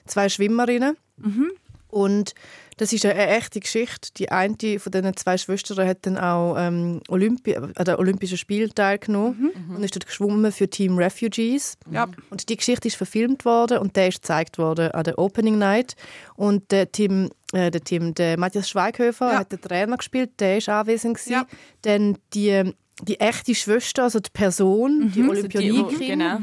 Zwei 0.05 0.29
Schwimmerinnen. 0.29 0.95
Mhm. 1.17 1.51
Und 1.89 2.33
das 2.77 2.93
ist 2.93 3.05
eine 3.05 3.27
echte 3.27 3.59
Geschichte. 3.59 4.09
Die 4.17 4.29
eine 4.29 4.55
von 4.79 4.91
diesen 4.91 5.15
zwei 5.15 5.37
Schwestern 5.37 5.87
hat 5.87 5.99
dann 6.05 6.17
auch 6.17 6.55
ähm, 6.57 7.01
Olympi 7.07 7.55
an 7.55 7.73
den 7.73 7.95
Olympischen 7.95 8.37
Spielen 8.37 8.73
teilgenommen 8.73 9.51
mhm. 9.67 9.75
und 9.75 9.83
ist 9.83 9.95
dort 9.95 10.05
geschwommen 10.05 10.51
für 10.51 10.69
Team 10.69 10.97
Refugees. 10.97 11.77
Ja. 11.91 12.07
Und 12.29 12.49
die 12.49 12.57
Geschichte 12.57 12.87
ist 12.87 12.95
verfilmt 12.95 13.45
worden 13.45 13.79
und 13.79 13.95
der 13.95 14.09
ist 14.09 14.21
gezeigt 14.21 14.57
worden 14.57 14.91
an 14.91 15.03
der 15.03 15.19
Opening 15.19 15.57
Night. 15.57 15.95
Und 16.35 16.71
der 16.71 16.91
Team, 16.91 17.29
äh, 17.53 17.71
der, 17.71 17.81
Team, 17.81 18.13
der 18.13 18.37
Matthias 18.37 18.69
Schweighöfer 18.69 19.33
ja. 19.33 19.39
hat 19.39 19.51
den 19.51 19.61
Trainer 19.61 19.97
gespielt, 19.97 20.31
der 20.39 20.57
ist 20.57 20.69
anwesend 20.69 21.19
Ja. 21.25 21.45
Dann 21.83 22.17
die, 22.33 22.73
die 23.01 23.19
echte 23.19 23.55
Schwester, 23.55 24.03
also 24.03 24.19
die 24.19 24.31
Person, 24.31 25.05
mhm. 25.05 25.11
die 25.11 25.23
Olympionikin, 25.23 25.99
genau. 25.99 26.39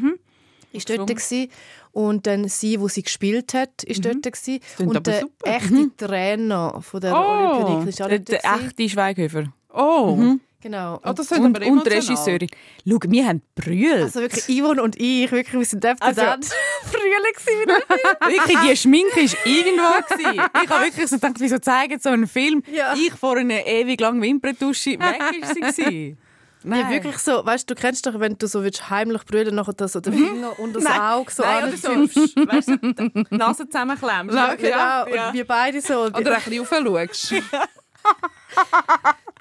Ist 0.72 0.88
dort 0.88 1.08
gewesen. 1.08 1.48
Und 1.92 2.26
dann 2.26 2.48
sie, 2.48 2.80
wo 2.80 2.88
sie 2.88 3.02
gespielt 3.02 3.54
hat, 3.54 3.82
ist 3.82 4.04
mhm. 4.04 4.20
dort 4.22 4.32
gewesen. 4.34 4.60
Und 4.78 5.06
der 5.06 5.20
super. 5.20 5.50
echte 5.50 5.74
mhm. 5.74 5.96
Trainer 5.96 6.80
von 6.80 7.00
der 7.00 7.14
oh, 7.14 7.16
Olympioniken 7.16 7.88
ist 7.88 8.02
auch 8.02 8.08
der, 8.08 8.20
der 8.20 8.44
echte 8.44 8.88
Schweighöfer. 8.88 9.52
Oh. 9.74 10.16
Mhm. 10.16 10.40
Genau. 10.62 11.00
Oh, 11.04 11.12
das 11.12 11.32
und, 11.32 11.58
und, 11.64 11.86
Regisseurin. 11.86 12.48
Schau, 12.86 12.98
wir 13.08 13.26
haben 13.26 13.40
Brühl. 13.54 14.02
Also 14.02 14.20
wirklich, 14.20 14.44
Yvonne 14.44 14.82
und 14.82 15.00
ich, 15.00 15.32
wirklich, 15.32 15.54
wir 15.54 15.64
sind 15.64 15.84
öfter 15.86 16.04
also, 16.04 16.20
dann 16.20 16.40
Brühl 16.92 17.10
Wirklich, 18.28 18.58
die 18.70 18.76
Schminke 18.76 19.16
war 19.16 19.46
irgendwo. 19.46 20.14
Gewesen. 20.14 20.42
Ich 20.62 20.70
habe 20.70 20.84
wirklich 20.84 21.06
so 21.06 21.16
gedacht, 21.16 21.36
wieso 21.38 21.58
zeigen 21.58 21.98
so 21.98 22.10
einen 22.10 22.26
Film? 22.26 22.62
Ja. 22.70 22.94
Ich 22.94 23.12
vor 23.14 23.38
einer 23.38 23.66
ewig 23.66 24.00
langen 24.00 24.20
Wimperntusche, 24.20 24.90
weg 24.90 25.20
war 25.60 25.72
sie. 25.72 26.16
Nein. 26.62 26.80
Ja, 26.80 26.90
wirklich 26.90 27.18
so, 27.18 27.44
weißt 27.44 27.70
du, 27.70 27.74
du 27.74 27.80
kennst 27.80 28.06
doch, 28.06 28.20
wenn 28.20 28.36
du 28.36 28.46
so 28.46 28.62
willst, 28.62 28.90
heimlich 28.90 29.24
brüllen, 29.24 29.54
nachher 29.54 29.72
das, 29.72 29.92
so 29.92 30.00
den 30.00 30.14
mhm. 30.14 30.28
Finger 30.28 30.58
und 30.58 30.74
das 30.74 30.84
Nein. 30.84 31.00
Auge 31.00 31.30
so 31.30 31.42
Nein, 31.42 31.68
oder 31.68 31.76
so, 31.76 31.88
weißt 31.88 32.68
du, 32.68 32.76
die 32.76 33.36
Nase 33.36 33.68
zusammenklemmst. 33.68 34.34
Ja, 34.34 34.54
genau, 34.54 34.76
ja. 35.14 35.28
und 35.28 35.34
wir 35.34 35.46
beide 35.46 35.80
so. 35.80 36.04
Oder 36.04 36.36
ein 36.36 36.42
bisschen 36.42 36.60
aufschaust. 36.60 37.34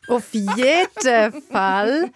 Auf 0.07 0.33
jeden 0.33 1.43
Fall 1.43 2.11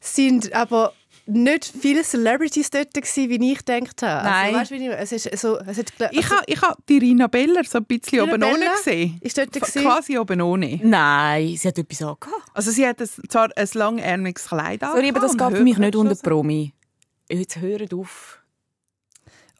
sind 0.00 0.52
aber 0.52 0.94
nicht 1.30 1.64
viele 1.80 2.02
Celebrities 2.02 2.70
dort 2.70 2.94
gewesen, 2.94 3.28
wie 3.28 3.52
ich 3.52 3.64
gedacht 3.64 4.02
habe. 4.02 4.20
Also, 4.20 4.30
Nein. 4.30 4.46
Also, 4.46 4.60
weißt, 4.60 4.70
wie 4.70 4.88
ich, 4.88 4.92
es 4.92 5.12
ist 5.12 5.38
so, 5.40 5.58
es 5.58 5.78
hat, 5.78 5.92
also, 5.98 6.18
ich 6.18 6.30
habe 6.30 6.42
ich 6.46 6.62
ha 6.62 6.76
die 6.88 6.98
Rina 6.98 7.26
Beller 7.26 7.64
so 7.64 7.78
ein 7.78 7.84
bisschen 7.84 8.20
Rina 8.20 8.34
oben 8.34 8.44
ohne 8.44 8.70
gesehen. 8.76 9.18
Ist 9.20 9.38
dort 9.38 9.52
gewesen? 9.52 9.82
Quasi 9.82 10.18
oben 10.18 10.40
ohne. 10.40 10.80
Nein, 10.82 11.56
sie 11.56 11.68
hat 11.68 11.78
etwas 11.78 12.02
angehabt. 12.02 12.50
Also 12.54 12.70
sie 12.70 12.86
hat 12.86 13.00
ein, 13.00 13.08
zwar 13.28 13.50
ein 13.56 13.68
langärmliches 13.74 14.48
Kleid 14.48 14.82
an. 14.82 14.92
Sorry, 14.92 15.08
aber 15.08 15.20
das 15.20 15.36
geht 15.36 15.56
für 15.56 15.64
mich 15.64 15.78
nicht 15.78 15.96
unter 15.96 16.14
Promi. 16.16 16.72
Jetzt 17.28 17.58
hört 17.58 17.94
auf. 17.94 18.39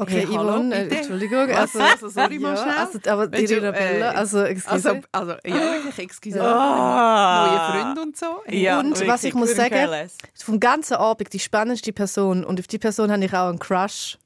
Okay, 0.01 0.27
hey, 0.27 0.35
Yvonne, 0.35 0.75
äh, 0.75 0.89
Entschuldigung. 0.89 1.51
Also, 1.51 1.79
also 1.79 2.09
sorry 2.09 2.39
mal 2.39 2.57
schnell. 2.57 2.75
Also, 2.75 2.99
aber 3.07 3.39
Irina 3.39 3.71
Bella, 3.71 4.13
äh, 4.13 4.17
also, 4.17 4.43
excuse. 4.45 4.73
Also, 4.73 5.01
also 5.13 5.33
ja, 5.45 5.55
wirklich, 5.55 5.99
excuse. 5.99 6.39
Oh. 6.39 6.43
Neue 6.43 7.61
Freunde 7.71 8.01
und 8.01 8.17
so. 8.17 8.41
Ja, 8.49 8.81
und 8.81 9.07
was 9.07 9.25
ich 9.25 9.35
muss 9.35 9.55
sagen, 9.55 10.09
vom 10.35 10.59
ganzen 10.59 10.95
Abend 10.95 11.33
die 11.33 11.39
spannendste 11.39 11.93
Person 11.93 12.45
und 12.45 12.59
auf 12.59 12.67
die 12.67 12.79
Person 12.79 13.13
habe 13.13 13.25
ich 13.25 13.35
auch 13.35 13.49
einen 13.49 13.59
Crush. 13.59 14.17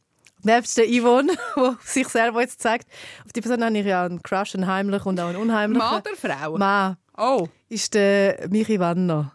Nebst 0.45 0.77
der 0.77 0.87
Yvonne, 0.87 1.33
die 1.57 1.89
sich 1.89 2.07
selber 2.09 2.43
jetzt 2.43 2.61
zeigt, 2.61 2.87
auf 3.25 3.33
die 3.33 3.41
Person 3.41 3.65
habe 3.65 3.77
ich 3.79 3.87
ja 3.87 4.05
einen 4.05 4.23
Crush, 4.23 4.55
einen 4.55 4.67
heimlichen 4.67 5.09
und 5.09 5.19
auch 5.19 5.29
einen 5.29 5.39
unheimlichen. 5.39 5.79
Mann 5.79 6.03
oder 6.03 6.39
Frau? 6.39 6.59
Mann. 6.59 6.97
Oh. 7.17 7.49
Ist 7.69 7.95
der 7.95 8.47
Michi 8.49 8.79
Wanner. 8.79 9.33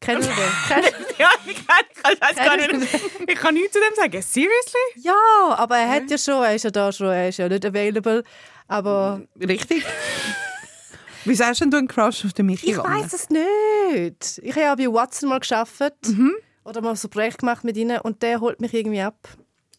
Kennen 0.00 0.22
wir 0.22 0.28
den? 0.28 0.94
ja, 1.18 1.30
ich 1.46 1.66
kann, 1.66 2.12
ich 2.12 2.20
weiß 2.20 2.36
gar 2.36 2.56
nicht. 2.56 2.94
Ich 3.28 3.34
kann 3.34 3.54
nichts 3.54 3.72
zu 3.72 3.78
dem 3.80 3.94
sagen. 3.96 4.22
Seriously? 4.22 4.80
Ja, 4.96 5.56
aber 5.56 5.78
er 5.78 5.88
hat 5.88 6.10
ja 6.10 6.18
schon, 6.18 6.42
er 6.44 6.54
ist 6.54 6.64
ja 6.64 6.70
da 6.70 6.92
schon, 6.92 7.08
er 7.08 7.28
ist 7.28 7.38
ja 7.38 7.48
nicht 7.48 7.64
available. 7.64 8.22
Aber 8.68 9.22
Richtig. 9.40 9.84
Wieso 11.24 11.44
hast 11.44 11.60
denn 11.60 11.70
du 11.70 11.78
einen 11.78 11.88
Crush 11.88 12.24
auf 12.24 12.32
den 12.34 12.46
Michi 12.46 12.70
ich 12.70 12.78
weiß 12.78 13.12
es 13.12 13.28
nicht. 13.30 14.38
Ich 14.42 14.52
habe 14.52 14.60
ja 14.60 14.74
bei 14.76 14.86
Watson 14.86 15.28
mal 15.28 15.40
geschafft 15.40 15.80
oder 16.64 16.80
mal 16.80 16.94
so 16.94 17.08
ein 17.08 17.10
Projekt 17.10 17.38
gemacht 17.38 17.64
mit 17.64 17.76
ihnen 17.76 18.00
und 18.00 18.22
der 18.22 18.40
holt 18.40 18.60
mich 18.60 18.72
irgendwie 18.72 19.00
ab. 19.00 19.28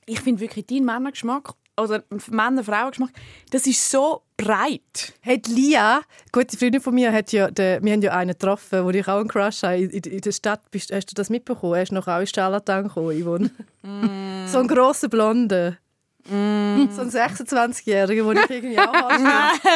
Ich 0.06 0.19
finde 0.19 0.41
wirklich, 0.41 0.65
dein 0.67 0.84
Männergeschmack 0.84 1.53
oder 1.80 2.03
Männer-Frauen-Geschmack, 2.30 3.12
das 3.51 3.65
ist 3.65 3.89
so 3.89 4.23
breit. 4.38 5.13
Die 5.26 5.52
Lia, 5.52 6.02
gute 6.32 6.56
Freundin 6.56 6.80
von 6.80 6.93
mir, 6.93 7.12
hat 7.12 7.32
ja 7.32 7.50
den, 7.50 7.84
wir 7.84 7.93
haben 7.93 8.02
ja 8.02 8.12
einen 8.12 8.32
getroffen, 8.32 8.86
wo 8.86 8.89
ich 8.91 9.08
auch 9.08 9.19
einen 9.19 9.28
Crush 9.28 9.63
habe 9.63 9.78
in, 9.80 9.89
in 9.89 10.21
der 10.21 10.32
Stadt. 10.32 10.62
Bist, 10.71 10.93
hast 10.93 11.08
du 11.08 11.15
das 11.15 11.30
mitbekommen? 11.30 11.73
Er 11.73 11.84
ist 11.84 11.91
noch 11.91 12.08
auch 12.08 12.19
in 12.19 12.28
Charlatan 12.28 12.84
gekommen, 12.84 13.21
Yvonne. 13.21 13.52
so 14.47 14.60
ein 14.60 14.67
grosser 14.67 15.10
Blonder. 16.27 16.93
So 16.93 17.01
ein 17.01 17.09
26-Jähriger, 17.09 18.33
den 18.33 18.43
ich 18.43 18.49
irgendwie 18.49 18.79
auch 18.79 18.93
habe. 18.93 19.13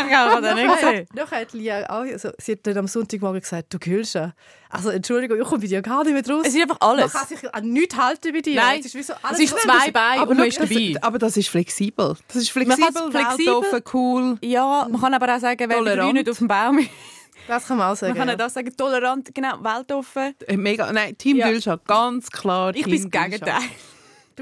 ich 0.09 0.15
habe 0.15 0.41
das 0.41 0.55
nicht 0.55 0.73
gesehen. 0.81 1.07
Noch 1.15 1.31
hat 1.31 1.53
Lia 1.53 1.89
auch, 1.89 2.01
also, 2.01 2.29
sie 2.37 2.51
hat 2.53 2.59
dann 2.63 2.77
am 2.77 2.87
Sonntagmorgen 2.87 3.41
gesagt, 3.41 3.73
du 3.73 3.79
Gülscha, 3.79 4.33
also 4.69 4.89
Entschuldigung, 4.89 5.39
ich 5.39 5.47
komme 5.47 5.61
bei 5.61 5.67
dir 5.67 5.81
gar 5.81 6.03
nicht 6.03 6.13
mehr 6.13 6.35
raus. 6.35 6.43
Es 6.47 6.55
ist 6.55 6.61
einfach 6.61 6.77
alles. 6.79 7.13
Man 7.13 7.23
kann 7.23 7.27
sich 7.37 7.53
an 7.55 7.65
nichts 7.69 7.97
halten 7.97 8.33
bei 8.33 8.41
dir. 8.41 8.55
Nein, 8.55 8.79
es 8.79 8.85
ist, 8.87 8.95
wie 8.95 9.03
so 9.03 9.13
Es 9.31 9.39
ist 9.39 9.57
zwei 9.59 9.91
Beine 9.91 10.25
und 10.25 10.37
man 10.37 10.47
ist 10.47 10.59
das, 10.59 10.69
dabei. 10.69 10.95
aber 11.01 11.19
das 11.19 11.37
ist 11.37 11.49
flexibel. 11.49 12.15
Das 12.27 12.37
ist 12.37 12.55
Man 12.55 12.65
flexibel, 12.65 12.91
kann's 12.93 13.15
flexibel- 13.15 13.45
weltoffen, 13.63 13.83
cool. 13.93 14.37
Ja, 14.41 14.87
man 14.89 15.01
kann 15.01 15.13
aber 15.13 15.35
auch 15.35 15.39
sagen, 15.39 15.69
Tolerant. 15.69 16.01
Grün 16.01 16.13
nicht 16.13 16.29
auf 16.29 16.37
dem 16.37 16.47
Baum 16.47 16.79
ist. 16.79 16.89
Das 17.47 17.67
kann 17.67 17.77
man 17.77 17.91
auch 17.91 17.95
sagen. 17.95 18.11
Man 18.13 18.19
kann 18.19 18.27
ja. 18.29 18.33
auch 18.35 18.37
das 18.37 18.53
sagen, 18.53 18.71
tolerant, 18.77 19.33
genau, 19.33 19.55
weltoffen. 19.61 20.35
Äh, 20.47 20.55
Mega, 20.57 20.91
nein, 20.93 21.17
Team 21.17 21.37
Ja. 21.37 21.49
Gülscha, 21.49 21.77
ganz 21.87 22.29
klar. 22.29 22.69
Ich 22.75 22.83
Team 22.83 22.91
bin 23.01 23.09
das. 23.11 23.23
Gegenteil. 23.23 23.61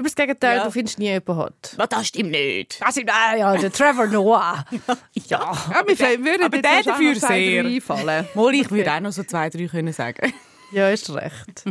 Du 0.00 0.04
bist 0.04 0.18
das 0.18 0.24
Gegenteil, 0.24 0.56
Ja. 0.56 0.64
du 0.64 0.70
findest 0.70 0.98
nie 0.98 1.08
jemanden 1.08 1.36
hot. 1.36 1.74
Na, 1.76 1.86
das 1.86 2.06
stimmt 2.06 2.30
nicht. 2.30 2.80
Das 2.80 2.96
ist, 2.96 3.04
ah, 3.06 3.36
ja, 3.36 3.54
der 3.54 3.70
Trevor 3.70 4.06
Noah. 4.06 4.64
Ja, 5.28 5.52
Ja, 5.74 5.82
mir 5.86 5.94
fällt- 5.94 6.24
würde 6.24 6.46
aber 6.46 6.56
der 6.62 6.82
dafür 6.82 7.14
sehr. 7.16 7.66
einfallen. 7.66 8.26
Mal, 8.34 8.54
ich 8.54 8.70
würde 8.70 8.90
auch 8.94 9.00
noch 9.00 9.12
so 9.12 9.22
zwei, 9.24 9.50
drei 9.50 9.66
können 9.66 9.92
sagen. 9.92 10.32
Ja, 10.72 10.88
ist 10.88 11.12
recht. 11.12 11.64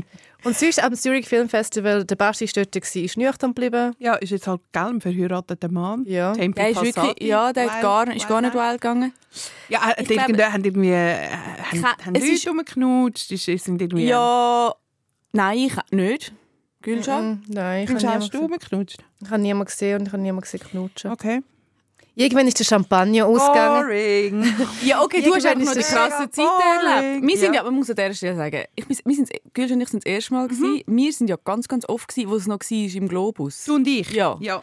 Und 0.44 0.58
sonst 0.58 0.84
am 0.84 0.94
Zurich 0.94 1.26
Film 1.28 1.48
Festival, 1.50 2.04
der 2.04 2.18
Basti 2.18 2.44
ist 2.44 2.56
dort, 2.58 2.76
ist 2.76 3.18
nüchtern 3.18 3.56
geblieben. 3.56 3.96
Ja, 3.98 4.15
ist 4.15 4.30
jetzt 4.32 4.46
halt 4.46 4.60
gell, 4.74 4.84
ein 4.88 5.00
verheirateter 5.02 5.70
Mann. 5.72 6.04
Ja. 6.06 6.34
Tempi 6.34 6.60
Der 6.60 6.70
ist 6.72 6.82
wirklich, 6.84 7.28
ja, 7.28 7.52
der 7.54 7.63
Wild- 7.72 7.82
gar, 7.82 8.13
ist 8.13 8.28
gar 8.28 8.42
nicht 8.42 8.54
wild- 8.54 8.74
gegangen. 8.82 9.13
Ja, 9.70 9.89
äh, 9.96 10.04
die 10.04 10.13
irgendwie, 10.15 10.44
haben 10.44 10.63
irgendwie 10.65 10.92
äh, 10.92 11.30
haben, 11.32 11.84
haben 12.06 12.13
es 12.15 12.22
Leute 12.24 12.34
ist- 12.34 12.48
rumgeknutscht, 12.48 13.32
ist- 13.32 13.46
sind 13.63 13.82
irgendwie... 13.82 14.06
Ja, 14.08 14.76
nein, 15.32 15.58
ich 15.58 15.74
nicht. 15.92 16.34
Gülscha? 16.82 17.22
Mm, 17.22 17.44
Nein, 17.48 17.84
ich 17.84 17.89
habe 17.89 17.96
hast 17.96 18.02
niemanden, 18.04 18.20
du 18.22 18.28
gesehen. 18.30 18.39
rumgeknutscht? 18.42 18.98
ich 19.22 19.30
habe 19.30 19.42
niemanden 19.42 19.65
gesehen 19.65 20.00
und 20.00 20.06
ich 20.08 20.13
habe 20.13 20.22
niemanden 20.22 20.42
gesehen 20.42 20.60
knutschen. 20.62 21.12
Okay. 21.12 21.42
Irgendwann 22.15 22.48
ist 22.48 22.60
der 22.60 22.65
Champagner 22.65 23.26
ausgegangen. 23.26 23.86
Boring. 23.88 24.68
Ja, 24.84 25.02
okay, 25.04 25.22
du 25.22 25.34
hast 25.34 25.46
einfach 25.46 25.65
noch 25.65 25.74
die 25.74 25.80
krasse 25.80 26.28
das 26.28 26.32
Zeit 26.32 26.46
erlebt. 26.46 27.26
Wir 27.28 27.38
sind 27.38 27.48
boring. 27.48 27.54
ja, 27.54 27.63
man 27.63 27.74
muss 27.76 27.89
an 27.89 27.96
dieser 27.96 28.13
Stelle 28.13 28.36
sagen, 28.36 28.63
ich, 28.76 28.86
wir 28.89 29.15
sind, 29.15 29.30
Gülscha 29.54 29.74
und 29.74 29.82
ich 29.82 29.88
sind 29.89 30.04
das 30.06 30.12
erste 30.12 30.34
Mal. 30.34 30.48
gewesen. 30.48 30.84
Wir 30.86 31.13
sind 31.13 31.30
ja 31.30 31.38
ganz, 31.44 31.68
ganz 31.68 31.88
oft, 31.88 32.10
gewesen, 32.10 32.30
wo 32.30 32.36
es 32.36 32.48
noch 32.48 32.60
war 32.60 32.96
im 32.96 33.08
Globus. 33.08 33.63
du 33.65 33.76
und 33.76 33.88
ich? 33.88 34.12
Ja. 34.12 34.38
Ja. 34.42 34.62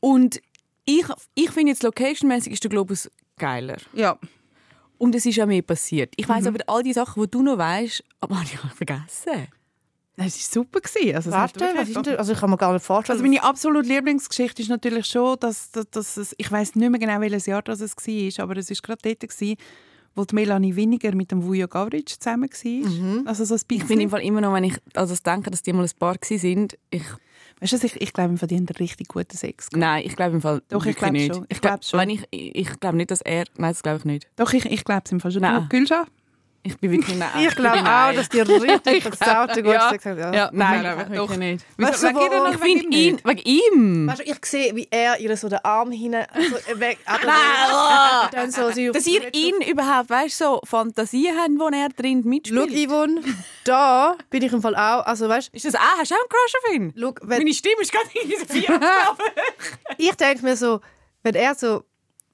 Und 0.00 0.40
ich, 0.84 1.04
ich 1.34 1.50
finde 1.50 1.72
jetzt 1.72 1.82
locationmäßig 1.82 2.52
ist 2.54 2.64
der 2.64 2.70
Globus 2.70 3.10
geiler. 3.38 3.76
ja. 3.94 4.18
Und 5.00 5.14
es 5.14 5.24
ist 5.26 5.36
ja 5.36 5.46
mehr 5.46 5.62
passiert. 5.62 6.12
Ich 6.16 6.28
weiß 6.28 6.46
aber 6.48 6.58
all 6.66 6.82
die 6.82 6.92
Sachen, 6.92 7.22
die 7.22 7.30
du 7.30 7.40
noch 7.40 7.56
weißt, 7.56 8.02
aber 8.20 8.34
habe 8.40 8.44
ich 8.52 8.58
vergessen. 8.74 9.46
Nein, 10.18 10.26
Es 10.26 10.34
war 10.36 10.62
super. 10.64 10.80
Gewesen. 10.80 11.14
Also, 11.14 11.30
Warte, 11.30 11.60
was 11.76 11.88
ist 11.88 12.06
denn, 12.06 12.16
also 12.16 12.32
ich 12.32 12.40
kann 12.40 12.50
mir 12.50 12.56
gar 12.56 12.72
nicht 12.72 12.84
vorstellen. 12.84 13.18
Also 13.18 13.24
meine 13.24 13.40
absolute 13.42 13.88
Lieblingsgeschichte 13.88 14.62
ist 14.62 14.68
natürlich 14.68 15.06
schon, 15.06 15.38
dass, 15.38 15.70
dass, 15.70 15.88
dass 15.90 16.16
es, 16.16 16.34
ich 16.36 16.50
weiß 16.50 16.74
nicht 16.74 16.90
mehr 16.90 16.98
genau, 16.98 17.20
welches 17.20 17.46
Jahr 17.46 17.62
das 17.62 17.80
es 17.80 17.96
war, 17.96 18.44
aber 18.44 18.56
es 18.56 18.68
war 18.68 18.76
gerade 18.82 19.00
dort, 19.02 19.20
gewesen, 19.20 19.56
wo 20.16 20.24
die 20.24 20.34
Melanie 20.34 20.74
Winiger 20.74 21.14
mit 21.14 21.30
dem 21.30 21.44
Vujo 21.44 21.68
Gavric 21.68 22.08
zusammen 22.08 22.50
war. 22.50 23.26
Also 23.28 23.44
so 23.44 23.54
ein 23.54 23.60
Ich 23.70 23.86
bin 23.86 24.00
im 24.00 24.10
Fall 24.10 24.22
immer 24.22 24.40
noch, 24.40 24.52
wenn 24.54 24.64
ich 24.64 24.74
also 24.94 25.14
denke, 25.24 25.52
dass 25.52 25.62
die 25.62 25.72
mal 25.72 25.84
ein 25.84 25.90
Paar 25.96 26.16
sind, 26.20 26.76
ich, 26.90 27.04
Weißt 27.60 27.72
du, 27.72 27.86
ich, 27.86 28.00
ich 28.00 28.12
glaube, 28.12 28.34
die 28.34 28.54
haben 28.56 28.66
einen 28.66 28.68
richtig 28.68 29.08
guten 29.08 29.36
Sex. 29.36 29.68
gehabt. 29.68 29.80
nein, 29.80 30.02
ich 30.04 30.14
glaube 30.16 30.34
im 30.36 30.40
Fall 30.40 30.62
Doch, 30.68 30.84
ich 30.86 30.96
glaube 30.96 31.12
nicht. 31.12 31.34
schon. 31.34 31.44
Ich 31.48 31.60
glaube 31.60 31.78
glaube 31.80 31.84
schon. 31.84 32.00
Wenn 32.00 32.10
ich, 32.10 32.26
ich 32.30 32.80
glaube 32.80 32.96
nicht, 32.96 33.10
dass 33.10 33.20
er, 33.20 33.44
nein, 33.56 33.72
das 33.72 33.82
glaube 33.82 33.98
ich 33.98 34.04
nicht. 34.04 34.28
Doch, 34.36 34.52
ich, 34.52 34.64
ich 34.66 34.84
glaube 34.84 35.02
es 35.04 35.12
im 35.12 35.20
Fall 35.20 35.32
schon. 35.32 35.42
Nein. 35.42 35.62
Du, 35.62 35.68
Gülscha? 35.68 36.06
Ich 36.62 36.76
bin 36.78 36.90
wirklich 36.90 37.16
nein. 37.16 37.30
ich 37.38 37.54
glaube 37.54 37.78
auch, 37.78 37.82
nein. 37.82 38.16
dass 38.16 38.28
die 38.28 38.40
richtig 38.40 39.02
versaute 39.16 39.62
gut 39.62 39.72
ja. 39.72 39.88
Sex 39.88 40.04
haben. 40.04 40.18
Ja. 40.18 40.34
Ja, 40.34 40.50
nein, 40.52 40.82
doch. 40.82 41.10
wirklich 41.10 41.38
nicht. 41.38 41.64
Weißt 41.76 42.02
du, 42.02 42.08
Wegen 42.08 42.52
Ich 42.52 42.58
finde 42.58 42.84
ihm 42.84 42.92
ihn, 42.92 43.20
wegen 43.24 43.42
ihm. 43.44 44.06
Weißt 44.08 44.20
du, 44.20 44.24
ich 44.24 44.44
sehe, 44.44 44.74
wie 44.76 44.88
er 44.90 45.18
ihr 45.18 45.36
so 45.36 45.48
den 45.48 45.60
Arm 45.64 45.90
hinein 45.92 46.26
so 46.34 46.80
weg. 46.80 46.98
Nein, 47.06 48.28
dann 48.32 48.50
so 48.50 48.70
sie 48.70 48.90
Dass 48.90 49.06
ihr 49.06 49.32
ihn 49.34 49.62
überhaupt, 49.62 50.10
weißt 50.10 50.36
so 50.36 50.60
Fantasien 50.64 51.36
habt, 51.38 51.50
wo 51.58 51.68
er 51.68 51.88
drin 51.90 52.22
Schau, 52.22 52.28
mitspielt. 52.28 52.88
Yvonne, 52.88 53.22
da 53.64 54.16
bin 54.28 54.42
ich 54.42 54.52
im 54.52 54.60
Fall 54.60 54.74
auch. 54.74 55.06
Also, 55.06 55.28
weißt 55.28 55.50
Ist 55.54 55.64
das 55.64 55.74
auch? 55.74 55.98
Hast 55.98 56.10
du 56.10 56.14
auch 56.14 56.18
einen 56.18 56.28
Crush 56.28 56.54
auf 56.64 56.74
ihn? 56.74 56.94
schau, 56.98 57.14
wenn, 57.22 57.38
Meine 57.38 57.54
Stimme 57.54 57.82
ist 57.82 57.92
gerade 57.92 58.06
in 58.22 58.28
diese 58.28 58.46
vier 58.46 58.80
ich 59.96 60.14
denke 60.14 60.44
mir 60.44 60.56
so, 60.56 60.80
wenn 61.22 61.34
er 61.34 61.54
so, 61.54 61.84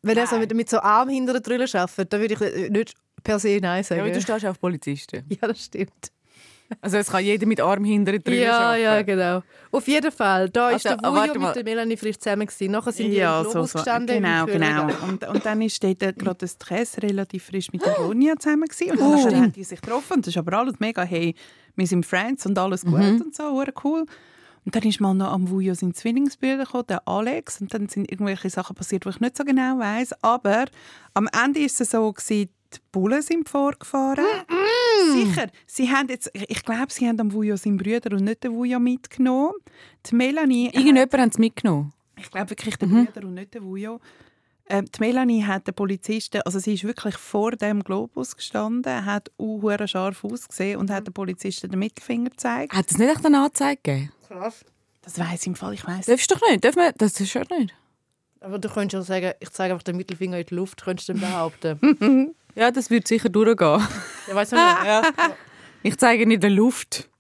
wenn 0.03 0.17
er 0.17 0.27
so 0.27 0.37
Nein. 0.37 0.49
mit, 0.49 0.55
mit 0.55 0.71
so 0.71 0.81
Arm 0.81 1.09
hinter 1.09 1.33
der 1.33 1.43
Drille 1.43 1.67
arbeitet, 1.73 2.13
dann 2.13 2.21
würde 2.21 2.35
ich 2.35 2.71
nicht 2.71 2.95
per 3.25 3.39
se 3.41 3.59
Nein 3.61 3.79
Ja, 3.79 3.83
sagen. 3.83 4.01
aber 4.03 4.11
du 4.11 4.21
stehst 4.21 4.43
ja 4.43 4.51
auf 4.51 4.61
Polizisten. 4.61 5.25
Ja, 5.29 5.49
das 5.49 5.65
stimmt. 5.65 6.13
Also 6.81 6.97
es 6.97 7.09
kann 7.11 7.23
jeder 7.23 7.47
mit 7.47 7.61
Arm 7.61 7.85
hinter 7.85 8.19
drin 8.19 8.41
Ja, 8.41 8.75
ja, 8.75 9.03
genau. 9.03 9.43
Auf 9.71 9.87
jeden 9.87 10.11
Fall. 10.11 10.49
Da 10.49 10.71
ist 10.71 10.87
Also, 10.87 10.99
der 10.99 11.09
ah, 11.11 11.13
Vujo 11.29 11.39
mit 11.39 11.55
der 11.57 11.63
Melanie 11.63 11.97
vielleicht 11.97 12.23
zusammen 12.23 12.47
gewesen. 12.47 12.73
Nachher 12.73 12.91
sind 12.93 13.11
die 13.11 13.17
Ja, 13.19 13.45
so, 13.45 13.51
Globus 13.51 13.73
so. 13.73 13.79
gestanden. 13.81 14.17
Genau, 14.23 14.47
genau. 14.47 14.85
Und, 15.07 15.25
und 15.29 15.45
dann 15.45 15.61
war 15.61 15.95
dort 15.95 16.19
gerade 16.19 16.39
das 16.39 16.53
Stress 16.53 16.97
relativ 17.03 17.45
frisch 17.45 17.71
mit 17.71 17.85
der 17.85 17.93
Ronja 17.97 18.37
zusammen. 18.39 18.65
Gewesen. 18.67 18.93
Und 18.93 19.01
Oh. 19.01 19.25
dann 19.31 19.37
haben 19.43 19.53
die 19.53 19.63
sich 19.63 19.81
getroffen. 19.81 20.15
Und 20.15 20.27
das 20.27 20.35
ist 20.35 20.39
aber 20.39 20.59
alles 20.59 20.81
mega, 20.81 21.03
hey, 21.03 21.35
wir 21.77 21.87
sind 21.87 22.07
Friends 22.07 22.47
und 22.47 22.59
alles 22.59 22.83
gut 22.85 22.95
Mhm. 22.99 23.21
und 23.21 23.35
so, 23.37 23.63
cool. 23.85 24.07
Und 24.65 24.75
dann 24.75 24.83
ist 24.85 25.01
mal 25.03 25.13
noch 25.13 25.33
am 25.33 25.51
Vujo 25.51 25.75
sein 25.75 25.93
Zwillingsbruder 25.93 26.65
gekommen, 26.65 26.87
der 26.89 27.07
Alex. 27.07 27.61
Und 27.61 27.75
dann 27.75 27.89
sind 27.91 28.11
irgendwelche 28.11 28.49
Sachen 28.49 28.75
passiert, 28.75 29.05
die 29.05 29.11
ich 29.11 29.21
nicht 29.21 29.37
so 29.37 29.45
genau 29.45 29.79
weiß. 29.79 30.15
Aber 30.23 30.65
am 31.13 31.29
Ende 31.45 31.61
ist 31.61 31.79
es 31.83 31.91
so, 31.91 32.11
gewesen, 32.11 32.49
die 32.75 32.81
Bullen 32.93 33.23
sind 33.23 33.49
vorgefahren. 33.49 34.25
Sicher. 35.13 35.49
Sie 35.67 35.91
haben 35.91 36.09
jetzt, 36.09 36.31
ich 36.35 36.63
glaube, 36.65 36.93
sie 36.93 37.07
haben 37.09 37.21
am 37.21 37.33
Vujo 37.33 37.57
seinen 37.57 37.77
Bruder 37.77 38.17
und 38.17 38.25
nicht 38.25 38.45
den 38.45 38.53
Vujo 38.55 38.79
mitgenommen. 38.79 39.55
Die 40.07 40.15
Melanie 40.15 40.67
Irgendjemand 40.67 41.13
hat 41.15 41.31
es 41.33 41.39
mitgenommen. 41.39 41.93
ich 42.19 42.31
glaube 42.31 42.51
wirklich 42.51 42.77
der 42.77 42.87
Bruder 42.87 43.25
und 43.27 43.35
nicht 43.35 43.55
der 43.55 43.63
Vujo. 43.63 44.01
Ähm, 44.67 44.87
die 44.87 45.01
Melanie 45.01 45.43
hat 45.45 45.67
den 45.67 45.75
Polizisten, 45.75 46.41
also 46.43 46.59
sie 46.59 46.73
ist 46.75 46.85
wirklich 46.85 47.17
vor 47.17 47.51
dem 47.53 47.85
Globus 47.85 48.35
gestanden, 48.35 49.05
hat 49.05 49.31
auch 49.37 49.87
scharf 49.87 50.25
ausgesehen 50.25 50.81
und 50.81 50.91
hat 50.91 51.07
den 51.07 51.13
Polizisten 51.13 51.71
den 51.71 51.79
Mittelfinger 51.79 52.31
gezeigt. 52.31 52.73
Hat 52.73 52.91
es 52.91 52.97
nicht 52.97 53.11
echt 53.11 53.27
eine 53.27 53.41
Anzeige 53.45 53.81
gegeben? 53.83 54.13
Krass. 54.27 54.65
Das 55.03 55.19
weiß 55.19 55.43
ich 55.43 55.47
im 55.49 55.55
Fall, 55.55 55.75
ich 55.75 55.87
weiß. 55.87 56.07
Darfst 56.07 56.31
du 56.31 56.35
doch 56.35 56.49
nicht. 56.49 56.65
Darf 56.65 56.77
man, 56.77 56.93
das 56.97 57.21
ist 57.21 57.31
schon 57.31 57.45
nicht. 57.59 57.75
Aber 58.41 58.59
du 58.59 58.71
könntest 58.71 58.95
ja 58.95 59.03
sagen, 59.03 59.33
ich 59.41 59.51
zeige 59.51 59.75
einfach 59.75 59.83
den 59.85 59.97
Mittelfinger 59.99 60.39
in 60.39 60.47
die 60.47 60.55
Luft, 60.55 60.83
könntest 60.83 61.11
du 61.11 61.15
behaupten. 61.15 62.35
Ja, 62.55 62.71
das 62.71 62.91
wird 62.91 63.09
sicher 63.09 63.29
durchgehen. 63.29 63.83
ja, 64.29 64.35
du 64.35 64.39
nicht. 64.39 64.51
ja. 64.55 65.03
Ich 65.83 65.99
zeige 65.99 66.27
nicht 66.27 66.37
in 66.37 66.41
der 66.41 66.51
Luft. 66.51 67.11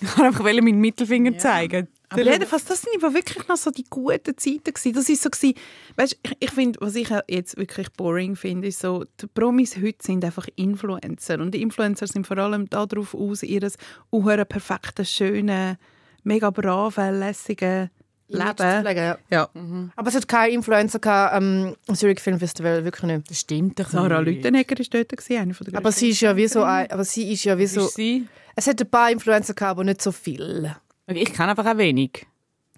Ich 0.00 0.08
kann 0.14 0.24
einfach 0.24 0.44
meinen 0.44 0.80
Mittelfinger 0.80 1.36
zeigen. 1.36 1.88
Aber 2.08 2.22
jedenfalls, 2.22 2.64
das 2.64 2.82
sind 2.82 3.02
aber 3.02 3.12
wirklich 3.12 3.46
noch 3.48 3.56
so 3.56 3.70
die 3.70 3.84
guten 3.88 4.36
Zeiten 4.38 4.72
gewesen. 4.72 4.92
Das 4.94 5.08
ist 5.08 5.22
so 5.22 5.30
gewesen, 5.30 5.54
weißt, 5.96 6.18
ich, 6.22 6.36
ich 6.40 6.50
finde, 6.50 6.80
was 6.80 6.94
ich 6.94 7.10
jetzt 7.28 7.56
wirklich 7.56 7.92
boring 7.92 8.36
finde, 8.36 8.68
ist 8.68 8.80
so, 8.80 9.04
die 9.20 9.26
Promis 9.26 9.76
heute 9.76 9.98
sind 10.00 10.24
einfach 10.24 10.46
Influencer 10.56 11.40
und 11.40 11.52
die 11.52 11.62
Influencer 11.62 12.06
sind 12.06 12.26
vor 12.26 12.38
allem 12.38 12.68
darauf 12.70 13.14
aus, 13.14 13.42
ihres 13.42 13.76
uhren 14.10 14.46
perfekten, 14.46 15.04
schönen, 15.04 15.76
mega 16.22 16.50
braven, 16.50 17.18
lässigen 17.18 17.90
Leben. 18.38 18.80
pflegen, 18.82 19.04
ja. 19.04 19.18
Ja. 19.30 19.48
Aber 19.96 20.08
es 20.08 20.14
hat 20.14 20.28
keinen 20.28 20.52
Influencer 20.54 20.98
gehabt, 20.98 21.34
am 21.34 21.74
Zurich 21.94 22.20
Film 22.20 22.38
Festival, 22.38 22.84
wirklich 22.84 23.04
nicht. 23.04 23.30
Das 23.30 23.40
stimmt 23.40 23.78
doch 23.78 23.88
Sarah 23.88 24.20
nicht. 24.22 24.36
Lüttenegger 24.36 24.76
war 24.78 24.86
dort, 24.90 25.08
gewesen, 25.10 25.36
eine 25.40 25.54
von 25.54 25.66
der 25.66 25.76
Aber 25.78 25.92
sie 25.92 26.10
ist 26.10 26.20
ja 26.20 26.36
wie 26.36 26.46
so 26.48 26.62
ein, 26.62 26.90
aber 26.90 27.04
sie 27.04 27.32
ist 27.32 27.44
ja 27.44 27.56
wie 27.58 27.66
So. 27.66 27.86
sie? 27.86 28.26
es 28.56 28.66
hat 28.66 28.80
ein 28.80 28.90
paar 28.90 29.10
Influencer 29.10 29.54
gehabt, 29.54 29.70
aber 29.72 29.84
nicht 29.84 30.00
so 30.02 30.12
viel. 30.12 30.74
Okay, 31.06 31.22
Ich 31.22 31.32
kenne 31.32 31.50
einfach 31.50 31.66
auch 31.66 31.76
wenig. 31.78 32.26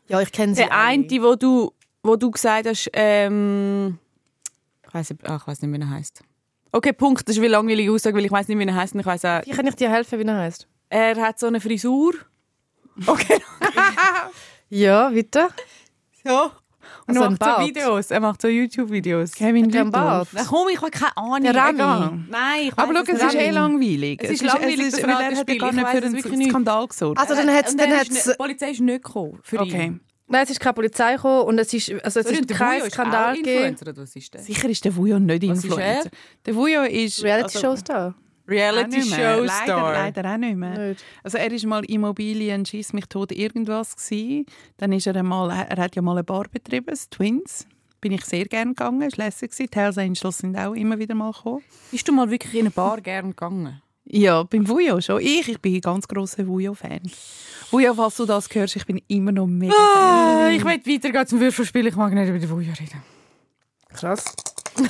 Ja, 0.08 0.20
ich 0.20 0.30
kenne 0.32 0.54
sie 0.54 0.62
Der 0.62 0.72
eine, 0.72 1.04
wo 1.22 1.34
du, 1.34 1.72
wo 2.02 2.16
du 2.16 2.30
gesagt 2.30 2.66
hast, 2.68 2.88
ähm, 2.92 3.98
ich 4.86 4.94
weiß 4.94 5.14
ach, 5.24 5.42
ich 5.42 5.46
weiß 5.48 5.62
nicht, 5.62 5.72
wie 5.72 5.80
er 5.82 5.90
heißt. 5.90 6.22
Okay, 6.72 6.92
Punkt. 6.92 7.28
Das 7.28 7.36
ist 7.36 7.42
wie 7.42 7.46
langweilige 7.48 7.90
Aussage, 7.90 8.16
weil 8.16 8.24
ich 8.24 8.30
weiß 8.30 8.48
nicht, 8.48 8.58
wie 8.58 8.64
er 8.66 8.74
heißt. 8.74 8.94
Ich 8.94 9.06
auch, 9.06 9.46
Wie 9.46 9.50
kann 9.50 9.66
ich 9.66 9.74
dir 9.76 9.90
helfen, 9.90 10.18
wie 10.18 10.24
er 10.24 10.36
heißt? 10.38 10.68
er 10.88 11.16
hat 11.16 11.38
so 11.40 11.46
eine 11.48 11.60
Frisur. 11.60 12.14
Okay. 13.06 13.38
Ja, 14.68 15.10
bitte. 15.10 15.48
So. 16.24 16.50
Und 17.08 17.16
also 17.16 17.22
er 17.22 17.30
macht 17.30 17.42
so 17.42 17.66
Videos, 17.66 18.10
er 18.10 18.20
macht 18.20 18.42
so 18.42 18.48
YouTube-Videos. 18.48 19.32
Kevin 19.32 19.70
Lütolf. 19.70 20.28
Na 20.32 20.44
komm, 20.44 20.68
ich 20.68 20.80
habe 20.80 20.90
keine 20.90 21.16
Ahnung. 21.16 21.42
Der 21.42 21.54
Rami. 21.54 22.24
Nein, 22.28 22.60
ich 22.62 22.72
Aber 22.76 22.94
schau, 22.94 23.12
es 23.12 23.22
ist 23.22 23.34
eh 23.34 23.50
langweilig. 23.50 24.22
Es 24.22 24.30
ist 24.30 24.42
langweilig, 24.42 24.92
weil 25.02 25.10
er 25.10 25.36
hat 25.36 25.58
gar 25.58 25.72
nicht 25.72 26.22
für 26.22 26.32
einen 26.32 26.48
Skandal 26.48 26.86
gesorgt. 26.88 27.20
Also 27.20 27.34
dann 27.34 27.48
hat's, 27.50 27.76
dann 27.76 27.90
hat's, 27.90 28.24
die 28.24 28.34
Polizei 28.36 28.70
ist 28.70 28.80
nicht 28.80 29.04
gekommen 29.04 29.38
für 29.42 29.60
okay. 29.60 29.86
ihn. 29.86 30.00
Nein, 30.28 30.42
es 30.42 30.50
ist 30.50 30.58
keine 30.58 30.74
Polizei 30.74 31.14
gekommen 31.14 31.42
und 31.42 31.58
es 31.60 31.72
ist, 31.72 31.92
also 32.04 32.20
es 32.20 32.26
ist 32.26 32.48
kein 32.48 32.90
Skandal 32.90 33.36
gegeben. 33.36 33.76
Sicher 34.38 34.68
ist 34.68 34.84
der 34.84 34.96
Vujo 34.96 35.20
nicht 35.20 35.44
Influencer. 35.44 36.10
Der 36.44 36.54
Vujo 36.56 36.82
ist... 36.82 37.22
Reality-Show-Star. 37.22 38.14
Reality 38.48 39.02
Show 39.02 39.46
Star. 39.46 39.92
Leider, 39.92 40.22
leider 40.22 40.34
auch 40.34 40.36
nicht 40.36 40.56
mehr. 40.56 40.88
Nicht. 40.88 41.04
Also 41.22 41.38
er 41.38 41.50
war 41.50 41.68
mal 41.68 41.84
Immobilien 41.84 42.64
schieß 42.64 42.92
mich 42.92 43.06
tot 43.06 43.32
irgendwas 43.32 43.96
gewesen. 43.96 44.46
Dann 44.76 44.92
ist 44.92 45.06
er 45.06 45.16
einmal, 45.16 45.50
er 45.50 45.76
hat 45.82 45.96
ja 45.96 46.02
mal 46.02 46.12
eine 46.12 46.24
Bar 46.24 46.46
betrieben, 46.50 46.86
das 46.86 47.08
Twins. 47.08 47.66
Bin 48.00 48.12
ich 48.12 48.24
sehr 48.24 48.44
gerne 48.44 48.72
gegangen, 48.72 49.00
war 49.00 49.08
lässig. 49.16 49.52
Die 49.56 49.68
Hells 49.72 49.98
Angels 49.98 50.38
sind 50.38 50.56
auch 50.56 50.74
immer 50.74 50.98
wieder 50.98 51.14
mal 51.14 51.32
gekommen. 51.32 51.62
Bist 51.90 52.06
du 52.06 52.12
mal 52.12 52.30
wirklich 52.30 52.54
in 52.54 52.60
eine 52.60 52.70
Bar 52.70 53.00
gerne 53.00 53.30
gegangen? 53.30 53.82
Ja, 54.08 54.44
beim 54.44 54.68
Vujo 54.68 55.00
schon. 55.00 55.20
Ich, 55.20 55.48
ich 55.48 55.60
bin 55.60 55.74
ein 55.74 55.80
ganz 55.80 56.06
grosser 56.06 56.46
Vujo-Fan. 56.46 57.00
Vujo, 57.72 57.94
falls 57.94 58.16
du 58.16 58.24
das 58.24 58.48
hörst, 58.54 58.76
ich 58.76 58.86
bin 58.86 59.02
immer 59.08 59.32
noch 59.32 59.48
mega 59.48 59.74
ah, 59.74 60.44
Fan. 60.44 60.52
Ich 60.54 60.64
will 60.64 60.94
weitergehen 60.94 61.26
zum 61.26 61.40
Würfelspiel. 61.40 61.88
Ich 61.88 61.96
mag 61.96 62.12
nicht 62.12 62.28
über 62.28 62.38
die 62.38 62.48
Vujo 62.48 62.72
reden. 62.72 63.02
Krass. 63.92 64.24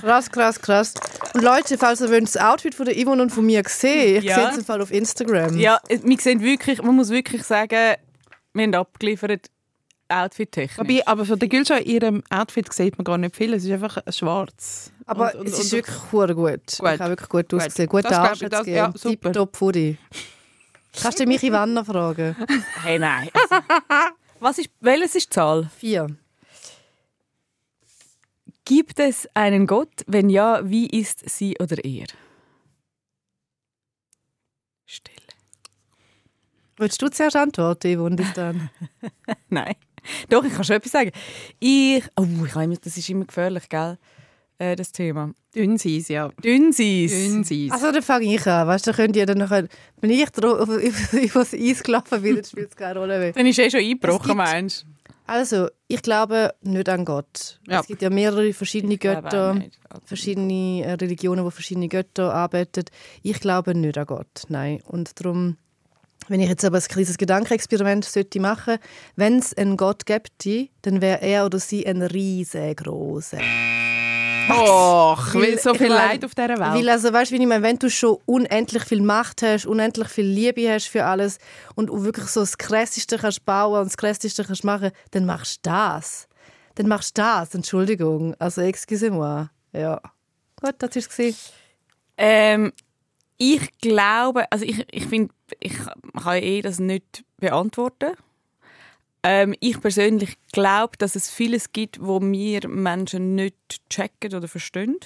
Krass, 0.00 0.30
krass, 0.30 0.60
krass. 0.60 0.94
Und 1.34 1.42
Leute, 1.42 1.78
falls 1.78 2.00
ihr 2.00 2.20
das 2.20 2.36
Outfit 2.36 2.74
von 2.74 2.86
der 2.86 2.94
Yvonne 2.94 3.22
und 3.22 3.30
von 3.30 3.44
mir 3.44 3.62
sehen, 3.66 4.18
ich 4.18 4.24
ja. 4.24 4.36
sehe 4.36 4.48
es 4.50 4.58
im 4.58 4.64
Fall 4.64 4.80
auf 4.82 4.90
Instagram. 4.90 5.58
Ja, 5.58 5.78
wir 5.88 6.18
sehen 6.18 6.40
wirklich, 6.40 6.82
man 6.82 6.96
muss 6.96 7.10
wirklich 7.10 7.42
sagen, 7.42 7.96
wir 8.52 8.62
haben 8.62 8.74
abgeliefert, 8.74 9.50
Outfit-technisch. 10.08 11.02
Aber 11.06 11.24
von 11.24 11.38
der 11.38 11.48
Gülscha, 11.48 11.78
ihrem 11.78 12.22
Outfit 12.30 12.72
sieht 12.72 12.96
man 12.96 13.04
gar 13.04 13.18
nicht 13.18 13.34
viel, 13.34 13.54
es 13.54 13.64
ist 13.64 13.72
einfach 13.72 13.98
schwarz. 14.10 14.92
Aber 15.04 15.34
und, 15.34 15.40
und, 15.40 15.48
es 15.48 15.58
ist 15.58 15.72
wirklich 15.72 15.96
gut. 16.10 16.34
gut. 16.34 16.72
Ich 16.72 16.80
habe 16.80 17.08
wirklich 17.10 17.28
gut 17.28 17.54
ausgesehen. 17.54 17.88
Gut 17.88 18.06
Arsch 18.06 18.40
das, 18.40 18.66
ja, 18.66 18.92
super. 18.94 19.32
Top 19.32 19.56
Foodie. 19.56 19.98
Kannst 21.00 21.20
du 21.20 21.26
mich 21.26 21.42
Ivanna 21.42 21.84
fragen? 21.84 22.36
Hey, 22.82 22.98
nein. 22.98 23.28
Also, 23.34 23.62
was 24.40 24.58
ist, 24.58 24.70
welches 24.80 25.14
ist 25.14 25.26
die 25.26 25.34
Zahl? 25.34 25.68
Vier. 25.76 26.06
Gibt 28.66 28.98
es 28.98 29.28
einen 29.32 29.68
Gott? 29.68 30.02
Wenn 30.08 30.28
ja, 30.28 30.68
wie 30.68 30.88
ist 30.88 31.30
sie 31.30 31.56
oder 31.60 31.84
er? 31.84 32.06
Stille. 34.84 35.16
Willst 36.76 37.00
du 37.00 37.08
zuerst 37.08 37.36
antworten, 37.36 37.96
Yvonne, 37.96 38.16
dann? 38.34 38.70
Nein. 39.48 39.74
Doch, 40.28 40.44
ich 40.44 40.52
kann 40.52 40.64
schon 40.64 40.76
etwas 40.76 40.90
sagen. 40.90 41.12
Ich, 41.60 42.02
oh, 42.16 42.26
ich 42.44 42.56
immer, 42.56 42.74
das 42.74 42.96
ist 42.96 43.08
immer 43.08 43.24
gefährlich, 43.24 43.68
gell? 43.68 43.98
Äh, 44.58 44.74
das 44.74 44.90
Thema. 44.90 45.32
Dünnseiss, 45.54 46.08
ja. 46.08 46.30
Dünnseiss. 46.42 47.12
Dünnseiss. 47.12 47.70
Also, 47.70 47.92
dann 47.92 48.02
fange 48.02 48.34
ich 48.34 48.46
an. 48.48 48.66
Weißt 48.66 48.88
du, 48.88 48.92
könnt 48.92 49.14
ihr 49.14 49.26
dann 49.26 49.38
noch, 49.38 49.50
wenn 49.50 50.10
ich 50.10 50.28
über 50.36 50.66
das 51.34 51.54
Eis 51.54 51.84
gelaufen 51.84 52.20
bin, 52.20 52.34
dann 52.34 52.44
spielt 52.44 52.70
es 52.70 52.76
keine 52.76 52.98
Rolle 52.98 53.20
mehr. 53.20 53.32
Dann 53.32 53.46
ist 53.46 53.60
eh 53.60 53.70
schon 53.70 53.80
eingebrochen, 53.80 54.36
meinst 54.36 54.82
du? 54.82 54.95
Also, 55.26 55.68
ich 55.88 56.02
glaube 56.02 56.54
nicht 56.62 56.88
an 56.88 57.04
Gott. 57.04 57.60
Ja. 57.66 57.80
Es 57.80 57.86
gibt 57.86 58.02
ja 58.02 58.10
mehrere 58.10 58.52
verschiedene 58.52 58.96
Götter, 58.96 59.50
also 59.50 60.02
verschiedene 60.04 60.84
äh, 60.84 60.92
Religionen, 60.92 61.44
die 61.44 61.50
verschiedene 61.50 61.88
Götter 61.88 62.32
arbeiten. 62.32 62.84
Ich 63.22 63.40
glaube 63.40 63.74
nicht 63.74 63.98
an 63.98 64.06
Gott, 64.06 64.44
nein. 64.48 64.80
Und 64.86 65.20
darum, 65.20 65.56
wenn 66.28 66.40
ich 66.40 66.48
jetzt 66.48 66.64
aber 66.64 66.78
ein 66.78 66.82
kleines 66.82 67.18
Gedankenexperiment 67.18 68.04
sollte 68.04 68.40
machen, 68.40 68.78
wenn 69.16 69.38
es 69.38 69.56
einen 69.56 69.76
Gott 69.76 70.06
gäbe, 70.06 70.68
dann 70.82 71.00
wäre 71.00 71.22
er 71.22 71.46
oder 71.46 71.58
sie 71.58 71.86
ein 71.86 72.02
riesengroßer. 72.02 73.38
Och, 74.50 75.34
weil 75.34 75.58
so 75.58 75.74
viel 75.74 75.88
Leid 75.88 76.24
auf 76.24 76.34
dieser 76.34 76.48
Welt. 76.58 76.74
Weil, 76.74 76.88
also, 76.88 77.12
weißt, 77.12 77.32
wie 77.32 77.36
ich 77.36 77.46
meine, 77.46 77.62
wenn 77.62 77.78
du 77.78 77.90
schon 77.90 78.18
unendlich 78.26 78.84
viel 78.84 79.02
Macht 79.02 79.42
hast, 79.42 79.66
unendlich 79.66 80.08
viel 80.08 80.26
Liebe 80.26 80.70
hast 80.72 80.86
für 80.88 81.04
alles 81.04 81.38
und 81.74 81.90
wirklich 82.04 82.26
so 82.26 82.40
das 82.40 82.58
Krasseste 82.58 83.18
kannst 83.18 83.44
bauen 83.44 83.80
und 83.80 83.86
das 83.86 83.96
Krasseste 83.96 84.44
kannst 84.44 84.64
machen, 84.64 84.90
dann 85.12 85.26
machst 85.26 85.66
du 85.66 85.70
das. 85.70 86.28
Dann 86.74 86.88
machst 86.88 87.16
du 87.16 87.22
das, 87.22 87.54
Entschuldigung. 87.54 88.34
Also, 88.38 88.60
excusez-moi. 88.62 89.48
Ja. 89.72 90.00
Gut, 90.60 90.74
das 90.78 90.96
war 90.96 91.26
es. 91.26 91.52
Ähm, 92.18 92.72
ich 93.38 93.78
glaube, 93.78 94.50
also 94.50 94.64
ich, 94.64 94.86
ich 94.90 95.06
finde, 95.06 95.34
ich 95.60 95.74
kann 96.22 96.42
eh 96.42 96.62
das 96.62 96.78
nicht 96.78 97.24
beantworten. 97.38 98.14
Ähm, 99.28 99.56
ich 99.58 99.80
persönlich 99.80 100.38
glaube, 100.52 100.96
dass 100.98 101.16
es 101.16 101.28
vieles 101.28 101.72
gibt, 101.72 102.00
wo 102.00 102.20
wir 102.22 102.68
Menschen 102.68 103.34
nicht 103.34 103.56
checken 103.90 104.32
oder 104.32 104.46
verstehen. 104.46 104.98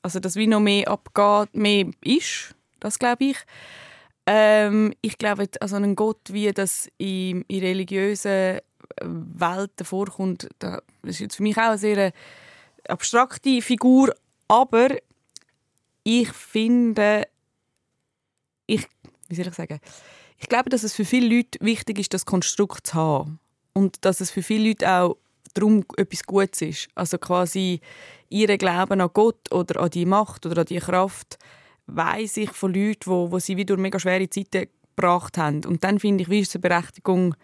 Also, 0.00 0.20
dass 0.20 0.36
wie 0.36 0.46
noch 0.46 0.60
mehr 0.60 0.88
abgeht, 0.88 1.54
mehr 1.54 1.90
ist. 2.02 2.54
Das 2.80 2.98
glaube 2.98 3.26
ich. 3.26 3.36
Ähm, 4.24 4.94
ich 5.02 5.18
glaube, 5.18 5.50
also 5.60 5.76
ein 5.76 5.96
Gott, 5.96 6.32
wie 6.32 6.50
das 6.50 6.88
in, 6.96 7.42
in 7.42 7.60
religiösen 7.60 8.60
Welten 9.02 9.84
vorkommt, 9.84 10.48
das 10.60 10.80
ist 11.02 11.20
jetzt 11.20 11.36
für 11.36 11.42
mich 11.42 11.58
auch 11.58 11.64
eine 11.64 11.78
sehr 11.78 12.12
abstrakte 12.88 13.60
Figur. 13.60 14.14
Aber 14.48 14.96
ich 16.04 16.32
finde, 16.32 17.28
ich, 18.64 18.86
wie 19.28 19.34
soll 19.34 19.48
ich 19.48 19.54
sagen, 19.54 19.78
ich 20.38 20.48
glaube, 20.48 20.70
dass 20.70 20.84
es 20.84 20.94
für 20.94 21.04
viele 21.04 21.36
Leute 21.36 21.58
wichtig 21.60 21.98
ist, 21.98 22.14
das 22.14 22.24
Konstrukt 22.24 22.86
zu 22.86 22.94
haben 22.94 23.40
und 23.72 24.04
dass 24.04 24.20
es 24.20 24.30
für 24.30 24.42
viele 24.42 24.68
Leute 24.68 24.90
auch 24.90 25.16
darum 25.54 25.84
etwas 25.96 26.24
Gutes 26.24 26.62
ist. 26.62 26.88
Also 26.94 27.18
quasi 27.18 27.80
ihre 28.28 28.58
Glauben 28.58 29.00
an 29.00 29.10
Gott 29.12 29.52
oder 29.52 29.80
an 29.80 29.90
die 29.90 30.06
Macht 30.06 30.46
oder 30.46 30.60
an 30.60 30.66
die 30.66 30.78
Kraft 30.78 31.38
weiß 31.86 32.36
ich 32.38 32.50
von 32.50 32.74
Leuten, 32.74 33.06
wo, 33.06 33.30
wo 33.30 33.38
sie 33.38 33.56
durch 33.64 33.80
mega 33.80 33.98
schwere 33.98 34.28
Zeiten 34.28 34.68
gebracht 34.94 35.38
haben. 35.38 35.64
Und 35.64 35.84
dann 35.84 35.98
finde 35.98 36.22
ich, 36.22 36.30
wie 36.30 36.40
ist 36.40 36.48
es 36.48 36.56
eine 36.56 36.62
Berechtigung, 36.62 37.34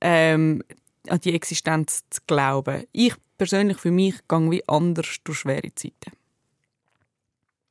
ähm, 0.00 0.62
an 1.08 1.20
die 1.20 1.34
Existenz 1.34 2.04
zu 2.10 2.20
glauben. 2.26 2.84
Ich 2.92 3.14
persönlich 3.36 3.78
für 3.78 3.90
mich 3.90 4.14
gehe 4.28 4.50
wie 4.50 4.68
anders 4.68 5.16
durch 5.24 5.38
schwere 5.38 5.74
Zeiten. 5.74 6.12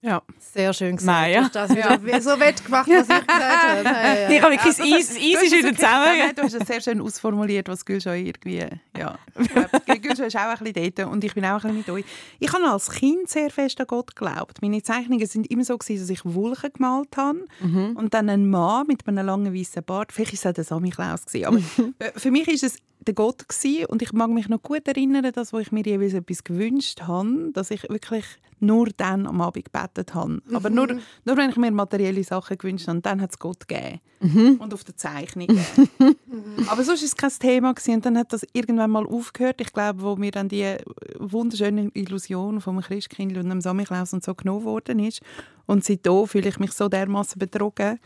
Ja. 0.03 0.21
Sehr 0.37 0.73
schön 0.73 0.97
gesagt. 0.97 1.21
Nein, 1.21 1.33
ja. 1.33 1.49
Das 1.51 1.73
ja. 1.73 2.21
so 2.21 2.37
wettgemacht, 2.37 2.89
was 2.89 3.03
ich 3.03 3.07
gesagt 3.07 3.31
habe. 3.31 3.83
Ja, 3.93 4.13
ja. 4.13 4.29
Ich 4.29 4.41
habe 4.41 4.51
wirklich 4.53 4.75
das 4.75 4.81
Eis, 4.81 5.15
Eis 5.15 5.43
ist 5.43 5.51
wieder 5.53 5.73
zusammen. 5.73 6.35
Du 6.35 6.41
hast 6.43 6.53
es 6.53 6.67
sehr 6.67 6.81
schön 6.81 7.01
ausformuliert, 7.01 7.69
was 7.69 7.85
Gülscha 7.85 8.13
irgendwie... 8.13 8.65
Ja. 8.97 9.17
Gülscha 10.01 10.25
ist 10.25 10.35
auch 10.35 10.41
ein 10.41 10.73
bisschen 10.73 10.93
dort 10.95 11.11
und 11.11 11.23
ich 11.23 11.33
bin 11.33 11.45
auch 11.45 11.63
ein 11.63 11.75
bisschen 11.75 11.77
mit 11.77 11.89
euch. 11.89 12.05
Ich 12.39 12.51
habe 12.51 12.65
als 12.65 12.91
Kind 12.91 13.29
sehr 13.29 13.49
fest 13.49 13.79
an 13.79 13.87
Gott 13.87 14.15
geglaubt. 14.15 14.61
Meine 14.61 14.83
Zeichnungen 14.83 15.25
sind 15.25 15.49
immer 15.49 15.63
so, 15.63 15.77
gewesen, 15.77 16.01
dass 16.01 16.09
ich 16.09 16.25
Wolken 16.25 16.71
gemalt 16.73 17.15
habe 17.15 17.45
mhm. 17.61 17.95
und 17.95 18.13
dann 18.13 18.29
ein 18.29 18.49
Mann 18.49 18.87
mit 18.87 19.07
einem 19.07 19.25
langen 19.25 19.53
weißen 19.55 19.83
Bart. 19.83 20.11
Vielleicht 20.11 20.43
war 20.43 20.49
es 20.49 20.55
der 20.55 20.63
Sammy 20.65 20.89
Klaus. 20.89 21.21
Aber 21.45 21.59
für 22.15 22.31
mich 22.31 22.47
ist 22.49 22.63
es 22.63 22.77
der 22.99 23.13
Gott 23.13 23.47
gewesen. 23.47 23.85
und 23.85 24.01
ich 24.01 24.11
mag 24.13 24.29
mich 24.29 24.49
noch 24.49 24.61
gut 24.61 24.87
erinnern, 24.87 25.31
dass 25.33 25.53
wo 25.53 25.59
ich 25.59 25.71
mir 25.71 25.83
jeweils 25.83 26.13
etwas 26.13 26.43
gewünscht 26.43 27.01
habe, 27.01 27.51
dass 27.53 27.71
ich 27.71 27.83
wirklich 27.89 28.25
nur 28.63 28.89
dann 28.97 29.27
am 29.27 29.41
Abend 29.41 29.65
gebetet 29.65 30.13
habe. 30.13 30.41
Mhm. 30.45 30.55
Aber 30.55 30.69
nur, 30.69 30.87
nur 30.87 31.37
wenn 31.37 31.49
ich 31.49 31.57
mir 31.57 31.71
materielle 31.71 32.23
Sachen 32.23 32.57
gewünscht 32.57 32.87
habe, 32.87 33.01
dann 33.01 33.21
hat 33.21 33.31
es 33.31 33.39
Gott 33.39 33.67
gegeben. 33.67 33.99
Mhm. 34.21 34.55
Und 34.59 34.73
auf 34.73 34.83
der 34.83 34.95
Zeichnung. 34.95 35.47
Aber 36.67 36.83
sonst 36.83 37.01
war 37.01 37.05
es 37.05 37.15
kein 37.15 37.31
Thema. 37.39 37.73
Gewesen. 37.73 37.95
Und 37.95 38.05
dann 38.05 38.17
hat 38.17 38.33
das 38.33 38.45
irgendwann 38.53 38.91
mal 38.91 39.05
aufgehört. 39.05 39.61
Ich 39.61 39.73
glaube, 39.73 40.01
wo 40.01 40.15
mir 40.15 40.31
dann 40.31 40.47
die 40.47 40.77
wunderschöne 41.19 41.89
Illusion 41.93 42.61
vom 42.61 42.79
Christkind 42.81 43.37
und 43.37 43.49
dem 43.49 43.61
Samichlaus 43.61 44.13
und 44.13 44.23
so 44.23 44.33
genommen 44.33 44.63
worden 44.63 44.99
ist. 44.99 45.21
Und 45.65 45.83
seitdem 45.83 46.27
fühle 46.27 46.49
ich 46.49 46.59
mich 46.59 46.71
so 46.71 46.87
dermaßen 46.87 47.37
betrogen. 47.37 47.99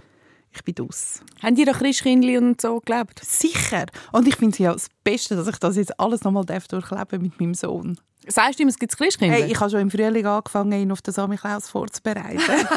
Ich 0.51 0.63
bin 0.63 0.87
aus. 0.87 1.21
Haben 1.43 1.55
die 1.55 1.65
doch 1.65 1.77
Christkindli 1.77 2.37
und 2.37 2.59
so 2.59 2.79
gelebt? 2.79 3.19
Sicher. 3.23 3.85
Und 4.11 4.27
ich 4.27 4.37
finde 4.37 4.53
es 4.53 4.57
ja 4.57 4.73
das 4.73 4.87
Beste, 5.03 5.35
dass 5.35 5.47
ich 5.47 5.57
das 5.57 5.75
jetzt 5.75 5.99
alles 5.99 6.23
nochmal 6.23 6.45
durchleben 6.45 7.21
mit 7.21 7.39
meinem 7.39 7.53
Sohn. 7.53 7.99
Sagst 8.27 8.59
du 8.59 8.63
ihm, 8.63 8.69
es 8.69 8.77
gibt 8.77 8.95
Christkinder? 8.95 9.35
Hey, 9.35 9.51
ich 9.51 9.59
habe 9.59 9.69
schon 9.69 9.79
im 9.79 9.91
Frühling 9.91 10.25
angefangen, 10.25 10.71
ihn 10.73 10.91
auf 10.91 11.01
den 11.01 11.13
Samichlaus 11.13 11.69
vorzubereiten. 11.69 12.39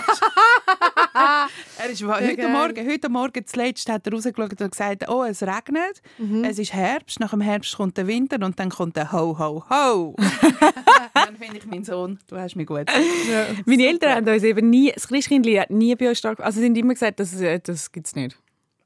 er 1.79 1.91
ist 1.91 2.03
heute, 2.03 2.33
okay. 2.33 2.49
Morgen, 2.49 2.89
heute 2.89 3.09
Morgen 3.09 3.47
zuletzt 3.47 3.89
hat 3.89 4.07
er 4.07 4.13
rausgeschaut 4.13 4.61
und 4.61 4.71
gesagt, 4.71 5.09
oh, 5.09 5.25
es 5.25 5.43
regnet, 5.43 6.03
mhm. 6.19 6.45
es 6.45 6.59
ist 6.59 6.73
Herbst, 6.73 7.21
nach 7.21 7.31
dem 7.31 7.41
Herbst 7.41 7.77
kommt 7.77 7.97
der 7.97 8.07
Winter 8.07 8.45
und 8.45 8.59
dann 8.59 8.71
kommt 8.71 8.97
der 8.97 9.13
Ho, 9.13 9.39
Ho, 9.39 9.65
Ho. 9.69 10.15
dann 11.15 11.37
finde 11.37 11.59
ich, 11.59 11.67
mein 11.67 11.85
Sohn, 11.85 12.19
du 12.29 12.37
hast 12.37 12.57
mich 12.57 12.67
gut. 12.67 12.87
Ja, 13.31 13.47
Meine 13.65 13.87
Eltern 13.87 14.15
haben 14.15 14.29
uns 14.29 14.43
eben 14.43 14.71
nie, 14.71 14.93
das 14.93 15.09
Christkindli 15.09 15.57
hat 15.57 15.71
nie 15.71 15.95
bei 15.95 16.09
uns 16.09 16.19
stark, 16.19 16.41
also 16.41 16.61
sie 16.61 16.67
haben 16.67 16.77
immer 16.77 16.95
gesagt, 16.95 17.21
das, 17.21 17.37
das 17.65 17.93
gibt 17.93 18.07
es 18.07 18.15
nicht. 18.15 18.37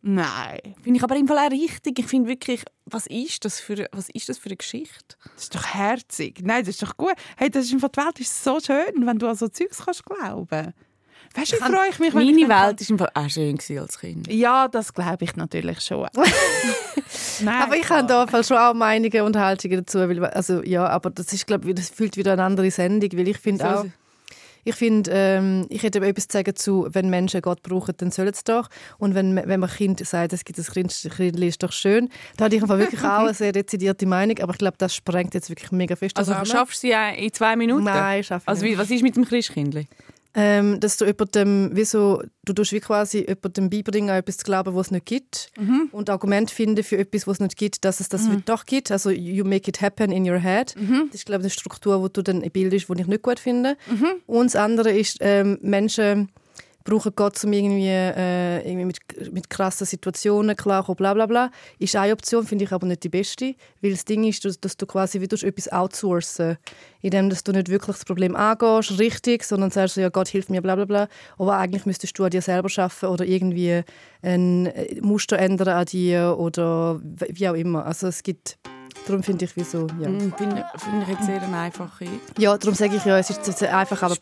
Nein. 0.07 0.61
Finde 0.83 0.99
ich 0.99 1.03
aber 1.03 1.17
im 1.17 1.27
Fall 1.27 1.39
auch 1.39 1.51
richtig. 1.51 1.99
Ich 1.99 2.07
finde 2.07 2.29
wirklich, 2.29 2.63
was 2.85 3.07
ist, 3.07 3.43
das 3.47 3.59
für, 3.59 3.89
was 3.91 4.11
ist 4.11 4.29
das 4.29 4.37
für 4.37 4.51
eine 4.51 4.57
Geschichte? 4.57 5.17
Das 5.35 5.45
ist 5.45 5.55
doch 5.55 5.65
herzig. 5.65 6.43
Nein, 6.43 6.61
das 6.61 6.75
ist 6.75 6.83
doch 6.83 6.95
gut. 6.99 7.15
Hey, 7.39 7.49
das 7.49 7.65
ist 7.65 7.73
im 7.73 7.81
Fall, 7.81 7.89
die 7.91 8.01
Welt 8.01 8.21
ist 8.21 8.45
so 8.45 8.61
schön, 8.61 9.07
wenn 9.07 9.19
du 9.19 9.27
an 9.27 9.35
so 9.35 9.49
Zeugs 9.49 9.83
kannst 9.83 10.05
glauben. 10.05 10.75
Weißt 11.35 11.53
du, 11.53 11.57
ich 11.57 11.63
freue 11.63 11.89
mich, 11.89 12.15
wenn 12.15 12.27
Meine 12.27 12.49
Welt 12.49 13.01
war 13.01 13.11
auch 13.15 13.31
schön 13.31 13.59
als 13.79 13.99
Kind. 13.99 14.31
Ja, 14.31 14.69
das 14.69 14.93
glaube 14.93 15.25
ich 15.25 15.37
natürlich 15.37 15.81
schon. 15.81 16.07
Nein, 17.41 17.63
aber 17.63 17.77
ich 17.77 17.89
habe 17.89 18.07
da 18.07 18.45
schon 18.45 18.59
auch 18.59 18.75
Meinungen 18.75 19.23
und 19.23 19.37
Haltungen 19.39 19.79
dazu. 19.79 20.01
Weil, 20.01 20.23
also, 20.27 20.63
ja, 20.65 20.87
aber 20.87 21.09
das 21.09 21.33
ist, 21.33 21.47
glaube 21.47 21.75
das 21.75 21.89
fühlt 21.89 22.19
wieder 22.19 22.35
eine 22.35 22.45
andere 22.45 22.71
Sendung, 22.71 23.11
weil 23.19 23.29
ich 23.29 23.39
finde 23.39 23.79
auch... 23.79 23.87
Ich 24.65 24.75
finde, 24.75 25.11
ähm, 25.13 25.67
ich 25.69 25.83
hätte 25.83 26.01
etwas 26.01 26.29
zu 26.29 26.39
sagen 26.39 26.57
zu, 26.57 26.89
wenn 26.91 27.11
Menschen 27.11 27.41
Gott 27.43 27.63
brauchen, 27.63 27.95
dann 27.97 28.11
sollen 28.11 28.33
sie 28.35 28.45
doch. 28.45 28.69
Und 28.99 29.15
wenn, 29.15 29.37
wenn 29.37 29.61
man 29.61 29.71
Kind 29.71 30.05
sagt, 30.05 30.33
es 30.33 30.45
gibt 30.45 30.59
ein 30.59 30.65
Kind, 30.65 30.91
ist 31.45 31.63
doch 31.63 31.73
schön, 31.73 32.09
da 32.37 32.47
hatte 32.47 32.57
ich 32.57 32.63
einfach 32.63 32.79
wirklich 32.79 33.01
auch 33.05 33.21
eine 33.21 33.35
sehr 33.35 33.53
dezidierte 33.53 34.07
Meinung. 34.07 34.39
Aber 34.41 34.53
ich 34.53 34.59
glaube, 34.59 34.77
das 34.79 34.95
sprengt 34.95 35.35
jetzt 35.35 35.49
wirklich 35.51 35.71
mega 35.73 35.97
fest. 35.97 36.17
Also 36.17 36.35
schaffst 36.45 36.83
du 36.83 36.89
sie 36.89 36.95
in 37.17 37.33
zwei 37.33 37.57
Minuten? 37.57 37.85
Nein, 37.85 38.25
schaffe 38.25 38.49
also, 38.49 38.65
nicht. 38.65 38.79
Also 38.79 38.91
was 38.91 38.97
ist 38.97 39.03
mit 39.03 39.17
dem 39.17 39.25
Christkindli? 39.25 39.87
Ähm, 40.35 40.81
dass 40.81 40.97
du 40.97 41.05
jemandem, 41.05 41.71
wie 41.75 41.85
so, 41.85 42.23
du 42.45 42.53
tust 42.53 42.73
wie 42.73 42.81
quasi 42.81 43.25
jemandem 43.27 43.71
beibringen, 43.71 44.15
etwas 44.15 44.39
zu 44.39 44.45
glauben, 44.45 44.75
was 44.75 44.89
es 44.89 44.91
nicht 44.91 45.07
gibt 45.07 45.51
mhm. 45.59 45.89
und 45.93 46.11
Argument 46.11 46.51
finden 46.51 46.83
für 46.83 46.99
etwas, 46.99 47.27
was 47.27 47.37
es 47.37 47.41
nicht 47.41 47.57
gibt, 47.57 47.85
dass 47.85 48.01
es 48.01 48.09
das 48.09 48.23
mhm. 48.23 48.43
doch 48.45 48.67
gibt. 48.67 48.91
Also 48.91 49.11
you 49.11 49.45
make 49.45 49.69
it 49.69 49.81
happen 49.81 50.11
in 50.11 50.29
your 50.29 50.39
head. 50.39 50.75
Mhm. 50.77 51.05
Das 51.07 51.21
ist 51.21 51.27
glaube 51.27 51.43
ich 51.43 51.45
eine 51.45 51.51
Struktur, 51.51 52.01
wo 52.03 52.09
du 52.09 52.23
dann 52.23 52.41
bildest, 52.41 52.89
die 52.89 53.01
ich 53.01 53.07
nicht 53.07 53.23
gut 53.23 53.39
finde. 53.39 53.77
Mhm. 53.89 54.07
Und 54.27 54.47
das 54.47 54.57
andere 54.57 54.91
ist 54.91 55.19
ähm, 55.21 55.59
Menschen 55.63 56.31
brauchen 56.85 57.13
Gott, 57.17 57.43
um 57.45 57.53
irgendwie, 57.53 57.89
äh, 57.89 58.61
irgendwie 58.69 58.85
mit, 58.85 59.33
mit 59.33 59.51
krassen 59.51 59.87
Situationen 59.87 60.55
klarkommen, 60.55 60.97
bla 60.97 61.15
bla 61.15 61.27
bla. 61.27 61.51
Ist 61.79 61.97
eine 61.97 62.13
Option, 62.13 62.47
finde 62.47 62.65
ich 62.65 62.73
aber 62.73 62.87
nicht 62.87 63.03
die 63.03 63.09
beste. 63.09 63.55
Weil 63.81 63.93
das 63.93 64.05
Ding 64.05 64.25
ist, 64.25 64.45
dass, 64.45 64.61
dass 64.61 64.77
du 64.77 64.87
quasi 64.87 65.21
wie 65.21 65.29
du 65.29 65.37
etwas 65.37 65.73
outsourcen 65.73 66.59
indem 67.05 67.29
dass 67.29 67.45
du 67.45 67.53
nicht 67.53 67.69
wirklich 67.69 67.97
das 67.97 68.07
Problem 68.07 68.35
angehst, 68.35 68.99
richtig, 68.99 69.45
sondern 69.45 69.71
sagst, 69.71 69.99
ja, 69.99 70.09
Gott 70.09 70.29
hilft 70.29 70.49
mir, 70.49 70.63
bla 70.63 70.75
bla 70.75 70.87
bla. 70.87 71.09
Aber 71.37 71.59
eigentlich 71.59 71.85
müsstest 71.85 72.19
du 72.19 72.25
an 72.25 72.31
dir 72.31 72.41
selber 72.41 72.71
schaffen 72.71 73.11
oder 73.11 73.27
irgendwie 73.27 73.83
ein 74.23 74.73
Muster 75.03 75.39
ändern 75.39 75.69
an 75.69 75.85
dir 75.85 76.37
oder 76.39 76.99
wie 77.03 77.47
auch 77.47 77.55
immer. 77.55 77.85
Also 77.85 78.07
es 78.07 78.23
gibt 78.23 78.57
Darum 79.07 79.23
finde 79.23 79.45
ich, 79.45 79.55
wieso, 79.55 79.87
ja. 80.01 80.09
Mm, 80.09 80.33
finde 80.37 80.65
find 80.77 81.03
ich 81.03 81.09
jetzt 81.09 81.27
sehr 81.27 81.43
eine 81.43 81.59
einfache... 81.59 82.07
Ja, 82.39 82.57
darum 82.57 82.75
sage 82.75 82.97
ich 82.97 83.05
ja, 83.05 83.19
es 83.19 83.29
ist 83.29 83.63
einfach 83.63 84.03
aber 84.03 84.17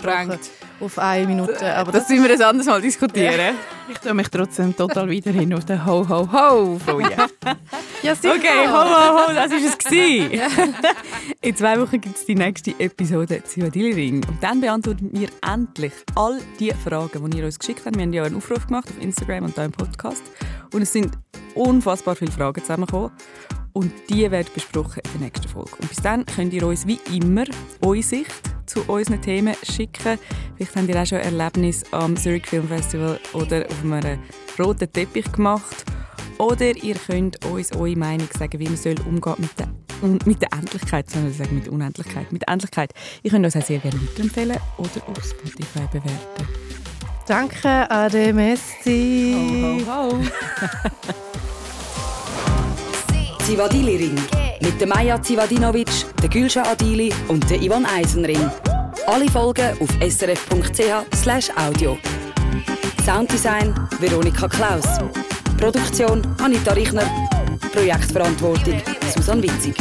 auf 0.80 0.98
eine 0.98 1.26
Minute. 1.26 1.74
Aber 1.76 1.92
das, 1.92 2.02
das 2.02 2.10
müssen 2.10 2.24
wir 2.24 2.34
ein 2.34 2.42
anderes 2.42 2.66
Mal 2.66 2.80
diskutieren. 2.80 3.34
Ja. 3.38 3.52
Ich 3.90 3.98
tue 3.98 4.14
mich 4.14 4.28
trotzdem 4.28 4.74
total 4.74 5.10
wieder 5.10 5.32
hin 5.32 5.52
auf 5.52 5.66
den 5.66 5.84
Ho, 5.84 6.08
Ho, 6.08 6.32
Ho 6.32 6.78
freuen. 6.78 7.10
ja, 8.02 8.14
sicher. 8.14 8.34
Okay, 8.36 8.66
Ho, 8.66 8.72
Ho, 8.72 9.26
Ho, 9.26 9.34
das 9.34 9.50
war 9.50 9.58
es. 9.58 9.76
In 11.42 11.56
zwei 11.56 11.78
Wochen 11.78 12.00
gibt 12.00 12.16
es 12.16 12.24
die 12.24 12.36
nächste 12.36 12.70
Episode 12.78 13.42
Zivadili 13.44 13.92
Ring. 13.92 14.24
Und 14.26 14.42
dann 14.42 14.60
beantworten 14.60 15.10
wir 15.12 15.28
endlich 15.46 15.92
all 16.14 16.38
die 16.58 16.72
Fragen, 16.72 17.28
die 17.30 17.38
ihr 17.38 17.44
uns 17.44 17.58
geschickt 17.58 17.82
habt. 17.84 17.96
Wir 17.96 18.04
haben 18.04 18.12
ja 18.12 18.22
einen 18.22 18.36
Aufruf 18.36 18.66
gemacht 18.66 18.88
auf 18.88 19.02
Instagram 19.02 19.44
und 19.44 19.54
hier 19.56 19.64
im 19.64 19.72
Podcast. 19.72 20.22
Und 20.72 20.82
es 20.82 20.92
sind 20.92 21.12
unfassbar 21.54 22.16
viele 22.16 22.30
Fragen 22.30 22.62
zusammengekommen 22.62 23.10
und 23.72 23.92
die 24.08 24.30
werden 24.30 24.48
besprochen 24.54 25.02
in 25.04 25.20
der 25.20 25.28
nächsten 25.28 25.48
Folge. 25.48 25.70
Und 25.80 25.88
bis 25.88 25.98
dann 25.98 26.26
könnt 26.26 26.52
ihr 26.52 26.66
uns 26.66 26.86
wie 26.86 27.00
immer 27.12 27.44
eure 27.80 28.02
Sicht 28.02 28.30
zu 28.66 28.82
unseren 28.82 29.20
Themen 29.20 29.54
schicken. 29.62 30.18
Vielleicht 30.56 30.76
habt 30.76 30.88
ihr 30.88 31.02
auch 31.02 31.06
schon 31.06 31.18
Erlebnis 31.18 31.84
am 31.92 32.16
Zurich 32.16 32.46
Film 32.46 32.68
Festival 32.68 33.18
oder 33.32 33.66
auf 33.66 33.82
einem 33.84 34.18
roten 34.58 34.92
Teppich 34.92 35.30
gemacht. 35.32 35.84
Oder 36.38 36.76
ihr 36.76 36.94
könnt 36.94 37.44
uns 37.46 37.72
eure 37.72 37.96
Meinung 37.96 38.28
sagen, 38.36 38.58
wie 38.58 38.64
man 38.64 38.76
soll 38.76 38.96
umgehen 39.06 39.34
mit 39.38 39.58
der, 39.58 39.68
mit 40.26 40.42
der 40.42 40.52
Endlichkeit, 40.52 41.08
sondern 41.08 41.32
sagen 41.32 41.54
mit 41.54 41.68
Unendlichkeit. 41.68 42.32
Mit 42.32 42.42
der 42.42 42.48
Endlichkeit. 42.48 42.92
Ihr 43.22 43.30
könnt 43.30 43.44
uns 43.44 43.56
auch 43.56 43.62
sehr 43.62 43.78
gerne 43.78 44.00
weiterempfehlen 44.00 44.56
oder 44.78 45.08
auf 45.08 45.24
Spotify 45.24 45.86
bewerten. 45.92 46.48
Danke, 47.26 47.90
Ade 47.90 48.32
Messi. 48.32 49.82
Ho, 49.86 50.10
ho, 50.10 50.18
ho. 50.18 51.42
Zivadili-Ring. 53.42 54.14
Mit 54.60 54.80
der 54.80 54.86
Maja 54.86 55.20
Zivadinovic, 55.20 55.88
der 56.22 56.28
Gülscha 56.28 56.62
Adili 56.62 57.12
und 57.26 57.48
der 57.50 57.60
Ivan 57.60 57.84
Eisenring. 57.84 58.50
Alle 59.06 59.28
Folgen 59.28 59.76
auf 59.80 59.90
srf.ch 60.00 61.50
audio. 61.56 61.98
Sounddesign 63.04 63.74
Veronika 63.98 64.46
Klaus. 64.46 64.86
Produktion 65.58 66.22
Anita 66.40 66.72
Richner. 66.72 67.04
Projektverantwortung 67.72 68.80
Susan 69.12 69.42
Witzig. 69.42 69.74